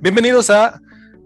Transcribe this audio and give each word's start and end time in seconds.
Bienvenidos 0.00 0.50
a 0.50 0.80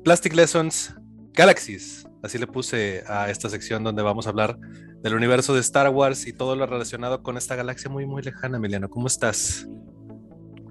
Plastic 0.04 0.34
Lessons 0.34 0.94
Galaxies. 1.32 2.06
Así 2.22 2.38
le 2.38 2.46
puse 2.46 3.02
a 3.06 3.30
esta 3.30 3.48
sección 3.48 3.84
donde 3.84 4.02
vamos 4.02 4.26
a 4.26 4.30
hablar 4.30 4.58
del 5.02 5.14
universo 5.14 5.54
de 5.54 5.60
Star 5.60 5.88
Wars 5.90 6.26
y 6.26 6.32
todo 6.32 6.56
lo 6.56 6.66
relacionado 6.66 7.22
con 7.22 7.36
esta 7.36 7.54
galaxia 7.56 7.90
muy, 7.90 8.06
muy 8.06 8.22
lejana, 8.22 8.56
Emiliano. 8.56 8.88
¿Cómo 8.88 9.06
estás? 9.06 9.66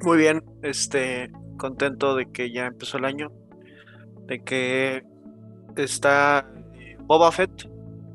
Muy 0.01 0.17
bien, 0.17 0.43
este, 0.63 1.31
contento 1.57 2.15
de 2.15 2.29
que 2.31 2.51
ya 2.51 2.67
empezó 2.67 2.97
el 2.97 3.05
año, 3.05 3.31
de 4.27 4.43
que 4.43 5.03
está 5.77 6.49
eh, 6.75 6.97
Boba 7.01 7.31
Fett, 7.31 7.69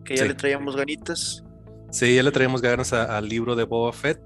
que 0.05 0.17
ya 0.17 0.23
Sí. 0.23 0.29
le 0.29 0.35
traíamos 0.35 0.77
ganitas. 0.77 1.45
Sí, 1.91 2.15
ya 2.15 2.23
le 2.23 2.31
traemos 2.31 2.63
ganas 2.63 2.93
al 2.93 3.29
libro 3.29 3.57
de 3.57 3.65
Boba 3.65 3.93
Fett. 3.93 4.19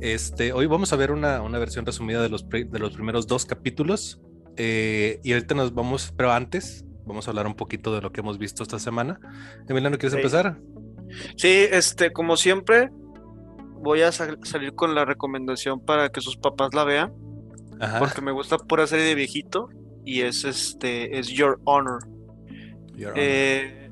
Este, 0.00 0.52
hoy 0.52 0.66
vamos 0.66 0.92
a 0.92 0.96
ver 0.96 1.10
una, 1.10 1.42
una 1.42 1.58
versión 1.58 1.84
resumida 1.84 2.22
de 2.22 2.28
los, 2.28 2.48
de 2.48 2.78
los 2.78 2.92
primeros 2.94 3.26
dos 3.26 3.44
capítulos. 3.44 4.20
Eh, 4.56 5.20
y 5.22 5.32
ahorita 5.32 5.54
nos 5.54 5.74
vamos, 5.74 6.12
pero 6.16 6.32
antes 6.32 6.84
vamos 7.06 7.26
a 7.26 7.30
hablar 7.30 7.46
un 7.46 7.54
poquito 7.54 7.94
de 7.94 8.00
lo 8.02 8.12
que 8.12 8.20
hemos 8.20 8.38
visto 8.38 8.62
esta 8.62 8.78
semana. 8.78 9.18
Emiliano, 9.68 9.96
¿quieres 9.98 10.12
Sí. 10.12 10.18
empezar? 10.18 10.58
Sí, 11.36 11.48
este, 11.70 12.12
como 12.12 12.36
siempre, 12.36 12.90
voy 13.82 14.02
a 14.02 14.12
sal- 14.12 14.38
salir 14.44 14.74
con 14.74 14.94
la 14.94 15.04
recomendación 15.04 15.80
para 15.84 16.10
que 16.10 16.20
sus 16.20 16.36
papás 16.36 16.72
la 16.74 16.84
vean, 16.84 17.12
Ajá. 17.80 17.98
porque 17.98 18.20
me 18.20 18.30
gusta 18.32 18.58
pura 18.58 18.86
serie 18.86 19.06
de 19.06 19.14
viejito 19.14 19.70
y 20.04 20.20
es 20.20 20.44
este, 20.44 21.18
es 21.18 21.28
Your 21.28 21.60
Honor. 21.64 22.06
Your 22.94 23.10
Honor. 23.12 23.14
Eh, 23.16 23.90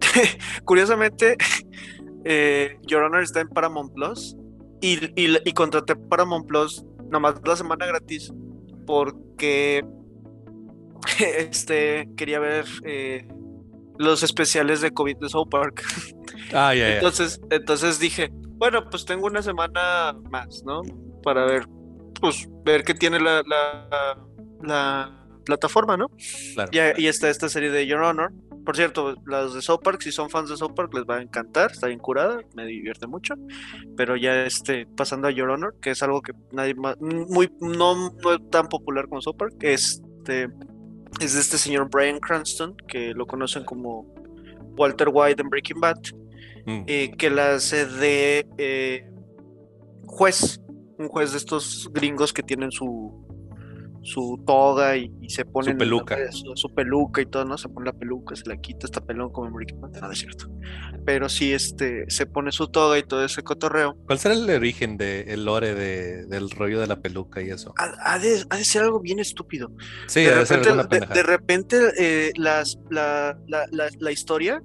curiosamente, 0.64 1.36
eh, 2.24 2.78
Your 2.86 3.02
Honor 3.02 3.22
está 3.22 3.40
en 3.40 3.48
Paramount 3.48 3.92
Plus 3.92 4.36
y, 4.80 4.98
y, 5.20 5.36
y 5.44 5.52
contraté 5.52 5.96
Paramount 5.96 6.46
Plus 6.46 6.84
nomás 7.10 7.34
la 7.44 7.56
semana 7.56 7.86
gratis 7.86 8.32
porque 8.86 9.84
este 11.18 12.08
quería 12.16 12.38
ver 12.38 12.64
eh, 12.84 13.26
los 13.98 14.22
especiales 14.22 14.80
de 14.80 14.90
COVID 14.90 15.16
de 15.18 15.28
South 15.28 15.48
Park. 15.50 15.82
Ah. 16.52 16.72
Entonces, 16.76 17.40
entonces 17.50 17.98
dije, 17.98 18.30
bueno, 18.32 18.88
pues 18.88 19.04
tengo 19.04 19.26
una 19.26 19.42
semana 19.42 20.14
más, 20.30 20.62
¿no? 20.64 20.82
Para 21.24 21.44
ver, 21.44 21.66
pues, 22.20 22.46
ver 22.64 22.84
qué 22.84 22.94
tiene 22.94 23.18
la, 23.18 23.42
la, 23.44 24.16
la 24.62 25.26
plataforma, 25.44 25.96
¿no? 25.96 26.08
Claro. 26.54 26.70
Y, 26.72 27.02
y 27.02 27.06
está 27.08 27.30
esta 27.30 27.48
serie 27.48 27.70
de 27.70 27.84
Your 27.88 28.00
Honor. 28.02 28.32
Por 28.66 28.76
cierto, 28.76 29.14
las 29.26 29.54
de 29.54 29.62
South 29.62 29.80
Park, 29.82 30.02
si 30.02 30.12
son 30.12 30.28
fans 30.28 30.50
de 30.50 30.56
South 30.56 30.74
Park, 30.74 30.92
les 30.92 31.04
va 31.04 31.16
a 31.16 31.22
encantar, 31.22 31.70
está 31.70 31.86
bien 31.86 32.00
curada, 32.00 32.40
me 32.54 32.66
divierte 32.66 33.06
mucho. 33.06 33.34
Pero 33.96 34.16
ya 34.16 34.44
este, 34.44 34.86
pasando 34.96 35.28
a 35.28 35.30
Your 35.30 35.48
Honor, 35.48 35.76
que 35.80 35.90
es 35.90 36.02
algo 36.02 36.20
que 36.20 36.32
nadie 36.52 36.74
más, 36.74 37.00
muy, 37.00 37.50
no, 37.60 38.10
no 38.10 38.34
es 38.34 38.50
tan 38.50 38.68
popular 38.68 39.08
como 39.08 39.22
South 39.22 39.36
Park, 39.38 39.54
este, 39.60 40.48
es 41.20 41.34
de 41.34 41.40
este 41.40 41.56
señor 41.56 41.88
Brian 41.90 42.18
Cranston, 42.18 42.76
que 42.88 43.14
lo 43.14 43.26
conocen 43.26 43.64
como 43.64 44.12
Walter 44.76 45.08
White 45.10 45.40
en 45.40 45.48
Breaking 45.48 45.80
Bad, 45.80 45.96
Mm. 46.66 46.82
eh, 46.88 47.12
que 47.16 47.30
la 47.30 47.54
hace 47.54 47.86
de 47.86 48.44
eh, 48.58 49.08
juez, 50.04 50.60
un 50.98 51.06
juez 51.08 51.30
de 51.30 51.38
estos 51.38 51.88
gringos 51.92 52.32
que 52.32 52.42
tienen 52.42 52.72
su 52.72 53.25
su 54.06 54.40
toga 54.46 54.96
y, 54.96 55.10
y 55.20 55.30
se 55.30 55.42
en 55.42 55.48
la- 55.66 55.74
peluca. 55.78 56.16
su, 56.30 56.52
su 56.54 56.72
peluca 56.72 57.20
y 57.20 57.26
todo, 57.26 57.44
¿no? 57.44 57.58
Se 57.58 57.68
pone 57.68 57.86
la 57.86 57.92
peluca, 57.92 58.36
se 58.36 58.48
la 58.48 58.56
quita, 58.56 58.86
está 58.86 59.00
pelón 59.00 59.32
como 59.32 59.48
en 59.48 59.52
Breaking 59.54 59.80
Bad, 59.80 60.00
no, 60.00 60.12
es 60.12 60.20
cierto. 60.20 60.48
Pero 61.04 61.28
sí, 61.28 61.52
este, 61.52 62.04
se 62.08 62.24
pone 62.26 62.52
su 62.52 62.68
toga 62.68 62.98
y 62.98 63.02
todo 63.02 63.24
ese 63.24 63.42
cotorreo. 63.42 63.96
¿Cuál 64.06 64.18
será 64.20 64.34
el 64.34 64.48
origen 64.48 64.96
del 64.96 65.44
lore 65.44 65.74
de- 65.74 66.26
del 66.26 66.50
rollo 66.50 66.78
de 66.80 66.86
la 66.86 67.00
peluca 67.00 67.42
y 67.42 67.50
eso? 67.50 67.74
Ha, 67.78 68.14
ha 68.14 68.18
de, 68.20 68.44
ha 68.48 68.56
de 68.56 68.64
ser 68.64 68.82
algo 68.82 69.00
bien 69.00 69.18
estúpido. 69.18 69.72
Sí, 70.06 70.20
de 70.22 70.46
ser 70.46 70.58
repente, 70.60 70.68
alguna 70.68 71.06
de, 71.06 71.14
de 71.14 71.22
repente 71.24 71.76
eh, 71.98 72.32
las, 72.36 72.78
la, 72.90 73.36
la, 73.48 73.66
la, 73.72 74.12
historia, 74.12 74.62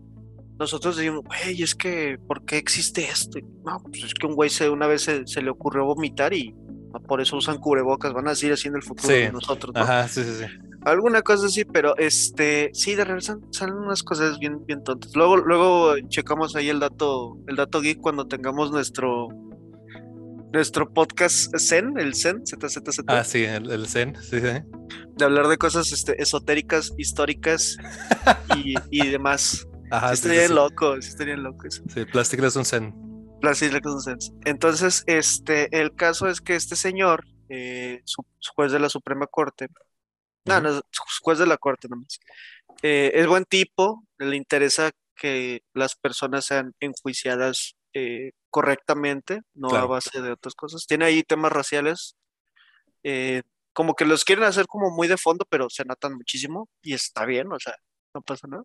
nosotros 0.60 0.98
decimos, 0.98 1.24
güey, 1.26 1.64
es 1.64 1.74
que, 1.74 2.20
¿por 2.28 2.46
qué 2.46 2.58
existe 2.58 3.02
esto? 3.04 3.40
No, 3.66 3.80
pues 3.84 4.04
es 4.04 4.14
que 4.14 4.28
un 4.28 4.36
güey 4.36 4.52
se, 4.52 4.70
una 4.70 4.86
vez 4.86 5.02
se, 5.02 5.26
se 5.26 5.42
le 5.42 5.50
ocurrió 5.50 5.86
vomitar 5.86 6.32
y 6.34 6.54
por 7.00 7.22
eso 7.22 7.38
usan 7.38 7.58
cubrebocas, 7.58 8.14
van 8.14 8.28
a 8.28 8.36
seguir 8.36 8.54
haciendo 8.54 8.78
el 8.78 8.84
futuro 8.84 9.08
Sí. 9.08 9.14
de 9.22 9.32
nosotros, 9.32 9.74
¿no? 9.74 9.82
Ajá, 9.82 10.08
sí, 10.08 10.24
sí, 10.24 10.32
sí. 10.40 10.46
Alguna 10.84 11.22
cosa 11.22 11.46
así, 11.46 11.64
pero 11.64 11.96
este, 11.98 12.72
sí, 12.74 12.96
de 12.96 13.06
repente 13.06 13.34
salen, 13.52 13.76
unas 13.76 14.02
cosas 14.04 14.40
bien, 14.40 14.66
bien 14.66 14.84
tontas. 14.84 15.16
Luego, 15.16 15.38
luego 15.38 15.94
checamos 16.10 16.56
ahí 16.56 16.70
el 16.70 16.80
dato, 16.80 17.38
el 17.48 17.56
dato 17.56 17.82
geek 17.82 18.00
cuando 18.02 18.28
tengamos 18.28 18.72
nuestro, 18.72 19.28
nuestro 20.54 20.92
podcast 20.92 21.56
Zen, 21.58 21.98
el 22.00 22.16
Zen, 22.16 22.42
ZZZ 22.46 23.04
Ah, 23.08 23.24
sí, 23.24 23.44
el, 23.44 23.70
el 23.72 23.88
Zen, 23.88 24.16
sí, 24.22 24.40
sí. 24.40 24.48
de 25.18 25.26
hablar 25.26 25.48
de 25.48 25.58
cosas 25.58 25.92
este, 25.92 26.22
esotéricas, 26.22 26.94
históricas 26.98 27.78
y, 28.58 28.74
y 28.90 29.08
demás. 29.08 29.68
Ajá, 29.92 30.16
sí, 30.16 30.16
sí, 30.16 30.22
sí, 30.24 30.28
estaría 30.30 30.48
sí. 30.48 30.54
loco, 30.54 31.02
sí, 31.02 31.10
estaría 31.10 31.38
loco 31.38 31.68
eso. 31.68 31.84
Sí, 31.94 32.06
Plastic 32.06 32.40
Lesson 32.42 32.66
Zen. 32.66 33.11
Las. 33.42 33.62
Entonces, 34.46 35.04
este, 35.08 35.80
el 35.80 35.96
caso 35.96 36.28
es 36.28 36.42
que 36.42 36.56
este 36.56 36.76
señor, 36.76 37.26
eh, 37.50 38.02
su, 38.06 38.26
su 38.40 38.54
juez 38.54 38.72
de 38.72 38.80
la 38.80 38.90
Suprema 38.90 39.28
Corte, 39.28 39.68
no, 40.46 40.62
no, 40.62 40.74
su 40.90 41.04
juez 41.22 41.40
de 41.40 41.48
la 41.48 41.58
Corte 41.58 41.88
nomás, 41.90 42.20
eh, 42.82 43.12
es 43.16 43.28
buen 43.28 43.46
tipo, 43.46 44.06
le 44.18 44.36
interesa 44.36 44.92
que 45.16 45.64
las 45.74 45.96
personas 45.96 46.46
sean 46.46 46.74
enjuiciadas 46.80 47.76
eh, 47.94 48.32
correctamente, 48.50 49.42
no 49.54 49.68
a 49.68 49.72
Claro. 49.72 49.88
base 49.90 50.22
de 50.22 50.32
otras 50.32 50.56
cosas. 50.56 50.86
Tiene 50.88 51.06
ahí 51.06 51.24
temas 51.24 51.52
raciales, 51.52 52.16
eh, 53.04 53.44
como 53.74 53.96
que 53.96 54.06
los 54.06 54.24
quieren 54.26 54.46
hacer 54.46 54.66
como 54.68 54.90
muy 54.92 55.08
de 55.08 55.18
fondo, 55.18 55.46
pero 55.50 55.70
se 55.70 55.86
notan 55.86 56.14
muchísimo 56.16 56.70
y 56.82 56.94
está 56.94 57.26
bien, 57.26 57.52
o 57.52 57.60
sea, 57.60 57.76
no 58.14 58.22
pasa 58.22 58.48
nada. 58.48 58.64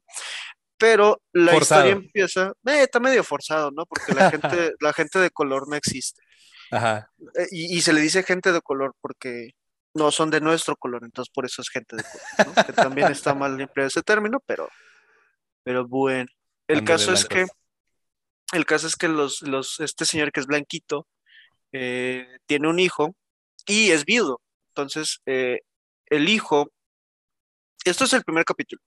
Pero 0.79 1.23
la 1.33 1.53
Forzado. 1.53 1.87
historia 1.87 2.05
empieza, 2.05 2.53
eh, 2.67 2.83
está 2.83 3.01
medio 3.01 3.25
forzado, 3.25 3.71
¿no? 3.71 3.87
Porque 3.87 4.13
la 4.13 4.31
gente, 4.31 4.75
la 4.81 4.93
gente 4.93 5.19
de 5.19 5.31
color 5.31 5.69
no 5.69 5.77
existe. 5.77 6.23
Ajá. 6.71 7.11
Eh, 7.39 7.47
y, 7.51 7.77
y 7.79 7.81
se 7.81 7.93
le 7.93 8.01
dice 8.01 8.23
gente 8.23 8.53
de 8.53 8.61
color 8.61 8.95
porque 9.01 9.55
no 9.97 10.11
son 10.11 10.31
de 10.31 10.41
nuestro 10.41 10.77
color, 10.77 11.03
entonces 11.05 11.33
por 11.33 11.47
eso 11.47 11.63
es 11.63 11.71
gente 11.71 11.97
de 11.97 12.03
color, 12.03 12.55
¿no? 12.55 12.65
Que 12.65 12.73
también 12.73 13.11
está 13.11 13.35
mal 13.35 13.59
empleado 13.61 13.89
ese 13.89 14.03
término, 14.03 14.41
pero, 14.47 14.69
pero 15.63 15.87
bueno. 15.87 16.29
El 16.69 16.85
caso 16.85 17.13
es 17.13 17.25
que, 17.25 17.47
el 18.53 18.67
caso 18.67 18.87
es 18.87 18.97
que 18.97 19.09
los, 19.09 19.43
los, 19.43 19.81
este 19.81 20.05
señor 20.05 20.33
que 20.33 20.41
es 20.41 20.47
blanquito 20.47 21.07
eh, 21.73 22.27
tiene 22.47 22.69
un 22.69 22.79
hijo 22.79 23.15
y 23.67 23.91
es 23.91 24.05
viudo. 24.05 24.41
Entonces, 24.69 25.21
eh, 25.27 25.61
el 26.07 26.29
hijo, 26.29 26.71
esto 27.85 28.05
es 28.05 28.13
el 28.13 28.25
primer 28.25 28.45
capítulo. 28.45 28.83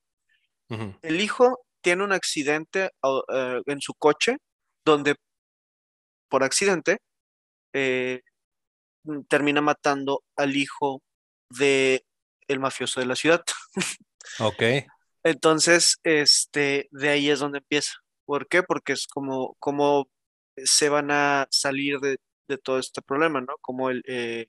El 1.02 1.20
hijo 1.20 1.66
tiene 1.82 2.04
un 2.04 2.12
accidente 2.12 2.92
eh, 3.04 3.62
en 3.66 3.82
su 3.82 3.94
coche 3.94 4.38
donde 4.86 5.16
por 6.30 6.44
accidente 6.44 7.00
eh, 7.74 8.22
mm, 9.04 9.22
termina 9.24 9.62
matando 9.62 10.24
al 10.36 10.56
hijo 10.56 11.02
de 11.50 12.06
el 12.48 12.60
mafioso 12.60 13.00
de 13.00 13.06
la 13.06 13.16
ciudad. 13.16 13.44
Ok. 14.40 14.62
Entonces, 15.24 15.98
este, 16.04 16.88
de 16.92 17.10
ahí 17.10 17.30
es 17.30 17.40
donde 17.40 17.60
empieza. 17.60 17.94
¿Por 18.26 18.48
qué? 18.48 18.64
Porque 18.64 18.94
es 18.94 19.06
como, 19.08 19.56
como 19.60 20.10
se 20.58 20.90
van 20.90 21.12
a 21.12 21.48
salir 21.52 22.00
de, 22.00 22.18
de 22.48 22.58
todo 22.58 22.80
este 22.80 23.02
problema, 23.02 23.42
¿no? 23.42 23.56
Como 23.62 23.90
el 23.90 24.02
eh, 24.08 24.48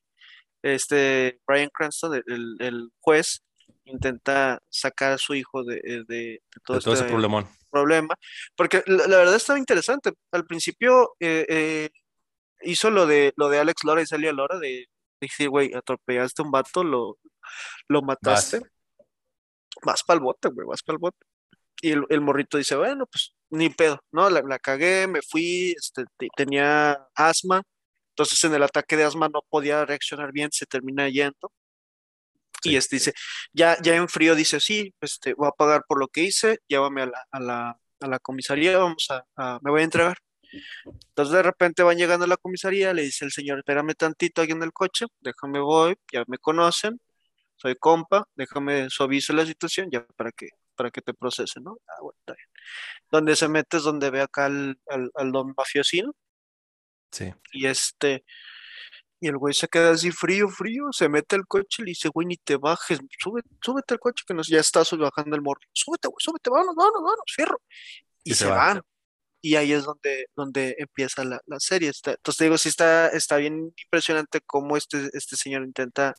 este 0.62 1.40
Brian 1.46 1.70
Cranston, 1.72 2.22
el- 2.26 2.56
el 2.60 2.88
juez, 3.00 3.42
intenta 3.84 4.60
sacar 4.68 5.12
a 5.12 5.18
su 5.18 5.34
hijo 5.34 5.64
de, 5.64 5.76
de- 5.76 6.04
de 6.06 6.40
todo 6.64 6.78
De 6.78 6.82
todo 6.84 6.94
ese 6.94 7.02
este 7.02 7.12
problemón. 7.12 7.48
problema, 7.70 8.14
porque 8.56 8.82
la, 8.86 9.06
la 9.06 9.16
verdad 9.18 9.36
estaba 9.36 9.58
interesante. 9.58 10.12
Al 10.32 10.44
principio 10.46 11.14
eh, 11.20 11.46
eh, 11.48 11.90
hizo 12.62 12.90
lo 12.90 13.06
de 13.06 13.32
lo 13.36 13.48
de 13.48 13.58
Alex 13.58 13.84
Lora 13.84 14.02
y 14.02 14.06
Celia 14.06 14.32
Lora 14.32 14.58
de 14.58 14.86
decir, 15.20 15.48
güey, 15.48 15.72
atropellaste 15.74 16.42
a 16.42 16.44
un 16.44 16.50
vato, 16.50 16.82
lo, 16.84 17.18
lo 17.88 18.02
mataste, 18.02 18.60
Vas. 18.60 18.68
vas 19.84 20.02
para 20.04 20.16
el 20.18 20.22
bote, 20.24 20.48
güey, 20.48 20.66
vas 20.66 20.82
para 20.82 20.94
el 20.94 21.00
bote. 21.00 21.18
Y 21.82 21.92
el, 21.92 22.04
el 22.10 22.20
morrito 22.20 22.58
dice, 22.58 22.76
bueno, 22.76 23.06
pues 23.06 23.32
ni 23.50 23.70
pedo, 23.70 23.98
¿no? 24.12 24.28
La, 24.30 24.42
la 24.42 24.58
cagué, 24.58 25.06
me 25.06 25.20
fui, 25.22 25.74
este, 25.78 26.04
te- 26.18 26.28
tenía 26.36 27.08
asma, 27.14 27.62
entonces 28.12 28.42
en 28.44 28.54
el 28.54 28.62
ataque 28.62 28.96
de 28.96 29.04
asma 29.04 29.28
no 29.28 29.40
podía 29.48 29.84
reaccionar 29.86 30.30
bien, 30.32 30.50
se 30.52 30.66
termina 30.66 31.08
yendo. 31.08 31.50
Y 32.62 32.76
este 32.76 32.96
dice, 32.96 33.12
ya, 33.52 33.76
ya 33.82 33.94
en 33.96 34.08
frío 34.08 34.34
dice, 34.34 34.60
sí, 34.60 34.94
este, 35.00 35.34
voy 35.34 35.48
a 35.48 35.52
pagar 35.52 35.84
por 35.88 35.98
lo 35.98 36.08
que 36.08 36.22
hice, 36.24 36.58
llévame 36.68 37.02
a 37.02 37.06
la, 37.06 37.26
a 37.30 37.40
la, 37.40 37.80
a 38.00 38.06
la 38.08 38.18
comisaría, 38.18 38.78
vamos 38.78 39.06
a, 39.10 39.24
a- 39.36 39.58
me 39.62 39.70
voy 39.70 39.80
a 39.82 39.84
entregar. 39.84 40.16
Entonces 40.84 41.32
de 41.34 41.42
repente 41.42 41.82
van 41.82 41.96
llegando 41.96 42.24
a 42.24 42.28
la 42.28 42.36
comisaría, 42.36 42.92
le 42.92 43.02
dice 43.02 43.24
el 43.24 43.30
señor, 43.32 43.58
espérame 43.58 43.94
tantito 43.94 44.42
aquí 44.42 44.52
en 44.52 44.62
el 44.62 44.72
coche, 44.72 45.06
déjame 45.20 45.60
voy, 45.60 45.94
ya 46.12 46.24
me 46.26 46.38
conocen, 46.38 47.00
soy 47.56 47.76
compa, 47.76 48.26
déjame 48.34 48.90
suavizo 48.90 49.32
la 49.32 49.46
situación 49.46 49.88
ya 49.92 50.04
para 50.16 50.32
que, 50.32 50.48
para 50.74 50.90
que 50.90 51.02
te 51.02 51.14
procesen, 51.14 51.62
¿no? 51.64 51.76
Ah, 51.86 52.00
bueno, 52.02 52.16
está 52.20 52.32
bien. 52.34 52.48
Donde 53.10 53.36
se 53.36 53.48
mete 53.48 53.76
es 53.76 53.82
donde 53.84 54.10
ve 54.10 54.22
acá 54.22 54.46
al, 54.46 54.78
al, 54.88 55.10
al 55.14 55.30
don 55.32 55.54
mafiosino 55.56 56.12
Sí. 57.12 57.32
y 57.52 57.66
este, 57.66 58.24
Y 59.20 59.28
el 59.28 59.36
güey 59.36 59.52
se 59.52 59.68
queda 59.68 59.90
así 59.90 60.10
frío, 60.10 60.48
frío, 60.48 60.84
se 60.92 61.08
mete 61.08 61.36
al 61.36 61.46
coche 61.46 61.82
y 61.82 61.84
le 61.84 61.90
dice, 61.90 62.08
güey, 62.08 62.26
ni 62.26 62.36
te 62.38 62.56
bajes, 62.56 63.00
sube, 63.18 63.42
súbete 63.62 63.94
al 63.94 64.00
coche 64.00 64.24
que 64.26 64.32
nos, 64.32 64.48
ya 64.48 64.60
está 64.60 64.82
bajando 64.98 65.36
el 65.36 65.42
morro. 65.42 65.60
Súbete, 65.72 66.08
güey, 66.08 66.16
súbete, 66.18 66.48
vámonos, 66.48 66.74
vámonos, 66.74 67.02
vámonos, 67.02 67.24
fierro. 67.34 67.60
Y, 68.24 68.34
se, 68.34 68.46
van. 68.46 68.80
Y 69.42 69.56
ahí 69.56 69.72
es 69.72 69.84
donde, 69.84 70.26
donde 70.34 70.74
empieza 70.78 71.24
la, 71.24 71.40
la 71.46 71.60
serie. 71.60 71.88
entonces 71.88 72.36
te 72.36 72.44
digo, 72.44 72.56
sí 72.58 72.70
está, 72.70 73.08
está 73.08 73.36
bien 73.36 73.74
impresionante 73.84 74.40
cómo 74.40 74.76
este, 74.76 75.10
este 75.12 75.36
señor 75.36 75.64
intenta, 75.64 76.14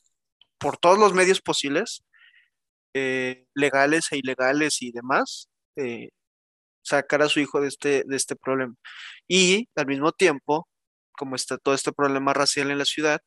por 0.59 0.77
todos 0.77 0.99
los 0.99 1.13
medios 1.13 1.41
posibles, 1.41 2.03
eh, 2.93 3.45
legales 3.55 4.11
e 4.11 4.17
ilegales 4.17 4.81
y 4.81 4.91
demás, 4.91 5.49
eh, 5.75 6.09
sacar 6.83 7.21
a 7.23 7.29
su 7.29 7.39
hijo 7.39 7.61
de 7.61 7.67
este, 7.67 8.03
de 8.05 8.15
este 8.15 8.35
problema. 8.35 8.75
Y 9.27 9.69
al 9.75 9.87
mismo 9.87 10.11
tiempo, 10.11 10.67
como 11.21 11.35
está 11.35 11.59
todo 11.59 11.75
este 11.75 11.91
problema 11.91 12.33
racial 12.33 12.71
en 12.71 12.79
la 12.79 12.85
ciudad, 12.85 13.21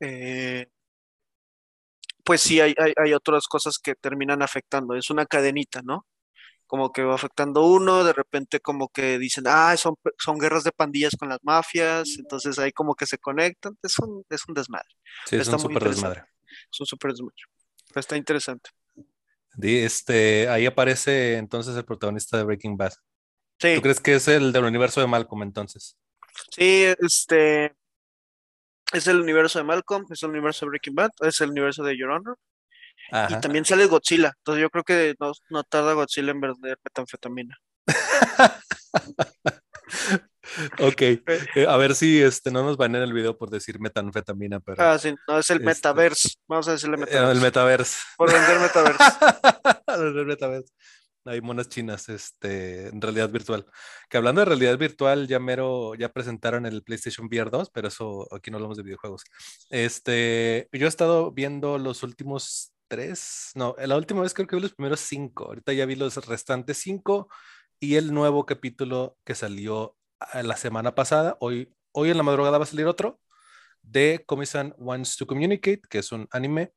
eh, 0.00 0.66
pues 2.24 2.40
sí 2.40 2.60
hay, 2.60 2.74
hay, 2.76 3.12
otras 3.12 3.46
cosas 3.46 3.78
que 3.78 3.94
terminan 3.94 4.42
afectando. 4.42 4.96
Es 4.96 5.10
una 5.10 5.26
cadenita, 5.26 5.80
¿no? 5.84 6.08
Como 6.66 6.90
que 6.90 7.04
va 7.04 7.14
afectando 7.14 7.64
uno, 7.66 8.02
de 8.02 8.12
repente 8.12 8.58
como 8.58 8.88
que 8.88 9.16
dicen, 9.20 9.44
ah, 9.46 9.76
son, 9.76 9.94
son 10.18 10.38
guerras 10.38 10.64
de 10.64 10.72
pandillas 10.72 11.14
con 11.16 11.28
las 11.28 11.38
mafias, 11.42 12.16
entonces 12.18 12.58
ahí 12.58 12.72
como 12.72 12.96
que 12.96 13.06
se 13.06 13.18
conectan, 13.18 13.78
es 13.80 13.96
un, 14.00 14.24
es 14.28 14.40
un 14.48 14.54
desmadre. 14.54 14.88
Sí, 15.26 15.36
es 15.36 15.46
un 15.46 15.60
súper 15.60 15.84
desmadre. 15.84 16.24
Es 16.72 16.80
un 16.80 16.86
súper 16.86 17.12
desmadre. 17.12 17.44
Está 17.94 18.16
interesante. 18.16 18.70
Este, 19.62 20.48
ahí 20.48 20.66
aparece 20.66 21.36
entonces 21.36 21.76
el 21.76 21.84
protagonista 21.84 22.38
de 22.38 22.42
Breaking 22.42 22.76
Bad. 22.76 22.94
Sí. 23.60 23.76
¿Tú 23.76 23.82
crees 23.82 24.00
que 24.00 24.16
es 24.16 24.26
el 24.26 24.52
del 24.52 24.64
universo 24.64 25.00
de 25.00 25.06
Malcolm 25.06 25.44
entonces? 25.44 25.96
Sí, 26.50 26.84
este 26.98 27.74
es 28.92 29.06
el 29.06 29.20
universo 29.20 29.58
de 29.58 29.64
Malcolm, 29.64 30.06
es 30.10 30.22
el 30.22 30.30
universo 30.30 30.66
de 30.66 30.70
Breaking 30.70 30.94
Bad, 30.94 31.10
es 31.20 31.40
el 31.40 31.50
universo 31.50 31.82
de 31.82 31.96
Your 31.96 32.10
Honor. 32.10 32.38
Y 33.28 33.40
también 33.40 33.64
sale 33.64 33.86
Godzilla. 33.86 34.32
Entonces 34.38 34.62
yo 34.62 34.70
creo 34.70 34.84
que 34.84 35.14
no, 35.18 35.32
no 35.48 35.64
tarda 35.64 35.94
Godzilla 35.94 36.30
en 36.30 36.40
vender 36.40 36.78
metanfetamina. 36.84 37.58
ok, 40.78 41.02
eh, 41.56 41.66
a 41.68 41.76
ver 41.76 41.94
si 41.94 42.22
este, 42.22 42.50
no 42.50 42.62
nos 42.62 42.76
van 42.76 42.94
en 42.94 43.02
el 43.02 43.12
video 43.12 43.36
por 43.36 43.50
decir 43.50 43.80
metanfetamina, 43.80 44.60
pero... 44.60 44.82
Ah, 44.82 44.98
sí, 44.98 45.14
no, 45.26 45.38
es 45.38 45.50
el 45.50 45.58
este, 45.58 45.66
metaverse, 45.66 46.30
vamos 46.46 46.68
a 46.68 46.72
decirle 46.72 46.96
eh, 46.96 47.00
metaverse. 47.00 47.32
El 47.32 47.40
metaverse. 47.40 47.98
Por 48.16 48.32
vender 48.32 48.60
metaverse. 48.60 49.04
vender 49.98 50.26
metaverse. 50.26 50.72
Hay 51.24 51.40
monas 51.40 51.68
chinas, 51.68 52.08
este, 52.08 52.88
en 52.88 53.00
realidad 53.00 53.30
virtual. 53.30 53.66
Que 54.08 54.16
hablando 54.16 54.40
de 54.40 54.46
realidad 54.46 54.78
virtual, 54.78 55.28
ya 55.28 55.38
mero, 55.38 55.94
ya 55.94 56.12
presentaron 56.12 56.66
el 56.66 56.82
PlayStation 56.82 57.26
VR 57.26 57.50
2, 57.50 57.70
pero 57.70 57.88
eso 57.88 58.26
aquí 58.34 58.50
no 58.50 58.56
hablamos 58.56 58.76
de 58.76 58.82
videojuegos. 58.82 59.24
Este, 59.68 60.68
yo 60.72 60.86
he 60.86 60.88
estado 60.88 61.30
viendo 61.32 61.78
los 61.78 62.02
últimos 62.02 62.72
tres, 62.88 63.52
no, 63.54 63.76
la 63.78 63.96
última 63.96 64.22
vez 64.22 64.34
creo 64.34 64.48
que 64.48 64.56
vi 64.56 64.62
los 64.62 64.74
primeros 64.74 65.00
cinco. 65.00 65.44
Ahorita 65.44 65.72
ya 65.72 65.86
vi 65.86 65.94
los 65.94 66.16
restantes 66.26 66.78
cinco 66.78 67.28
y 67.78 67.96
el 67.96 68.12
nuevo 68.12 68.46
capítulo 68.46 69.16
que 69.24 69.34
salió 69.34 69.96
la 70.42 70.56
semana 70.56 70.94
pasada. 70.94 71.36
Hoy, 71.40 71.72
hoy 71.92 72.10
en 72.10 72.16
la 72.16 72.22
madrugada 72.22 72.58
va 72.58 72.64
a 72.64 72.66
salir 72.66 72.86
otro 72.86 73.20
de 73.82 74.24
Komi-san 74.26 74.74
Wants 74.78 75.16
to 75.16 75.26
Communicate, 75.26 75.82
que 75.88 75.98
es 75.98 76.12
un 76.12 76.28
anime. 76.32 76.72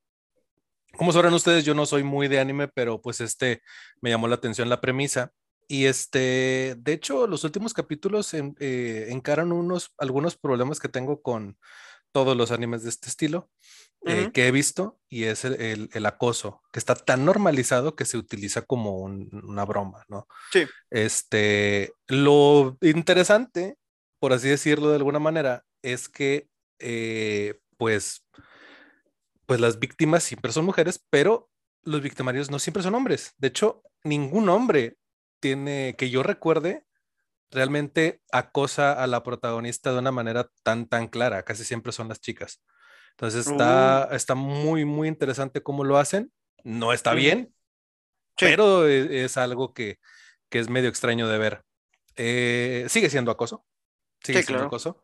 Como 0.96 1.12
sabrán 1.12 1.34
ustedes, 1.34 1.64
yo 1.64 1.74
no 1.74 1.86
soy 1.86 2.02
muy 2.02 2.28
de 2.28 2.40
anime, 2.40 2.68
pero 2.68 3.00
pues 3.00 3.20
este 3.20 3.62
me 4.00 4.10
llamó 4.10 4.28
la 4.28 4.36
atención 4.36 4.68
la 4.68 4.80
premisa. 4.80 5.32
Y 5.66 5.86
este, 5.86 6.76
de 6.78 6.92
hecho, 6.92 7.26
los 7.26 7.44
últimos 7.44 7.72
capítulos 7.72 8.34
eh, 8.34 9.06
encaran 9.10 9.52
unos, 9.52 9.94
algunos 9.98 10.36
problemas 10.36 10.78
que 10.78 10.88
tengo 10.88 11.22
con 11.22 11.56
todos 12.12 12.36
los 12.36 12.50
animes 12.50 12.82
de 12.82 12.90
este 12.90 13.08
estilo. 13.08 13.50
Eh, 14.06 14.32
que 14.34 14.46
he 14.46 14.50
visto 14.50 15.00
y 15.08 15.24
es 15.24 15.46
el, 15.46 15.88
el, 15.90 16.04
acoso, 16.06 16.60
que 16.70 16.78
está 16.78 16.94
tan 16.94 17.24
normalizado 17.24 17.96
que 17.96 18.04
se 18.04 18.18
utiliza 18.18 18.60
como 18.60 18.98
una 18.98 19.64
broma, 19.64 20.04
¿no? 20.08 20.28
Sí. 20.52 20.66
Este, 20.90 21.94
lo 22.08 22.76
interesante, 22.82 23.78
por 24.18 24.34
así 24.34 24.50
decirlo 24.50 24.90
de 24.90 24.96
alguna 24.96 25.20
manera, 25.20 25.64
es 25.80 26.10
que, 26.10 26.48
eh, 26.80 27.60
pues, 27.78 28.26
pues 29.46 29.60
las 29.60 29.78
víctimas 29.78 30.22
siempre 30.22 30.52
son 30.52 30.64
mujeres, 30.64 31.04
pero 31.10 31.50
los 31.82 32.00
victimarios 32.00 32.50
no 32.50 32.58
siempre 32.58 32.82
son 32.82 32.94
hombres. 32.94 33.34
De 33.38 33.48
hecho, 33.48 33.82
ningún 34.02 34.48
hombre 34.48 34.96
tiene, 35.40 35.94
que 35.98 36.10
yo 36.10 36.22
recuerde, 36.22 36.84
realmente 37.50 38.22
acosa 38.32 38.92
a 38.92 39.06
la 39.06 39.22
protagonista 39.22 39.92
de 39.92 39.98
una 39.98 40.12
manera 40.12 40.50
tan, 40.62 40.88
tan 40.88 41.08
clara. 41.08 41.44
Casi 41.44 41.64
siempre 41.64 41.92
son 41.92 42.08
las 42.08 42.20
chicas. 42.20 42.62
Entonces 43.10 43.46
está, 43.46 44.08
está 44.12 44.34
muy, 44.34 44.84
muy 44.84 45.08
interesante 45.08 45.62
cómo 45.62 45.84
lo 45.84 45.98
hacen. 45.98 46.32
No 46.64 46.92
está 46.92 47.14
bien, 47.14 47.54
pero 48.38 48.88
e, 48.88 49.24
es, 49.24 49.36
algo 49.36 49.72
que, 49.72 49.98
que, 50.48 50.58
es 50.58 50.68
medio 50.68 50.88
extraño 50.88 51.28
de 51.28 51.38
ver. 51.38 51.64
Eh, 52.16 52.86
sigue 52.88 53.10
siendo 53.10 53.30
acoso. 53.30 53.64
Sigue 54.22 54.42
siendo 54.42 54.64
acoso. 54.64 55.02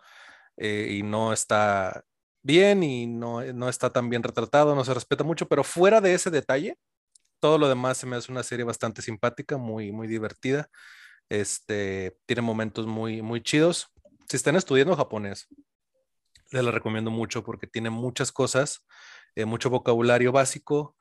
Eh, 0.56 0.88
y 0.90 1.02
no 1.02 1.32
está 1.32 2.04
bien 2.42 2.82
y 2.82 3.06
no, 3.06 3.42
no 3.52 3.68
está 3.68 3.90
tan 3.90 4.08
bien 4.08 4.22
retratado, 4.22 4.74
no 4.74 4.84
se 4.84 4.94
respeta 4.94 5.24
mucho, 5.24 5.46
pero 5.48 5.64
fuera 5.64 6.00
de 6.00 6.14
ese 6.14 6.30
detalle, 6.30 6.76
todo 7.40 7.58
lo 7.58 7.68
demás 7.68 7.98
se 7.98 8.06
me 8.06 8.16
hace 8.16 8.30
una 8.30 8.42
serie 8.42 8.64
bastante 8.64 9.02
simpática, 9.02 9.56
muy, 9.56 9.92
muy 9.92 10.06
divertida. 10.06 10.68
Este, 11.28 12.16
tiene 12.26 12.42
momentos 12.42 12.86
muy, 12.86 13.22
muy 13.22 13.42
chidos. 13.42 13.88
Si 14.28 14.36
están 14.36 14.56
estudiando 14.56 14.96
japonés, 14.96 15.48
les 16.50 16.64
la 16.64 16.70
recomiendo 16.70 17.10
mucho 17.10 17.44
porque 17.44 17.66
tiene 17.66 17.90
muchas 17.90 18.32
cosas, 18.32 18.84
eh, 19.34 19.44
mucho 19.44 19.70
vocabulario 19.70 20.32
básico, 20.32 20.96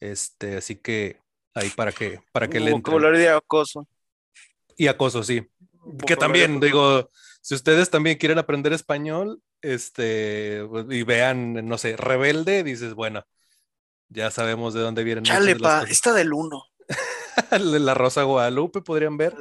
este, 0.00 0.56
así 0.56 0.76
que 0.76 1.20
ahí 1.54 1.70
para 1.70 1.92
que, 1.92 2.20
para 2.32 2.48
que 2.48 2.60
le 2.60 2.72
Vocabulario 2.72 3.18
de 3.18 3.28
acoso. 3.28 3.86
Y 4.76 4.86
acoso, 4.86 5.22
sí. 5.22 5.48
Que 6.06 6.16
también, 6.16 6.60
digo, 6.60 7.10
si 7.40 7.54
ustedes 7.54 7.90
también 7.90 8.16
quieren 8.16 8.38
aprender 8.38 8.72
español, 8.72 9.42
este, 9.62 10.64
pues, 10.68 10.86
y 10.90 11.02
vean, 11.04 11.66
no 11.66 11.78
sé, 11.78 11.96
rebelde, 11.96 12.62
dices, 12.62 12.94
bueno, 12.94 13.24
ya 14.08 14.30
sabemos 14.30 14.74
de 14.74 14.80
dónde 14.80 15.04
vienen. 15.04 15.24
Chale, 15.24 15.56
pa, 15.56 15.84
esta 15.88 16.12
del 16.12 16.32
uno. 16.32 16.64
la 17.60 17.94
Rosa 17.94 18.24
Guadalupe 18.24 18.82
podrían 18.82 19.16
ver. 19.16 19.34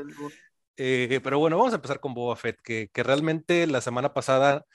Eh, 0.77 1.19
pero 1.21 1.37
bueno, 1.39 1.57
vamos 1.57 1.73
a 1.73 1.75
empezar 1.75 1.99
con 1.99 2.13
Boba 2.13 2.35
Fett, 2.35 2.61
que, 2.61 2.89
que 2.93 3.03
realmente 3.03 3.67
la 3.67 3.81
semana 3.81 4.13
pasada 4.13 4.65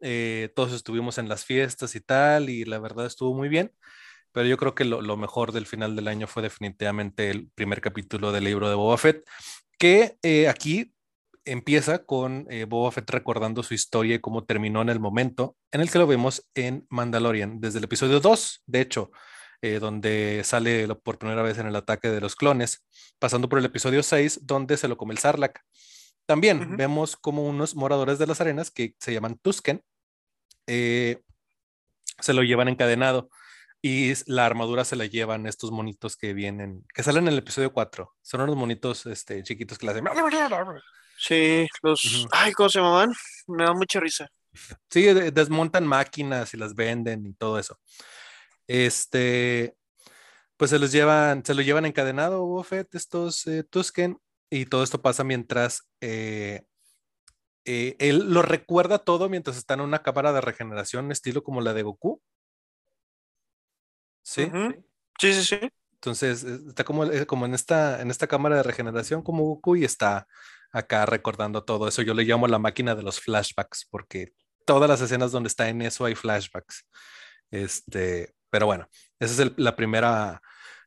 eh, 0.00 0.50
todos 0.54 0.72
estuvimos 0.72 1.18
en 1.18 1.28
las 1.28 1.44
fiestas 1.44 1.94
y 1.94 2.00
tal, 2.00 2.50
y 2.50 2.64
la 2.64 2.78
verdad 2.78 3.06
estuvo 3.06 3.34
muy 3.34 3.48
bien, 3.48 3.72
pero 4.32 4.46
yo 4.46 4.56
creo 4.58 4.74
que 4.74 4.84
lo, 4.84 5.16
mejor 5.16 5.52
del 5.52 5.66
final 5.66 5.96
del 5.96 6.08
año 6.08 6.26
fue 6.26 6.42
definitivamente 6.42 7.30
el 7.30 7.48
primer 7.54 7.80
capítulo 7.80 8.32
del 8.32 8.44
libro 8.44 8.68
de 8.68 8.74
Boba 8.74 8.98
Fett, 8.98 9.24
que 9.78 10.18
eh, 10.22 10.48
aquí 10.48 10.93
empieza 11.44 12.04
con 12.04 12.46
eh, 12.50 12.64
Boba 12.64 12.92
Fett 12.92 13.10
recordando 13.10 13.62
su 13.62 13.74
historia 13.74 14.16
y 14.16 14.20
cómo 14.20 14.44
terminó 14.44 14.82
en 14.82 14.88
el 14.88 15.00
momento 15.00 15.56
en 15.72 15.80
el 15.80 15.90
que 15.90 15.98
lo 15.98 16.06
vemos 16.06 16.48
en 16.54 16.86
Mandalorian, 16.90 17.60
desde 17.60 17.78
el 17.78 17.84
episodio 17.84 18.20
2, 18.20 18.62
de 18.66 18.80
hecho, 18.80 19.10
donde 19.80 20.42
sale 20.44 20.86
por 20.96 21.16
primera 21.16 21.40
vez 21.40 21.56
en 21.56 21.66
el 21.66 21.74
ataque 21.74 22.10
de 22.10 22.20
los 22.20 22.36
clones, 22.36 22.84
pasando 23.18 23.48
por 23.48 23.58
el 23.58 23.64
episodio 23.64 24.02
6, 24.02 24.40
donde 24.42 24.76
se 24.76 24.88
lo 24.88 24.98
come 24.98 25.14
el 25.14 25.18
Sarlacc. 25.18 25.58
También 26.26 26.76
vemos 26.76 27.16
como 27.16 27.46
unos 27.46 27.74
moradores 27.74 28.18
de 28.18 28.26
las 28.26 28.42
arenas 28.42 28.70
que 28.70 28.94
se 28.98 29.14
llaman 29.14 29.38
Tusken 29.38 29.82
eh, 30.66 31.20
se 32.20 32.32
lo 32.32 32.42
llevan 32.42 32.68
encadenado 32.68 33.28
y 33.82 34.12
la 34.26 34.46
armadura 34.46 34.84
se 34.84 34.96
la 34.96 35.06
llevan 35.06 35.46
estos 35.46 35.70
monitos 35.70 36.16
que 36.16 36.32
vienen, 36.32 36.84
que 36.94 37.02
salen 37.02 37.24
en 37.24 37.34
el 37.34 37.40
episodio 37.40 37.72
4. 37.72 38.14
Son 38.22 38.40
unos 38.40 38.56
monitos 38.56 39.04
este, 39.06 39.42
chiquitos 39.42 39.78
que 39.78 39.86
la 39.86 39.92
hacen. 39.92 40.04
Sí, 41.18 41.66
los. 41.82 42.26
Ay, 42.32 42.52
¿cómo 42.52 42.68
se 42.68 42.78
llamaban? 42.78 43.12
Me 43.46 43.64
da 43.64 43.72
mucha 43.72 44.00
risa. 44.00 44.28
Sí, 44.88 45.02
desmontan 45.02 45.86
máquinas 45.86 46.54
y 46.54 46.56
las 46.56 46.74
venden 46.74 47.26
y 47.26 47.34
todo 47.34 47.58
eso. 47.58 47.78
Este, 48.66 49.76
pues 50.56 50.70
se 50.70 50.78
los 50.78 50.92
llevan, 50.92 51.44
se 51.44 51.54
lo 51.54 51.62
llevan 51.62 51.86
encadenado, 51.86 52.44
Buffett, 52.46 52.94
estos 52.94 53.46
eh, 53.46 53.64
Tusken, 53.64 54.18
y 54.50 54.66
todo 54.66 54.84
esto 54.84 55.02
pasa 55.02 55.24
mientras 55.24 55.88
eh, 56.00 56.64
eh, 57.64 57.96
él 57.98 58.32
lo 58.32 58.42
recuerda 58.42 58.98
todo 58.98 59.28
mientras 59.28 59.56
está 59.56 59.74
en 59.74 59.80
una 59.80 60.02
cámara 60.02 60.32
de 60.32 60.40
regeneración, 60.40 61.10
estilo 61.10 61.42
como 61.42 61.60
la 61.60 61.72
de 61.72 61.82
Goku. 61.82 62.22
¿Sí? 64.22 64.50
Sí, 65.18 65.32
sí, 65.34 65.44
sí. 65.44 65.68
Entonces, 65.94 66.44
eh, 66.44 66.58
está 66.68 66.84
como, 66.84 67.04
como 67.26 67.46
en, 67.46 67.54
esta, 67.54 68.00
en 68.00 68.10
esta 68.10 68.26
cámara 68.26 68.56
de 68.56 68.62
regeneración 68.62 69.22
como 69.22 69.44
Goku 69.44 69.76
y 69.76 69.84
está 69.84 70.26
acá 70.74 71.06
recordando 71.06 71.64
todo 71.64 71.88
eso. 71.88 72.02
Yo 72.02 72.12
le 72.12 72.24
llamo 72.24 72.48
la 72.48 72.58
máquina 72.58 72.94
de 72.94 73.02
los 73.02 73.20
flashbacks 73.20 73.86
porque 73.90 74.32
todas 74.66 74.88
las 74.88 75.00
escenas 75.00 75.32
donde 75.32 75.48
está 75.48 75.68
en 75.68 75.80
eso 75.82 76.04
hay 76.04 76.14
flashbacks. 76.14 76.86
Este, 77.50 78.34
pero 78.50 78.66
bueno, 78.66 78.88
esa 79.20 79.42
es 79.42 79.52
la, 79.56 79.76
primera, 79.76 80.42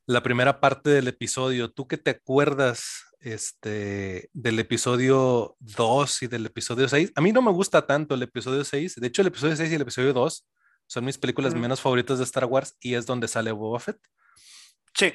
la 0.05 0.21
primera 0.21 0.59
parte 0.59 0.89
del 0.89 1.07
episodio. 1.07 1.71
¿Tú 1.71 1.87
qué 1.87 1.97
te 1.97 2.11
acuerdas 2.11 3.07
este, 3.19 4.29
del 4.33 4.59
episodio 4.59 5.55
2 5.59 6.23
y 6.23 6.27
del 6.27 6.45
episodio 6.45 6.87
6. 6.87 7.13
A 7.15 7.21
mí 7.21 7.31
no 7.31 7.41
me 7.41 7.51
gusta 7.51 7.85
tanto 7.85 8.15
el 8.15 8.23
episodio 8.23 8.63
6. 8.63 8.95
De 8.95 9.07
hecho, 9.07 9.21
el 9.21 9.29
episodio 9.29 9.55
6 9.55 9.71
y 9.71 9.75
el 9.75 9.81
episodio 9.81 10.13
2 10.13 10.45
son 10.85 11.05
mis 11.05 11.17
películas 11.17 11.53
menos 11.53 11.81
favoritas 11.81 12.17
de 12.17 12.23
Star 12.23 12.45
Wars 12.45 12.75
y 12.79 12.93
es 12.93 13.05
donde 13.05 13.27
sale 13.27 13.51
Boba 13.51 13.79
Fett. 13.79 13.99
Sí. 14.93 15.13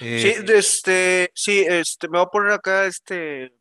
Eh, 0.00 0.20
sí, 0.20 0.52
este, 0.52 1.30
sí, 1.34 1.64
este, 1.66 2.08
me 2.08 2.18
voy 2.18 2.26
a 2.26 2.30
poner 2.30 2.52
acá 2.52 2.84
este, 2.84 3.54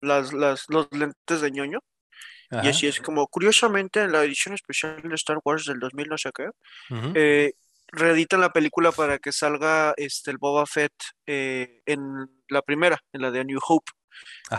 las, 0.00 0.32
las, 0.32 0.64
los 0.68 0.88
lentes 0.92 1.40
de 1.40 1.50
ñoño. 1.50 1.80
Y 2.50 2.68
así 2.68 2.86
es 2.86 3.00
como, 3.00 3.26
curiosamente, 3.26 4.02
en 4.02 4.12
la 4.12 4.22
edición 4.22 4.54
especial 4.54 5.02
de 5.02 5.14
Star 5.16 5.38
Wars 5.44 5.64
del 5.64 5.80
2000, 5.80 6.08
no 6.08 6.16
sé 6.16 6.30
qué, 6.32 6.48
eh, 7.14 7.52
reeditan 7.88 8.40
la 8.40 8.52
película 8.52 8.92
para 8.92 9.18
que 9.18 9.32
salga 9.32 9.94
este, 9.96 10.30
el 10.30 10.38
Boba 10.38 10.64
Fett 10.66 10.92
eh, 11.26 11.82
en 11.86 12.00
la 12.48 12.62
primera, 12.62 13.00
en 13.12 13.22
la 13.22 13.30
de 13.30 13.44
New 13.44 13.58
Hope. 13.66 13.90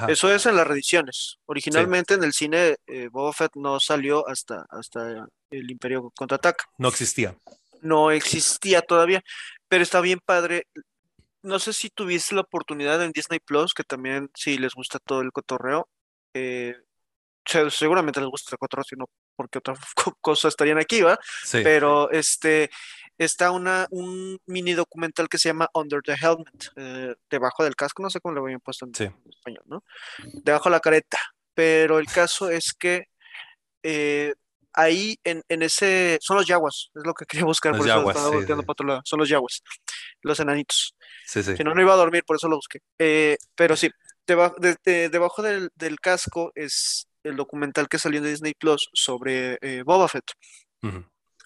Eso 0.07 0.31
es 0.31 0.45
en 0.45 0.55
las 0.55 0.67
reediciones. 0.67 1.37
Originalmente 1.45 2.13
en 2.13 2.23
el 2.23 2.33
cine 2.33 2.75
eh, 2.85 3.07
Boba 3.09 3.33
Fett 3.33 3.51
no 3.55 3.79
salió 3.79 4.27
hasta, 4.27 4.65
hasta 4.69 5.27
el 5.49 5.71
Imperio 5.71 6.11
Contraataca. 6.15 6.65
No 6.77 6.89
existía. 6.89 7.35
No 7.81 8.11
existía 8.11 8.81
todavía, 8.81 9.23
pero 9.67 9.83
está 9.83 10.01
bien 10.01 10.19
padre. 10.23 10.67
No 11.47 11.59
sé 11.59 11.71
si 11.71 11.89
tuviste 11.89 12.35
la 12.35 12.41
oportunidad 12.41 13.01
en 13.01 13.13
Disney 13.13 13.39
Plus, 13.39 13.73
que 13.73 13.83
también 13.83 14.29
si 14.35 14.57
les 14.57 14.73
gusta 14.73 14.99
todo 14.99 15.21
el 15.21 15.31
cotorreo, 15.31 15.87
eh, 16.33 16.75
seguramente 17.69 18.19
les 18.19 18.29
gusta 18.29 18.49
el 18.51 18.57
cotorreo, 18.57 18.83
sino 18.83 19.09
porque 19.33 19.59
otra 19.59 19.73
cosa 20.21 20.49
estarían 20.49 20.77
aquí, 20.77 21.01
¿va? 21.01 21.17
Pero 21.51 22.11
este 22.11 22.69
está 23.17 23.51
una, 23.51 23.87
un 23.91 24.37
mini 24.45 24.73
documental 24.73 25.29
que 25.29 25.37
se 25.37 25.47
llama 25.47 25.69
Under 25.73 26.01
the 26.01 26.15
Helmet, 26.21 26.71
eh, 26.75 27.15
debajo 27.29 27.63
del 27.63 27.77
casco, 27.77 28.03
no 28.03 28.09
sé 28.09 28.19
cómo 28.19 28.35
lo 28.35 28.43
habían 28.43 28.59
puesto 28.59 28.85
en, 28.85 28.91
español, 29.29 29.63
¿no? 29.67 29.85
Debajo 30.43 30.65
de 30.65 30.75
la 30.75 30.81
careta. 30.81 31.17
Pero 31.53 31.97
el 31.97 32.07
caso 32.07 32.49
es 32.49 32.73
que 32.73 33.05
eh, 33.83 34.33
ahí 34.77 35.17
en, 35.23 35.43
ese, 35.49 36.19
son 36.21 36.37
los 36.37 36.45
yaguas, 36.45 36.91
es 36.95 37.03
lo 37.03 37.13
que 37.13 37.25
quería 37.27 37.45
buscar, 37.45 37.75
por 37.75 37.87
eso 37.87 38.09
estaba 38.09 38.29
volteando 38.29 38.63
para 38.63 38.71
otro 38.71 38.87
lado, 38.87 39.01
son 39.03 39.19
los 39.19 39.27
yaguas, 39.27 39.61
los 40.21 40.39
enanitos. 40.39 40.95
Sí, 41.25 41.43
sí. 41.43 41.57
Si 41.57 41.63
no, 41.63 41.73
no 41.73 41.81
iba 41.81 41.93
a 41.93 41.97
dormir, 41.97 42.23
por 42.25 42.37
eso 42.37 42.47
lo 42.47 42.55
busqué. 42.55 42.79
Eh, 42.99 43.37
pero 43.55 43.75
sí, 43.75 43.89
debajo, 44.25 44.55
debajo 44.59 45.41
del, 45.41 45.99
casco 45.99 46.51
es 46.55 47.07
el 47.23 47.35
documental 47.35 47.89
que 47.89 47.99
salió 47.99 48.21
de 48.21 48.29
Disney 48.29 48.53
Plus 48.53 48.87
sobre 48.93 49.57
Boba 49.83 50.07
Fett. 50.07 50.31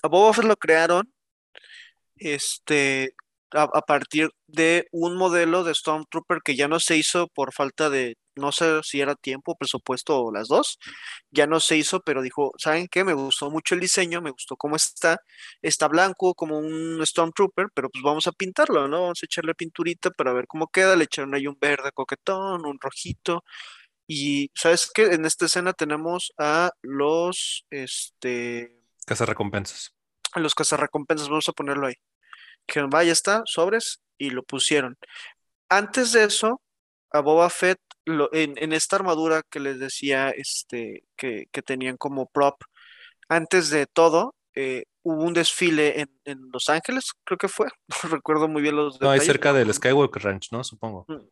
A 0.03 0.07
Boba 0.07 0.33
Fett 0.33 0.45
lo 0.45 0.55
crearon 0.57 1.11
este, 2.17 3.15
a, 3.51 3.81
partir 3.81 4.29
de 4.47 4.88
un 4.91 5.15
modelo 5.15 5.63
de 5.63 5.73
Stormtrooper 5.73 6.39
que 6.43 6.55
ya 6.55 6.67
no 6.67 6.79
se 6.79 6.97
hizo 6.97 7.27
por 7.27 7.53
falta 7.53 7.89
de, 7.89 8.15
no 8.35 8.51
sé 8.51 8.81
si 8.83 9.01
era 9.01 9.15
tiempo, 9.15 9.57
presupuesto 9.57 10.23
o 10.23 10.31
las 10.31 10.47
dos, 10.47 10.79
ya 11.31 11.47
no 11.47 11.59
se 11.59 11.77
hizo, 11.77 12.01
pero 12.01 12.21
dijo, 12.21 12.51
¿saben 12.57 12.88
qué? 12.88 13.03
Me 13.03 13.13
gustó 13.13 13.50
mucho 13.51 13.75
el 13.75 13.81
diseño, 13.81 14.21
me 14.21 14.31
gustó 14.31 14.55
cómo 14.57 14.75
está, 14.75 15.19
está 15.61 15.88
blanco 15.88 16.33
como 16.35 16.57
un 16.57 17.05
Stormtrooper, 17.05 17.67
pero 17.73 17.89
pues 17.89 18.03
vamos 18.03 18.27
a 18.27 18.31
pintarlo, 18.31 18.88
¿no? 18.88 19.01
Vamos 19.03 19.19
a 19.23 19.25
echarle 19.25 19.55
pinturita 19.55 20.11
para 20.11 20.33
ver 20.33 20.47
cómo 20.47 20.67
queda, 20.67 20.95
le 20.95 21.05
echaron 21.05 21.33
ahí 21.35 21.47
un 21.47 21.57
verde 21.59 21.91
coquetón, 21.93 22.65
un 22.65 22.79
rojito, 22.79 23.43
y 24.07 24.51
¿sabes 24.55 24.89
qué? 24.93 25.03
En 25.13 25.25
esta 25.25 25.45
escena 25.45 25.73
tenemos 25.73 26.33
a 26.38 26.71
los, 26.81 27.65
este... 27.69 28.77
Cazarrecompensas. 29.05 29.93
A 30.33 30.39
los 30.39 30.55
cazarrecompensas, 30.55 31.29
vamos 31.29 31.50
a 31.50 31.53
ponerlo 31.53 31.88
ahí 31.88 31.95
que 32.65 32.81
vaya 32.83 33.11
está, 33.11 33.43
sobres, 33.45 34.01
y 34.17 34.29
lo 34.29 34.43
pusieron. 34.43 34.97
Antes 35.69 36.11
de 36.11 36.23
eso, 36.23 36.61
a 37.11 37.19
Boba 37.19 37.50
Fett, 37.50 37.79
en, 38.05 38.74
esta 38.74 38.96
armadura 38.96 39.43
que 39.50 39.60
les 39.60 39.79
decía 39.79 40.29
este, 40.29 41.03
que, 41.15 41.48
tenían 41.65 41.98
como 41.98 42.27
prop, 42.27 42.62
antes 43.29 43.70
de 43.70 43.88
todo, 43.88 44.36
eh, 44.55 44.84
hubo 45.03 45.24
un 45.24 45.34
desfile 45.34 46.08
en, 46.25 46.50
Los 46.51 46.70
Ángeles, 46.70 47.12
creo 47.24 47.38
que 47.38 47.48
fue, 47.48 47.67
no 48.03 48.10
recuerdo 48.10 48.48
muy 48.48 48.62
bien 48.62 48.75
los. 48.75 49.00
No, 49.00 49.17
cerca 49.20 49.53
del 49.53 49.74
Skywalker 49.74 50.24
Ranch, 50.24 50.51
¿no? 50.51 50.63
Supongo. 50.63 51.05
Mm. 51.08 51.27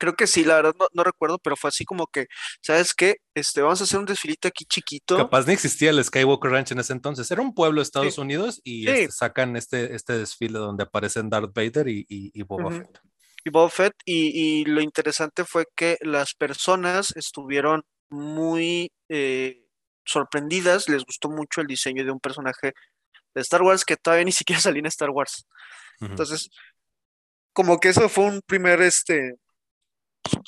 Creo 0.00 0.16
que 0.16 0.26
sí, 0.26 0.44
la 0.44 0.54
verdad 0.54 0.74
no, 0.94 1.04
recuerdo, 1.04 1.38
pero 1.38 1.56
fue 1.56 1.68
así 1.68 1.84
como 1.84 2.06
que, 2.06 2.26
¿sabes 2.62 2.94
qué? 2.94 3.16
Este, 3.34 3.60
vamos 3.60 3.82
a 3.82 3.84
hacer 3.84 3.98
un 3.98 4.06
desfilito 4.06 4.48
aquí 4.48 4.64
chiquito. 4.64 5.18
Capaz 5.18 5.46
ni 5.46 5.52
existía 5.52 5.90
el 5.90 6.02
Skywalker 6.02 6.50
Ranch 6.50 6.72
en 6.72 6.78
ese 6.78 6.94
entonces. 6.94 7.30
Era 7.30 7.42
un 7.42 7.54
pueblo 7.54 7.80
de 7.80 7.82
Estados 7.82 8.16
Unidos 8.16 8.62
y 8.64 8.88
este, 8.88 9.12
sacan 9.12 9.56
este, 9.56 9.94
este 9.94 10.16
desfile 10.16 10.58
donde 10.58 10.84
aparecen 10.84 11.28
Darth 11.28 11.52
Vader 11.54 11.86
y, 11.88 12.06
y, 12.08 12.42
Boba 12.44 12.70
Fett. 12.70 12.88
Y 12.88 12.88
Boba 12.88 13.09
Fett, 13.70 13.94
y, 14.04 14.64
lo 14.64 14.80
interesante 14.80 15.44
fue 15.44 15.66
que 15.76 15.96
las 16.00 16.34
personas 16.34 17.14
estuvieron 17.16 17.82
muy 18.08 18.92
eh, 19.08 19.64
sorprendidas, 20.04 20.88
les 20.88 21.04
gustó 21.04 21.28
mucho 21.28 21.60
el 21.60 21.66
diseño 21.66 22.04
de 22.04 22.10
un 22.10 22.20
personaje 22.20 22.72
de 23.34 23.40
Star 23.40 23.62
Wars 23.62 23.84
que 23.84 23.96
todavía 23.96 24.24
ni 24.24 24.32
siquiera 24.32 24.60
salía 24.60 24.80
en 24.80 24.86
Star 24.86 25.10
Wars. 25.10 25.46
Entonces, 26.00 26.48
como 27.52 27.78
que 27.78 27.90
eso 27.90 28.08
fue 28.08 28.24
un 28.24 28.40
primer, 28.40 28.80
este, 28.80 29.34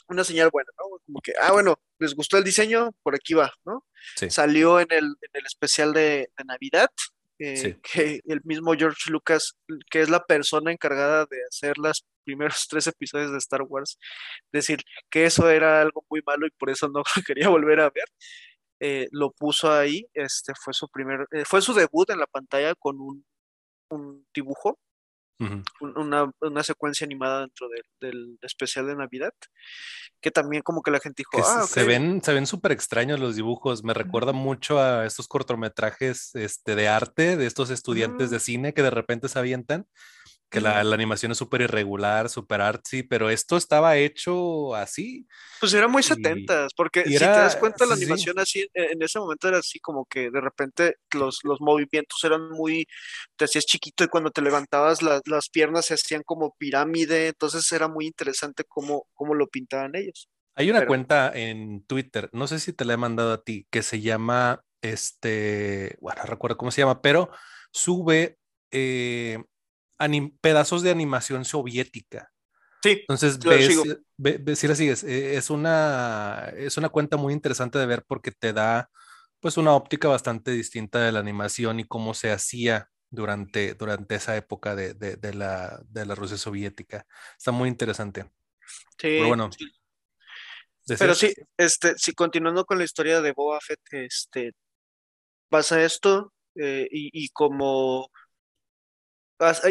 una 0.09 0.25
señal 0.25 0.51
buena, 0.51 0.71
¿no? 0.79 0.99
Como 1.05 1.21
que, 1.21 1.33
ah, 1.41 1.53
bueno, 1.53 1.79
les 1.99 2.15
gustó 2.15 2.39
el 2.39 2.45
diseño, 2.45 2.91
por 3.03 3.15
aquí 3.15 3.35
va, 3.35 3.53
¿no? 3.65 3.85
Salió 4.29 4.81
en 4.81 4.89
el, 4.91 5.05
en 5.05 5.31
el 5.35 5.47
especial 5.47 5.93
de, 5.93 6.31
Navidad, 6.45 6.91
eh, 7.39 7.79
que 7.83 8.21
el 8.27 8.41
mismo 8.45 8.75
George 8.75 9.11
Lucas, 9.11 9.57
que 9.91 10.01
es 10.03 10.11
la 10.11 10.25
persona 10.25 10.73
encargada 10.73 11.27
de 11.27 11.39
hacer 11.49 11.79
los 11.79 12.05
primeros 12.25 12.67
tres 12.71 12.87
episodios 12.87 13.33
de 13.33 13.39
Star 13.39 13.63
Wars, 13.63 13.99
decir 14.53 14.81
que 15.11 15.25
eso 15.25 15.51
era 15.51 15.81
algo 15.81 16.05
muy 16.11 16.23
malo 16.27 16.47
y 16.47 16.51
por 16.51 16.71
eso 16.71 16.89
no 16.89 17.03
quería 17.27 17.49
volver 17.49 17.81
a 17.81 17.91
ver. 17.91 18.07
Eh, 18.81 19.09
lo 19.13 19.31
puso 19.31 19.73
ahí, 19.73 20.07
este 20.13 20.55
fue 20.61 20.75
su 20.75 20.89
primer, 20.89 21.29
eh, 21.31 21.45
fue 21.45 21.63
su 21.63 21.73
debut 21.73 22.11
en 22.11 22.19
la 22.19 22.27
pantalla 22.27 22.75
con 22.75 23.01
un, 23.01 23.25
un 23.91 24.27
dibujo 24.35 24.79
una, 25.81 26.63
secuencia 26.63 27.05
animada 27.05 27.41
dentro 27.41 27.69
del 28.01 28.39
especial 28.43 28.87
de 28.87 28.97
Navidad, 28.97 29.33
que 30.21 30.31
también 30.31 30.63
como 30.63 30.83
que 30.83 30.91
la 30.91 31.01
gente 31.01 31.23
dijo, 31.23 31.45
ah, 31.45 31.67
se 31.67 31.85
ven 31.85 32.23
se 32.23 32.33
ven 32.33 32.47
súper 32.47 32.73
extraños 32.73 33.21
los 33.21 33.37
dibujos, 33.37 33.83
me 33.83 33.95
recuerda 33.95 34.33
mucho 34.33 34.79
a 34.79 35.05
estos 35.05 35.27
cortometrajes 35.29 36.35
este, 36.35 36.75
de 36.77 36.89
arte 36.89 37.37
de 37.37 37.47
estos 37.47 37.71
estudiantes 37.71 38.31
de 38.31 38.41
cine 38.41 38.73
que 38.73 38.83
de 38.83 38.91
repente 38.91 39.29
se 39.29 39.39
avientan 39.39 39.87
que 40.53 40.61
la, 40.61 40.81
animación 40.81 41.33
es 41.33 41.39
súper 41.39 41.63
irregular, 41.63 42.29
súper 42.29 42.61
artsy, 42.61 43.03
pero 43.03 43.31
esto 43.31 43.57
estaba 43.57 43.97
hecho 43.97 44.75
así. 44.75 45.27
Pues 45.59 45.73
era 45.73 45.89
muy 45.89 46.03
setentas, 46.03 46.75
porque 46.77 47.05
si 47.05 47.19
te 47.19 47.25
das 47.25 47.57
cuenta, 47.57 47.87
la 47.87 47.95
animación 47.95 48.39
así, 48.39 48.69
en 48.75 49.03
ese 49.03 49.19
momento 49.19 49.49
era 49.49 49.59
así 49.59 49.81
como 49.81 50.05
que 50.05 50.31
de 50.31 50.41
repente 50.43 50.97
los, 51.15 51.39
los 51.45 51.63
movimientos 51.63 52.23
eran 52.23 52.51
muy, 52.51 52.87
te 53.37 53.47
hacías 53.47 53.65
chiquito 53.65 54.05
y 54.05 54.09
cuando 54.09 54.31
te 54.31 54.43
levantabas 54.43 55.01
las 55.03 55.49
piernas 55.49 55.87
se 55.87 55.95
hacían 55.95 56.23
como 56.23 56.55
pirámide, 56.59 57.29
entonces 57.29 57.73
era 57.73 57.89
muy 57.89 58.07
interesante 58.07 58.65
cómo, 58.69 59.07
cómo 59.15 59.35
lo 59.35 59.47
pintaban 59.47 59.97
ellos. 59.97 60.29
Hay 60.55 60.71
una 60.71 60.87
cuenta 60.87 61.33
en 61.35 61.83
Twitter, 61.87 62.29
no 62.33 62.47
sé 62.47 62.61
si 62.61 62.75
te 62.75 62.85
la 62.85 62.93
he 62.93 62.99
mandado 62.99 63.33
a 63.33 63.43
ti, 63.43 63.67
que 63.71 63.83
se 63.83 64.03
llama, 64.03 64.63
este, 64.83 65.97
bueno, 66.03 66.21
no 66.23 66.29
recuerdo 66.29 66.59
cómo 66.59 66.71
se 66.71 66.83
llama, 66.83 67.01
pero 67.01 67.31
sube... 67.73 68.37
Eh, 68.75 69.39
pedazos 70.41 70.83
de 70.83 70.91
animación 70.91 71.45
soviética. 71.45 72.33
Sí. 72.83 73.01
Entonces, 73.01 73.39
ves, 74.19 74.59
si 74.59 74.69
la 74.69 74.75
sigues, 74.75 75.05
eh, 75.05 75.37
es 75.37 75.51
una, 75.51 76.53
es 76.57 76.77
una 76.77 76.89
cuenta 76.89 77.17
muy 77.17 77.33
interesante 77.33 77.79
de 77.79 77.87
ver 77.87 78.05
porque 78.07 78.33
te 78.33 78.53
da 78.53 78.91
pues 79.41 79.57
una 79.57 79.73
óptica 79.73 80.09
bastante 80.09 80.51
distinta 80.53 81.01
de 81.01 81.13
la 81.13 81.21
animación 81.21 81.81
y 81.81 81.85
cómo 81.85 82.15
se 82.15 82.31
hacía 82.31 82.89
durante, 83.11 83.75
durante 83.75 84.15
esa 84.15 84.37
época 84.37 84.75
de, 84.75 84.95
de, 84.95 85.35
la, 85.35 85.81
de 85.89 86.07
la 86.07 86.15
Rusia 86.15 86.39
soviética. 86.39 87.07
Está 87.37 87.53
muy 87.53 87.69
interesante. 87.69 88.25
Sí. 88.99 89.19
Pero 89.19 89.29
bueno. 89.29 89.51
Pero 90.87 91.15
sí, 91.15 91.33
este, 91.57 91.97
si 91.97 92.13
continuando 92.13 92.65
con 92.65 92.79
la 92.79 92.85
historia 92.85 93.21
de 93.21 93.33
Boba 93.33 93.61
Fett, 93.61 93.81
este, 93.93 94.53
pasa 95.49 95.83
esto 95.83 96.33
eh, 96.57 96.89
y, 96.91 97.11
y 97.13 97.29
como 97.29 98.11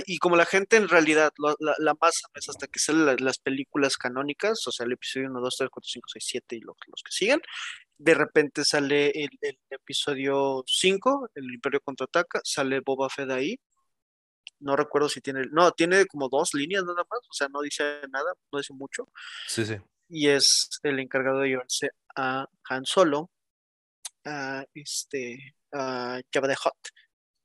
y 0.06 0.18
como 0.18 0.36
la 0.36 0.46
gente 0.46 0.78
en 0.78 0.88
realidad, 0.88 1.32
la, 1.38 1.76
la, 1.78 1.96
masa 2.00 2.28
es 2.36 2.50
hasta 2.50 2.68
que 2.68 2.80
salen 2.80 3.18
las, 3.20 3.40
películas 3.40 3.98
canónicas, 3.98 4.66
o 4.68 4.72
sea, 4.72 4.86
el 4.86 4.94
episodio 4.94 5.30
1, 5.30 5.40
2, 5.40 5.56
3, 5.58 5.70
4, 5.72 5.90
5, 5.94 6.08
6, 6.14 6.26
7 6.28 6.56
y 6.56 6.60
los, 6.62 6.76
los 6.88 7.04
que 7.04 7.12
siguen, 7.12 7.42
de 7.98 8.14
repente 8.14 8.66
sale 8.66 9.12
el, 9.12 9.30
episodio 9.70 10.64
5, 10.66 11.30
el 11.36 11.54
Imperio 11.54 11.80
contraataca, 11.82 12.42
sale 12.44 12.82
Boba 12.82 13.10
Fett 13.10 13.30
ahí, 13.32 13.60
no 14.60 14.76
recuerdo 14.76 15.10
si 15.10 15.22
tiene, 15.22 15.44
no, 15.52 15.72
tiene 15.72 16.06
como 16.06 16.30
dos 16.30 16.54
líneas 16.54 16.84
nada 16.84 17.04
más, 17.10 17.20
o 17.30 17.34
sea, 17.34 17.48
no 17.48 17.62
dice 17.62 18.02
nada, 18.12 18.34
no 18.52 18.60
dice 18.60 18.74
mucho. 18.74 19.08
Sí, 19.48 19.66
sí. 19.66 19.76
Y 20.10 20.28
es 20.28 20.70
el 20.84 21.00
encargado 21.00 21.40
de 21.40 21.50
llevarse 21.50 21.92
a 22.16 22.46
Han 22.70 22.86
Solo, 22.86 23.32
a 24.26 24.64
este, 24.74 25.56
a 25.72 26.20
Jabba 26.32 26.48
the 26.48 26.54
Hutt. 26.54 26.88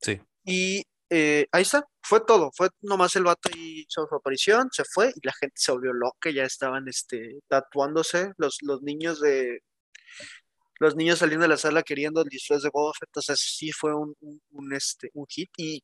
Sí. 0.00 0.21
Y 0.45 0.85
eh, 1.10 1.46
ahí 1.52 1.62
está, 1.62 1.84
fue 2.02 2.20
todo, 2.26 2.50
fue 2.54 2.68
nomás 2.82 3.14
el 3.16 3.25
vato 3.25 3.48
y 3.54 3.82
hizo 3.88 4.06
su 4.08 4.14
aparición, 4.14 4.68
se 4.72 4.84
fue 4.84 5.12
y 5.14 5.20
la 5.26 5.32
gente 5.32 5.54
se 5.56 5.72
volvió 5.72 5.92
loca, 5.92 6.30
ya 6.30 6.44
estaban 6.44 6.88
este, 6.88 7.38
tatuándose 7.48 8.32
los, 8.38 8.58
los 8.62 8.82
niños 8.82 9.20
de 9.20 9.60
los 10.78 10.96
niños 10.96 11.20
saliendo 11.20 11.44
de 11.44 11.48
la 11.48 11.56
sala 11.56 11.82
queriendo 11.82 12.22
el 12.22 12.28
disfraz 12.28 12.62
de 12.62 12.70
Boba 12.72 12.92
Fett, 12.98 13.08
entonces 13.08 13.40
sí 13.40 13.72
fue 13.72 13.94
un, 13.94 14.14
un, 14.50 14.75
este, 14.75 15.10
un 15.14 15.26
hit 15.28 15.50
y, 15.56 15.82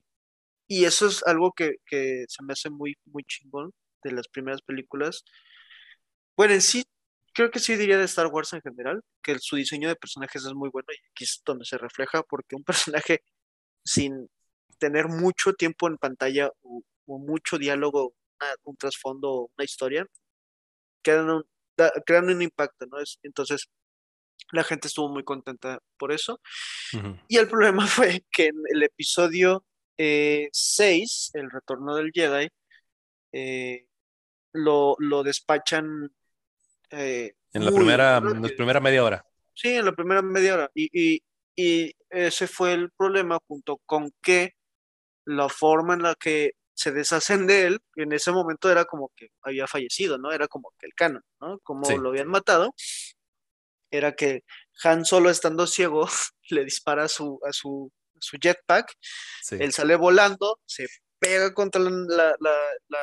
y 0.68 0.84
eso 0.84 1.06
es 1.06 1.22
algo 1.26 1.52
que, 1.52 1.76
que, 1.86 2.24
se 2.28 2.42
me 2.44 2.52
hace 2.52 2.70
muy, 2.70 2.96
muy 3.06 3.24
chingón 3.24 3.72
de 4.04 4.12
las 4.12 4.28
primeras 4.28 4.62
películas. 4.62 5.24
Bueno, 6.36 6.54
en 6.54 6.62
sí, 6.62 6.84
creo 7.34 7.50
que 7.50 7.58
sí 7.60 7.76
diría 7.76 7.98
de 7.98 8.04
Star 8.04 8.26
Wars 8.28 8.52
en 8.52 8.62
general, 8.62 9.02
que 9.22 9.38
su 9.38 9.56
diseño 9.56 9.88
de 9.88 9.96
personajes 9.96 10.44
es 10.44 10.54
muy 10.54 10.70
bueno 10.70 10.88
y 10.92 11.06
aquí 11.10 11.24
es 11.24 11.42
donde 11.44 11.64
se 11.64 11.78
refleja 11.78 12.22
porque 12.22 12.56
un 12.56 12.64
personaje 12.94 13.22
sin 13.84 14.28
tener 14.82 15.06
mucho 15.06 15.52
tiempo 15.52 15.86
en 15.86 15.96
pantalla 15.96 16.50
o, 16.62 16.82
mucho 17.06 17.56
diálogo, 17.56 18.14
un 18.64 18.76
trasfondo, 18.76 19.48
una 19.56 19.64
historia, 19.64 20.04
crean 21.02 21.30
un, 21.30 21.44
crean 22.04 22.28
un 22.28 22.42
impacto, 22.42 22.86
¿no? 22.86 22.98
Es, 22.98 23.20
entonces, 23.22 23.68
la 24.50 24.64
gente 24.64 24.88
estuvo 24.88 25.08
muy 25.08 25.22
contenta 25.22 25.78
por 25.96 26.10
eso. 26.10 26.40
Y 27.28 27.36
el 27.36 27.46
problema 27.46 27.86
fue 27.86 28.24
que 28.32 28.46
en 28.46 28.56
el 28.74 28.82
episodio 28.82 29.64
6, 29.96 29.98
eh, 29.98 31.38
El 31.38 31.48
Retorno 31.48 31.94
del 31.94 32.10
Jedi, 32.12 32.48
eh, 33.30 33.86
lo, 34.52 34.96
lo, 34.98 35.22
despachan. 35.22 36.12
Eh, 36.90 37.34
en, 37.52 37.64
la 37.64 37.70
primera, 37.70 38.16
en 38.16 38.42
la 38.42 38.48
primera 38.48 38.80
media 38.80 39.04
hora. 39.04 39.24
Sí, 39.54 39.76
en 39.76 39.84
la 39.84 39.92
primera 39.92 40.22
media 40.22 40.54
hora. 40.54 40.70
Y, 40.74 40.88
y, 40.92 41.22
y 41.54 41.94
ese 42.10 42.48
fue 42.48 42.72
el 42.72 42.90
problema 42.90 43.38
junto 43.46 43.76
con 43.86 44.10
que 44.20 44.54
la 45.24 45.48
forma 45.48 45.94
en 45.94 46.02
la 46.02 46.14
que 46.14 46.52
se 46.74 46.90
deshacen 46.90 47.46
de 47.46 47.66
él, 47.66 47.80
en 47.96 48.12
ese 48.12 48.32
momento 48.32 48.70
era 48.70 48.84
como 48.84 49.12
que 49.14 49.28
había 49.42 49.66
fallecido, 49.66 50.18
¿no? 50.18 50.32
Era 50.32 50.48
como 50.48 50.72
que 50.78 50.86
el 50.86 50.94
canon, 50.94 51.22
¿no? 51.40 51.58
Como 51.60 51.88
lo 51.90 52.08
habían 52.10 52.28
matado, 52.28 52.74
era 53.90 54.12
que 54.12 54.42
Han 54.84 55.04
solo 55.04 55.30
estando 55.30 55.66
ciego 55.66 56.08
le 56.50 56.64
dispara 56.64 57.04
a 57.04 57.08
su, 57.08 57.38
a 57.46 57.52
su, 57.52 57.92
su 58.18 58.36
jetpack, 58.40 58.92
él 59.50 59.72
sale 59.72 59.96
volando, 59.96 60.58
se 60.66 60.88
pega 61.18 61.54
contra 61.54 61.80
la, 61.80 62.34
la, 62.40 62.56
la, 62.88 62.98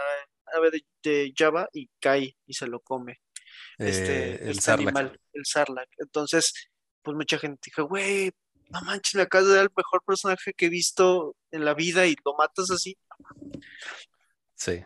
ave 0.54 0.72
de, 1.04 1.34
Java 1.38 1.70
y 1.72 1.90
cae 2.00 2.36
y 2.46 2.54
se 2.54 2.68
lo 2.68 2.80
come. 2.82 3.22
Este, 3.78 4.34
eh, 4.34 4.40
el 4.42 4.58
este 4.58 4.72
animal, 4.72 5.18
el 5.34 5.46
Sarlacc. 5.46 5.90
Entonces, 6.00 6.54
pues 7.02 7.16
mucha 7.16 7.38
gente 7.38 7.62
dijo, 7.66 7.88
güey, 7.88 8.32
no 8.70 8.82
manches, 8.82 9.16
me 9.16 9.24
acabas 9.24 9.48
de 9.48 9.56
dar 9.56 9.64
el 9.64 9.72
mejor 9.76 10.04
personaje 10.06 10.54
que 10.54 10.68
he 10.68 10.70
visto 10.70 11.36
en 11.52 11.66
la 11.66 11.74
vida 11.74 12.06
y 12.08 12.16
lo 12.24 12.36
matas 12.36 12.70
así. 12.72 12.98
Sí. 14.56 14.84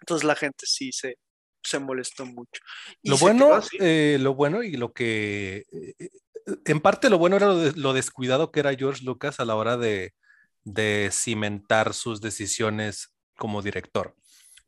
Entonces 0.00 0.24
la 0.24 0.36
gente 0.36 0.66
sí 0.66 0.92
se, 0.92 1.18
se 1.62 1.78
molestó 1.78 2.26
mucho. 2.26 2.60
lo 3.02 3.16
bueno, 3.18 3.60
eh, 3.80 4.18
lo 4.20 4.34
bueno 4.34 4.62
y 4.62 4.76
lo 4.76 4.92
que, 4.92 5.64
eh, 5.72 6.10
en 6.64 6.80
parte 6.80 7.10
lo 7.10 7.18
bueno 7.18 7.36
era 7.36 7.46
lo, 7.48 7.92
descuidado 7.92 8.50
que 8.50 8.60
era 8.60 8.74
George 8.74 9.04
Lucas 9.04 9.40
a 9.40 9.44
la 9.44 9.56
hora 9.56 9.76
de, 9.76 10.14
de 10.64 11.08
cimentar 11.12 11.94
sus 11.94 12.20
decisiones 12.20 13.14
como 13.36 13.62
director. 13.62 14.14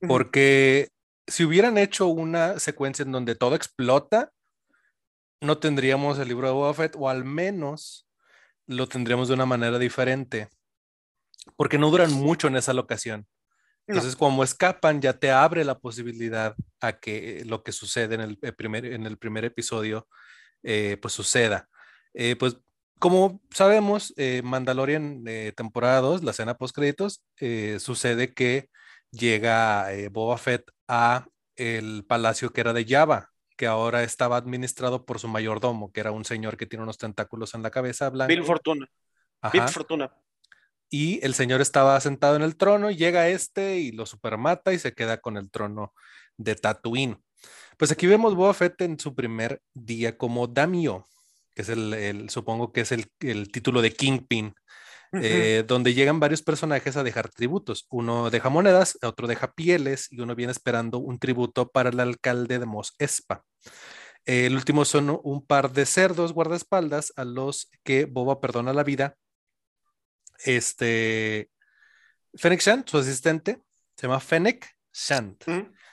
Porque 0.07 0.91
si 1.27 1.45
hubieran 1.45 1.79
hecho 1.79 2.07
una 2.07 2.59
secuencia 2.59 3.03
en 3.03 3.13
donde 3.13 3.35
todo 3.35 3.55
explota, 3.55 4.33
no 5.41 5.59
tendríamos 5.59 6.19
el 6.19 6.29
libro 6.29 6.47
de 6.47 6.55
Boba 6.55 6.75
Fett, 6.75 6.95
o 6.97 7.09
al 7.09 7.25
menos 7.25 8.06
lo 8.67 8.89
tendríamos 8.89 9.29
de 9.29 9.35
una 9.35 9.47
manera 9.47 9.79
diferente, 9.79 10.49
porque 11.57 11.79
no 11.79 11.91
duran 11.91 12.13
mucho 12.13 12.49
en 12.49 12.57
esa 12.57 12.73
locación. 12.73 13.27
Entonces, 13.87 14.17
como 14.17 14.43
escapan, 14.43 15.01
ya 15.01 15.13
te 15.13 15.31
abre 15.31 15.65
la 15.65 15.79
posibilidad 15.79 16.57
a 16.81 16.99
que 16.99 17.45
lo 17.47 17.63
que 17.63 17.71
sucede 17.71 18.17
en 18.17 18.21
el 18.21 18.39
eh, 18.43 18.53
primer, 18.53 18.85
en 18.87 19.07
el 19.07 19.17
primer 19.17 19.45
episodio, 19.45 20.09
eh, 20.65 20.99
pues 21.01 21.15
suceda. 21.15 21.69
Eh, 22.13 22.35
pues 22.37 22.57
como 22.99 23.43
sabemos, 23.51 24.15
Mandalorian 24.43 25.23
temporada 25.55 26.01
2, 26.01 26.25
la 26.25 26.31
escena 26.31 26.57
post 26.57 26.75
créditos, 26.75 27.23
sucede 27.79 28.33
que 28.33 28.71
llega 29.11 29.89
Boba 30.11 30.39
Fett 30.39 30.71
a 30.89 31.27
el 31.57 32.07
palacio 32.07 32.55
que 32.55 32.63
era 32.63 32.73
de 32.73 32.87
Java, 32.87 33.31
que 33.57 33.67
ahora 33.67 34.03
estaba 34.03 34.37
administrado 34.37 35.05
por 35.05 35.19
su 35.19 35.29
mayordomo, 35.29 35.93
que 35.93 36.01
era 36.01 36.13
un 36.13 36.25
señor 36.25 36.57
que 36.57 36.67
tiene 36.67 36.83
unos 36.83 36.99
tentáculos 36.99 37.55
en 37.55 37.63
la 37.63 37.71
cabeza 37.71 38.11
blanca. 38.11 38.33
Bill 38.33 38.45
Fortuna. 38.45 38.89
Bill 39.53 39.69
Fortuna. 39.69 40.13
Y 40.89 41.25
el 41.25 41.35
señor 41.35 41.61
estaba 41.61 41.99
sentado 42.01 42.37
en 42.37 42.43
el 42.43 42.57
trono, 42.57 42.91
llega 42.91 43.29
este 43.29 43.79
y 43.79 43.93
lo 43.93 44.07
supermata 44.07 44.73
y 44.73 44.79
se 44.79 44.93
queda 44.93 45.21
con 45.21 45.37
el 45.37 45.51
trono 45.51 45.93
de 46.37 46.55
Tatooine. 46.55 47.19
Pues 47.77 47.91
aquí 47.91 48.07
vemos 48.07 48.35
Boba 48.35 48.55
Fett 48.55 48.81
en 48.83 48.99
su 48.99 49.15
primer 49.15 49.61
día 49.75 50.17
como 50.17 50.47
Damio, 50.47 51.07
que 51.55 51.63
es 51.63 51.69
el, 51.69 52.31
supongo 52.31 52.73
que 52.73 52.83
es 52.83 52.93
el, 52.93 53.11
el 53.21 53.51
título 53.51 53.83
de 53.83 53.93
Kingpin 53.93 54.55
eh, 55.13 55.65
donde 55.67 55.95
llegan 55.95 56.21
varios 56.21 56.43
personajes 56.43 56.97
a 56.97 57.03
dejar 57.03 57.29
tributos. 57.29 57.87
Uno 57.91 58.31
deja 58.31 58.49
monedas, 58.49 58.99
otro 59.03 59.27
deja 59.27 59.53
pieles 59.53 60.09
y 60.11 60.21
uno 60.21 60.35
viene 60.35 60.53
esperando 60.53 60.99
un 60.99 61.19
tributo 61.19 61.71
para 61.71 61.91
el 61.91 62.01
alcalde 62.01 62.59
de 62.59 62.67
Mos 62.67 62.95
Espa. 62.99 63.45
el 64.25 64.55
último 64.55 64.85
son 64.85 65.21
un 65.23 65.47
par 65.47 65.73
de 65.73 65.87
cerdos 65.87 66.33
guardaespaldas 66.33 67.13
a 67.17 67.25
los 67.25 67.71
que 67.85 68.07
Boba 68.07 68.41
perdona 68.41 68.73
la 68.73 68.85
vida. 68.85 69.17
Este, 70.45 71.51
Fennec 72.35 72.61
Shant, 72.61 72.89
su 72.89 72.99
asistente, 72.99 73.63
se 73.97 74.07
llama 74.07 74.21
Fennec 74.21 74.67
Shant. 74.93 75.45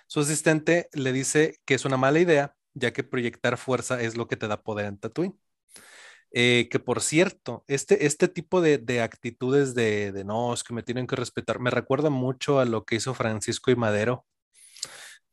Su 0.07 0.19
asistente 0.19 0.89
le 0.93 1.11
dice 1.11 1.59
que 1.65 1.75
es 1.75 1.85
una 1.85 1.97
mala 1.97 2.19
idea, 2.19 2.55
ya 2.73 2.91
que 2.91 3.03
proyectar 3.03 3.57
fuerza 3.57 4.01
es 4.01 4.17
lo 4.17 4.27
que 4.27 4.37
te 4.37 4.47
da 4.47 4.61
poder 4.61 4.85
en 4.85 4.97
Tatooine. 4.97 5.39
Eh, 6.35 6.67
que 6.71 6.79
por 6.79 7.01
cierto, 7.01 7.63
este, 7.67 8.07
este 8.07 8.27
tipo 8.27 8.59
de, 8.59 9.01
actitudes 9.01 9.75
de, 9.75 10.11
de, 10.11 10.23
no, 10.23 10.51
es 10.53 10.63
que 10.63 10.73
me 10.73 10.81
tienen 10.81 11.05
que 11.05 11.15
respetar, 11.15 11.59
me 11.59 11.69
recuerda 11.69 12.09
mucho 12.09 12.59
a 12.59 12.65
lo 12.65 12.85
que 12.85 12.95
hizo 12.95 13.13
Francisco 13.13 13.69
y 13.69 13.75
Madero 13.75 14.25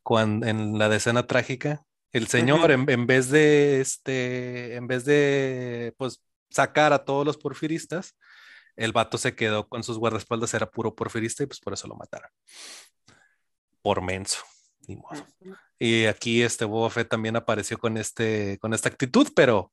cuando, 0.03 0.45
en 0.45 0.77
la 0.77 0.89
decena 0.89 1.25
trágica. 1.25 1.83
El 2.11 2.27
señor, 2.27 2.69
en, 2.71 3.07
vez 3.07 3.29
de, 3.29 3.81
este, 3.81 4.75
en 4.75 4.85
vez 4.85 5.05
de, 5.05 5.95
pues, 5.97 6.21
sacar 6.49 6.93
a 6.93 7.03
todos 7.03 7.25
los 7.25 7.37
porfiristas, 7.37 8.15
el 8.75 8.91
vato 8.91 9.17
se 9.17 9.33
quedó 9.33 9.67
con 9.67 9.83
sus 9.83 9.97
guardaespaldas, 9.97 10.53
era 10.53 10.69
puro 10.69 10.93
porfirista 10.93 11.43
y 11.43 11.47
pues 11.47 11.59
por 11.59 11.73
eso 11.73 11.87
lo 11.87 11.95
mataron. 11.95 12.29
Por 13.81 14.01
menso, 14.01 14.39
Y 15.79 16.05
aquí 16.05 16.43
este 16.43 16.65
Boba 16.65 16.89
Fett 16.89 17.09
también 17.09 17.37
apareció 17.37 17.77
con, 17.77 17.97
este, 17.97 18.59
con 18.59 18.73
esta 18.73 18.89
actitud, 18.89 19.29
pero 19.35 19.71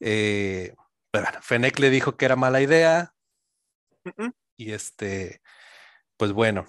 eh, 0.00 0.74
bueno, 1.12 1.28
Fennec 1.42 1.78
le 1.78 1.90
dijo 1.90 2.16
que 2.16 2.24
era 2.24 2.36
mala 2.36 2.60
idea. 2.60 3.14
Y 4.56 4.72
este, 4.72 5.40
pues 6.16 6.32
bueno, 6.32 6.66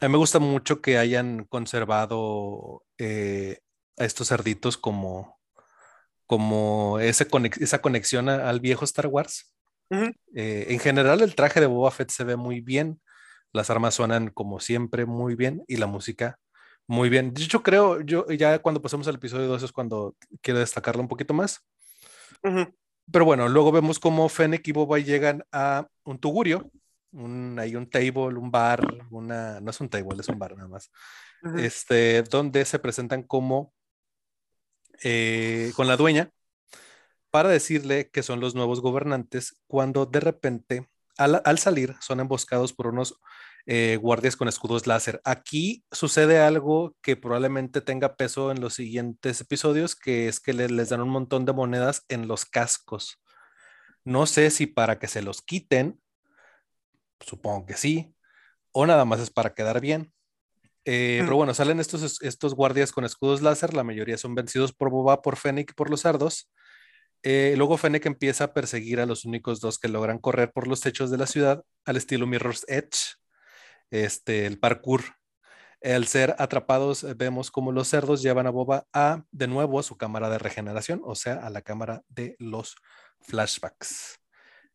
a 0.00 0.06
mí 0.06 0.12
me 0.12 0.18
gusta 0.18 0.38
mucho 0.38 0.80
que 0.80 0.98
hayan 0.98 1.44
conservado 1.44 2.84
eh, 2.98 3.60
a 3.98 4.04
estos 4.04 4.28
cerditos 4.28 4.76
como, 4.76 5.38
como 6.26 6.98
esa 7.00 7.26
conexión 7.80 8.28
al 8.28 8.60
viejo 8.60 8.84
Star 8.84 9.06
Wars. 9.06 9.54
Eh, 10.34 10.66
en 10.68 10.78
general, 10.78 11.20
el 11.20 11.34
traje 11.34 11.60
de 11.60 11.66
Boba 11.66 11.90
Fett 11.90 12.10
se 12.10 12.24
ve 12.24 12.36
muy 12.36 12.60
bien, 12.60 13.00
las 13.52 13.70
armas 13.70 13.94
suenan 13.94 14.28
como 14.28 14.60
siempre 14.60 15.04
muy 15.04 15.34
bien 15.34 15.64
y 15.66 15.76
la 15.76 15.86
música 15.86 16.38
muy 16.86 17.08
bien. 17.08 17.34
De 17.34 17.42
hecho, 17.42 17.62
creo, 17.62 18.00
yo 18.00 18.26
ya 18.30 18.58
cuando 18.60 18.82
pasemos 18.82 19.06
al 19.08 19.16
episodio 19.16 19.46
2 19.48 19.64
es 19.64 19.72
cuando 19.72 20.16
quiero 20.40 20.60
destacarlo 20.60 21.02
un 21.02 21.08
poquito 21.08 21.34
más. 21.34 21.60
Pero 23.12 23.24
bueno, 23.24 23.48
luego 23.48 23.72
vemos 23.72 23.98
cómo 23.98 24.28
Fennec 24.28 24.66
y 24.68 24.72
Boba 24.72 24.98
llegan 24.98 25.44
a 25.52 25.88
un 26.04 26.18
tugurio, 26.18 26.70
un, 27.12 27.58
hay 27.58 27.74
un 27.74 27.88
table, 27.88 28.38
un 28.38 28.50
bar, 28.50 28.86
una, 29.10 29.60
no 29.60 29.70
es 29.70 29.80
un 29.80 29.88
table, 29.88 30.20
es 30.20 30.28
un 30.28 30.38
bar 30.38 30.56
nada 30.56 30.68
más, 30.68 30.90
este, 31.58 32.22
donde 32.22 32.64
se 32.64 32.78
presentan 32.78 33.22
como 33.22 33.72
eh, 35.02 35.72
con 35.74 35.88
la 35.88 35.96
dueña 35.96 36.30
para 37.30 37.48
decirle 37.48 38.10
que 38.10 38.22
son 38.22 38.40
los 38.40 38.54
nuevos 38.54 38.80
gobernantes 38.80 39.60
cuando 39.66 40.06
de 40.06 40.20
repente 40.20 40.88
al, 41.16 41.42
al 41.44 41.58
salir 41.58 41.96
son 42.00 42.20
emboscados 42.20 42.72
por 42.72 42.88
unos 42.88 43.18
eh, 43.66 43.98
guardias 44.00 44.36
con 44.36 44.48
escudos 44.48 44.86
láser. 44.86 45.20
Aquí 45.24 45.84
sucede 45.90 46.40
algo 46.40 46.96
que 47.02 47.16
probablemente 47.16 47.80
tenga 47.80 48.16
peso 48.16 48.50
en 48.50 48.60
los 48.60 48.74
siguientes 48.74 49.40
episodios, 49.40 49.94
que 49.94 50.28
es 50.28 50.40
que 50.40 50.52
les 50.52 50.88
dan 50.88 51.02
un 51.02 51.10
montón 51.10 51.44
de 51.44 51.52
monedas 51.52 52.04
en 52.08 52.28
los 52.28 52.44
cascos. 52.44 53.20
No 54.04 54.26
sé 54.26 54.50
si 54.50 54.66
para 54.66 54.98
que 54.98 55.08
se 55.08 55.22
los 55.22 55.42
quiten, 55.42 56.00
supongo 57.20 57.66
que 57.66 57.74
sí, 57.74 58.14
o 58.72 58.86
nada 58.86 59.04
más 59.04 59.20
es 59.20 59.30
para 59.30 59.54
quedar 59.54 59.80
bien. 59.80 60.12
Eh, 60.86 61.20
pero 61.22 61.36
bueno, 61.36 61.52
salen 61.52 61.78
estos, 61.78 62.22
estos 62.22 62.54
guardias 62.54 62.90
con 62.90 63.04
escudos 63.04 63.42
láser, 63.42 63.74
la 63.74 63.84
mayoría 63.84 64.16
son 64.16 64.34
vencidos 64.34 64.72
por 64.72 64.90
Boba, 64.90 65.20
por 65.20 65.36
Fennec 65.36 65.70
y 65.70 65.74
por 65.74 65.90
los 65.90 66.00
sardos. 66.00 66.50
Eh, 67.22 67.54
luego 67.58 67.76
Fennec 67.76 68.06
empieza 68.06 68.44
a 68.44 68.54
perseguir 68.54 68.98
a 68.98 69.06
los 69.06 69.26
únicos 69.26 69.60
dos 69.60 69.78
que 69.78 69.88
logran 69.88 70.18
correr 70.18 70.52
por 70.52 70.66
los 70.66 70.80
techos 70.80 71.10
de 71.10 71.18
la 71.18 71.26
ciudad 71.26 71.62
al 71.84 71.98
estilo 71.98 72.26
Mirror's 72.26 72.64
Edge 72.66 73.19
este, 73.90 74.46
el 74.46 74.58
parkour. 74.58 75.02
Al 75.82 76.06
ser 76.06 76.34
atrapados, 76.38 77.06
vemos 77.16 77.50
como 77.50 77.72
los 77.72 77.88
cerdos 77.88 78.20
llevan 78.20 78.46
a 78.46 78.50
Boba 78.50 78.86
a 78.92 79.24
de 79.30 79.46
nuevo 79.46 79.78
a 79.78 79.82
su 79.82 79.96
cámara 79.96 80.28
de 80.28 80.38
regeneración, 80.38 81.00
o 81.04 81.14
sea, 81.14 81.34
a 81.34 81.48
la 81.48 81.62
cámara 81.62 82.02
de 82.08 82.36
los 82.38 82.76
flashbacks. 83.20 84.20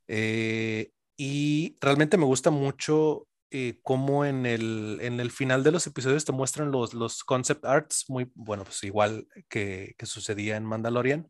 Eh, 0.08 0.92
y 1.16 1.78
realmente 1.80 2.18
me 2.18 2.26
gusta 2.26 2.50
mucho 2.50 3.28
eh, 3.52 3.80
cómo 3.84 4.26
en 4.26 4.48
el, 4.48 4.98
en 5.02 5.20
el 5.20 5.30
final 5.32 5.64
de 5.64 5.72
los 5.72 5.86
episodios 5.86 6.26
te 6.26 6.32
muestran 6.32 6.72
los, 6.72 6.96
los 6.96 7.24
concept 7.24 7.66
arts, 7.66 8.06
muy 8.10 8.32
bueno, 8.34 8.64
pues 8.64 8.84
igual 8.84 9.28
que, 9.48 9.94
que 9.98 10.06
sucedía 10.08 10.58
en 10.58 10.66
Mandalorian. 10.66 11.30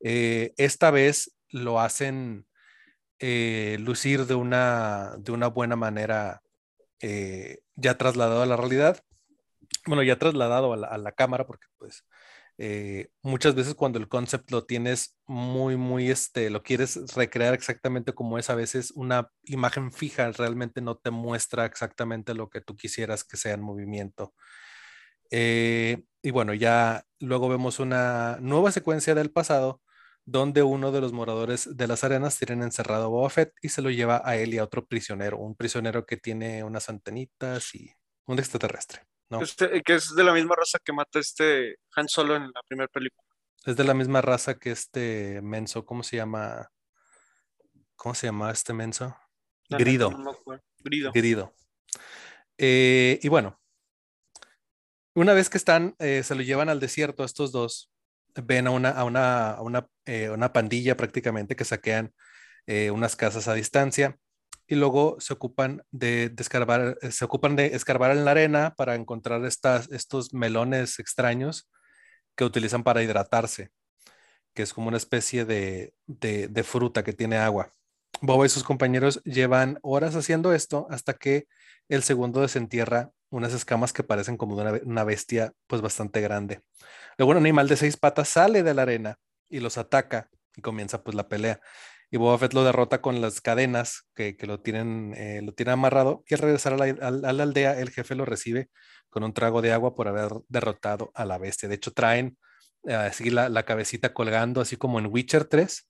Eh, 0.00 0.54
esta 0.56 0.90
vez 0.90 1.36
lo 1.50 1.80
hacen 1.80 2.46
lucir 3.20 4.26
de 4.26 4.34
una, 4.34 5.16
de 5.18 5.32
una 5.32 5.48
buena 5.48 5.74
manera 5.74 6.40
ya 7.00 7.98
trasladado 7.98 8.42
a 8.42 8.46
la 8.46 8.56
realidad. 8.56 9.00
Bueno, 9.86 10.02
ya 10.02 10.18
trasladado 10.18 10.72
a 10.72 10.76
la, 10.76 10.86
a 10.88 10.98
la 10.98 11.12
cámara, 11.12 11.46
porque 11.46 11.66
pues 11.78 12.04
eh, 12.60 13.10
muchas 13.22 13.54
veces 13.54 13.74
cuando 13.74 14.00
el 14.00 14.08
concept 14.08 14.50
lo 14.50 14.64
tienes 14.66 15.16
muy, 15.26 15.76
muy, 15.76 16.10
este, 16.10 16.50
lo 16.50 16.64
quieres 16.64 17.14
recrear 17.14 17.54
exactamente 17.54 18.12
como 18.12 18.36
es, 18.36 18.50
a 18.50 18.56
veces 18.56 18.90
una 18.96 19.30
imagen 19.44 19.92
fija 19.92 20.32
realmente 20.32 20.80
no 20.80 20.96
te 20.96 21.12
muestra 21.12 21.66
exactamente 21.66 22.34
lo 22.34 22.50
que 22.50 22.60
tú 22.60 22.76
quisieras 22.76 23.22
que 23.22 23.36
sea 23.36 23.54
en 23.54 23.62
movimiento. 23.62 24.34
Eh, 25.30 26.02
y 26.20 26.30
bueno, 26.32 26.52
ya 26.52 27.04
luego 27.20 27.48
vemos 27.48 27.78
una 27.78 28.38
nueva 28.40 28.72
secuencia 28.72 29.14
del 29.14 29.30
pasado 29.30 29.80
donde 30.30 30.62
uno 30.62 30.92
de 30.92 31.00
los 31.00 31.14
moradores 31.14 31.74
de 31.74 31.86
las 31.86 32.04
arenas 32.04 32.36
tienen 32.36 32.62
encerrado 32.62 33.06
a 33.06 33.08
Boba 33.08 33.30
Fett 33.30 33.54
y 33.62 33.70
se 33.70 33.80
lo 33.80 33.88
lleva 33.88 34.20
a 34.22 34.36
él 34.36 34.52
y 34.52 34.58
a 34.58 34.64
otro 34.64 34.84
prisionero, 34.84 35.38
un 35.38 35.56
prisionero 35.56 36.04
que 36.04 36.18
tiene 36.18 36.62
unas 36.62 36.90
antenitas 36.90 37.74
y 37.74 37.90
un 38.26 38.38
extraterrestre. 38.38 39.06
Este, 39.40 39.82
que 39.82 39.94
es 39.94 40.14
de 40.14 40.24
la 40.24 40.34
misma 40.34 40.54
raza 40.54 40.78
que 40.84 40.92
mata 40.92 41.18
este 41.18 41.76
Han 41.96 42.08
Solo 42.08 42.36
en 42.36 42.44
la 42.44 42.60
primera 42.68 42.88
película. 42.88 43.26
Es 43.64 43.76
de 43.76 43.84
la 43.84 43.94
misma 43.94 44.20
raza 44.20 44.58
que 44.58 44.70
este 44.70 45.40
menso, 45.42 45.86
¿cómo 45.86 46.02
se 46.02 46.16
llama? 46.16 46.70
¿Cómo 47.96 48.14
se 48.14 48.26
llama 48.26 48.50
este 48.50 48.74
menso? 48.74 49.16
Grido. 49.70 50.10
Grido. 50.80 51.12
Grido. 51.12 51.54
Eh, 52.58 53.18
y 53.22 53.28
bueno, 53.28 53.58
una 55.14 55.32
vez 55.32 55.48
que 55.48 55.56
están, 55.56 55.96
eh, 55.98 56.22
se 56.22 56.34
lo 56.34 56.42
llevan 56.42 56.68
al 56.68 56.80
desierto 56.80 57.24
estos 57.24 57.50
dos, 57.50 57.90
ven 58.42 58.66
a 58.66 58.70
una, 58.70 58.90
a 58.90 59.04
una, 59.04 59.50
a 59.52 59.62
una, 59.62 59.86
eh, 60.06 60.30
una 60.30 60.52
pandilla 60.52 60.96
prácticamente 60.96 61.56
que 61.56 61.64
saquean 61.64 62.12
unas 62.92 63.16
casas 63.16 63.48
a 63.48 63.54
distancia 63.54 64.18
y 64.68 64.74
luego 64.74 65.16
se 65.18 65.32
ocupan 65.32 65.82
de, 65.90 66.32
escarbar, 66.38 66.98
eh, 67.00 67.10
se 67.10 67.24
ocupan 67.24 67.56
de 67.56 67.74
escarbar 67.74 68.10
en 68.10 68.26
la 68.26 68.32
arena 68.32 68.74
para 68.76 68.94
encontrar 68.94 69.44
estas, 69.46 69.90
estos 69.90 70.34
melones 70.34 70.98
extraños 70.98 71.70
que 72.36 72.44
utilizan 72.44 72.84
para 72.84 73.02
hidratarse, 73.02 73.70
que 74.54 74.62
es 74.62 74.74
como 74.74 74.88
una 74.88 74.98
especie 74.98 75.46
de, 75.46 75.94
de, 76.06 76.62
fruta 76.62 77.02
que 77.02 77.14
tiene 77.14 77.38
agua. 77.38 77.72
Boba 78.20 78.44
y 78.44 78.50
sus 78.50 78.62
compañeros 78.62 79.22
llevan 79.24 79.78
horas 79.82 80.14
haciendo 80.14 80.52
esto 80.52 80.86
hasta 80.90 81.14
que 81.14 81.48
el 81.88 82.02
segundo 82.02 82.42
desentierra 82.42 83.10
unas 83.30 83.52
escamas 83.52 83.92
que 83.92 84.02
parecen 84.02 84.36
como 84.36 84.56
una, 84.56 84.80
una 84.84 85.04
bestia 85.04 85.52
pues 85.66 85.82
bastante 85.82 86.20
grande. 86.20 86.62
Luego 87.16 87.32
un 87.32 87.38
animal 87.38 87.68
de 87.68 87.76
seis 87.76 87.96
patas 87.96 88.28
sale 88.28 88.62
de 88.62 88.74
la 88.74 88.82
arena 88.82 89.18
y 89.48 89.60
los 89.60 89.78
ataca 89.78 90.30
y 90.56 90.62
comienza 90.62 91.02
pues 91.02 91.14
la 91.14 91.28
pelea 91.28 91.60
y 92.10 92.16
Boba 92.16 92.38
Fett 92.38 92.54
lo 92.54 92.64
derrota 92.64 93.00
con 93.00 93.20
las 93.20 93.40
cadenas 93.40 94.08
que, 94.14 94.36
lo, 94.42 94.60
tienen, 94.60 95.14
eh, 95.16 95.42
lo 95.42 95.72
amarrado 95.72 96.24
y 96.26 96.34
al 96.34 96.40
regresar 96.40 96.72
a 96.74 96.76
la, 97.10 97.28
aldea 97.28 97.78
el 97.78 97.90
jefe 97.90 98.14
lo 98.14 98.24
recibe 98.24 98.70
con 99.10 99.24
un 99.24 99.34
trago 99.34 99.60
de 99.62 99.72
agua 99.72 99.94
por 99.94 100.08
haber 100.08 100.30
derrotado 100.48 101.10
a 101.14 101.24
la 101.24 101.38
bestia. 101.38 101.68
De 101.68 101.74
hecho 101.74 101.92
traen 101.92 102.38
así 102.86 103.30
la, 103.30 103.62
cabecita 103.64 104.12
colgando 104.12 104.60
así 104.60 104.76
como 104.76 104.98
en 104.98 105.06
Witcher 105.06 105.44
3. 105.44 105.88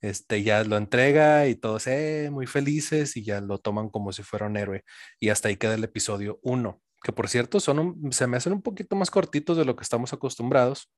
Este, 0.00 0.42
ya 0.42 0.64
lo 0.64 0.76
entrega 0.76 1.46
y 1.46 1.54
todos 1.54 1.86
eh, 1.86 2.28
muy 2.32 2.48
felices 2.48 3.16
y 3.16 3.24
ya 3.24 3.40
lo 3.40 3.58
toman 3.58 3.88
como 3.88 4.12
si 4.12 4.22
fuera 4.22 4.46
un 4.46 4.56
héroe. 4.56 4.84
Y 5.20 5.28
hasta 5.28 5.48
ahí 5.48 5.56
queda 5.56 5.74
el 5.74 5.84
episodio 5.84 6.40
1, 6.42 6.80
que 7.02 7.12
por 7.12 7.28
cierto 7.28 7.60
son 7.60 8.00
se 8.10 8.26
me 8.26 8.36
hacen 8.36 8.52
un 8.52 8.62
poquito 8.62 8.96
más 8.96 9.10
cortitos 9.10 9.56
de 9.56 9.64
lo 9.64 9.76
que 9.76 9.84
estamos 9.84 10.12
acostumbrados. 10.12 10.90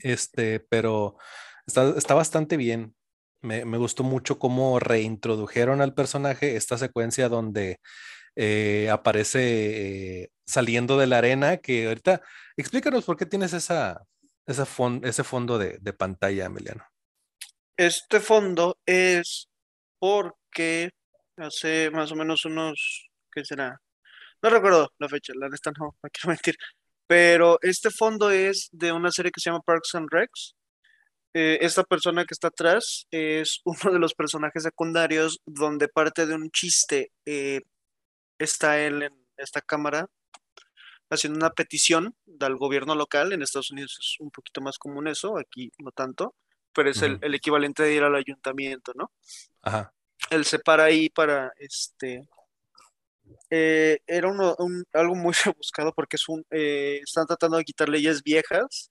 Este, 0.00 0.60
pero 0.60 1.16
está, 1.66 1.94
está 1.96 2.14
bastante 2.14 2.56
bien. 2.56 2.94
Me, 3.42 3.62
gustó 3.78 4.02
mucho 4.02 4.38
cómo 4.38 4.80
reintrodujeron 4.80 5.80
al 5.80 5.94
personaje 5.94 6.56
esta 6.56 6.78
secuencia 6.78 7.28
donde 7.28 7.78
eh, 8.36 8.88
aparece 8.90 10.22
eh, 10.22 10.30
saliendo 10.44 10.98
de 10.98 11.06
la 11.06 11.18
arena, 11.18 11.56
que 11.56 11.88
ahorita 11.88 12.22
explícanos 12.56 13.04
por 13.04 13.16
qué 13.16 13.26
tienes 13.26 13.52
esa, 13.52 14.06
ese 14.46 15.24
fondo 15.24 15.58
de, 15.58 15.92
pantalla, 15.92 16.46
Emiliano. 16.46 16.84
Este 17.76 18.20
fondo 18.20 18.78
es 18.86 19.48
porque 19.98 20.90
hace 21.36 21.90
más 21.90 22.12
o 22.12 22.16
menos 22.16 22.44
unos, 22.44 23.08
¿qué 23.32 23.44
será? 23.44 23.80
No 24.42 24.50
recuerdo 24.50 24.90
la 24.98 25.08
fecha, 25.08 25.32
la 25.34 25.48
neta 25.48 25.72
no, 25.78 25.96
no 26.02 26.10
quiero 26.12 26.28
mentir. 26.28 26.56
Pero 27.06 27.58
este 27.62 27.90
fondo 27.90 28.30
es 28.30 28.68
de 28.72 28.92
una 28.92 29.10
serie 29.10 29.32
que 29.32 29.40
se 29.40 29.50
llama 29.50 29.62
Parks 29.64 29.94
and 29.94 30.08
Recs, 30.10 30.56
eh, 31.38 31.58
esta 31.60 31.84
persona 31.84 32.24
que 32.24 32.32
está 32.32 32.48
atrás 32.48 33.06
es 33.10 33.60
uno 33.66 33.92
de 33.92 33.98
los 33.98 34.14
personajes 34.14 34.62
secundarios 34.62 35.38
donde 35.44 35.86
parte 35.86 36.24
de 36.24 36.34
un 36.34 36.50
chiste 36.50 37.12
eh, 37.26 37.60
está 38.38 38.80
él 38.80 39.02
en 39.02 39.26
esta 39.36 39.60
cámara 39.60 40.08
haciendo 41.10 41.38
una 41.38 41.50
petición 41.50 42.14
del 42.24 42.56
gobierno 42.56 42.94
local. 42.94 43.32
En 43.32 43.42
Estados 43.42 43.70
Unidos 43.70 43.96
es 44.00 44.16
un 44.20 44.30
poquito 44.30 44.60
más 44.60 44.78
común 44.78 45.08
eso, 45.08 45.38
aquí 45.38 45.70
no 45.78 45.92
tanto, 45.92 46.34
pero 46.72 46.90
es 46.90 47.02
el, 47.02 47.18
equivalente 47.34 47.82
de 47.82 47.94
ir 47.94 48.02
al 48.02 48.14
ayuntamiento, 48.14 48.92
¿no? 48.94 49.10
Ajá. 49.62 49.92
Él 50.30 50.44
se 50.44 50.58
para 50.58 50.84
ahí 50.84 51.08
para 51.08 51.52
este. 51.58 52.28
Eh, 53.50 53.98
era 54.06 54.28
uno, 54.28 54.56
algo 54.92 55.14
muy 55.14 55.32
rebuscado 55.44 55.92
porque 55.92 56.16
es 56.16 56.28
un, 56.28 56.44
están 56.50 57.26
tratando 57.26 57.56
de 57.56 57.64
quitar 57.64 57.88
leyes 57.88 58.22
viejas 58.22 58.90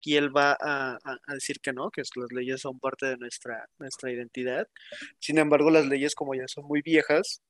y 0.00 0.16
él 0.16 0.36
va 0.36 0.56
a, 0.60 0.98
decir 1.28 1.60
que 1.60 1.72
no, 1.72 1.90
que 1.90 2.02
las 2.02 2.32
leyes 2.32 2.60
son 2.60 2.78
parte 2.78 3.06
de 3.06 3.16
nuestra, 3.16 3.66
nuestra 3.78 4.12
identidad. 4.12 4.68
Sin 5.18 5.38
embargo, 5.38 5.70
las 5.70 5.86
leyes 5.86 6.14
como 6.14 6.34
ya 6.34 6.46
son 6.46 6.66
muy 6.66 6.82
viejas, 6.82 7.42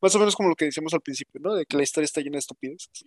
más 0.00 0.14
o 0.14 0.18
menos 0.18 0.34
como 0.34 0.48
lo 0.48 0.54
que 0.54 0.66
decíamos 0.66 0.92
al 0.94 1.00
principio, 1.00 1.40
¿no? 1.42 1.54
De 1.54 1.64
que 1.66 1.76
la 1.76 1.82
historia 1.82 2.06
está 2.06 2.20
llena 2.20 2.34
de 2.34 2.40
estupideces. 2.40 3.04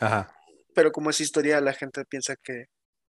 Ajá. 0.00 0.34
Pero 0.74 0.92
como 0.92 1.10
es 1.10 1.20
historia, 1.20 1.60
la 1.60 1.72
gente 1.72 2.04
piensa 2.04 2.36
que 2.36 2.66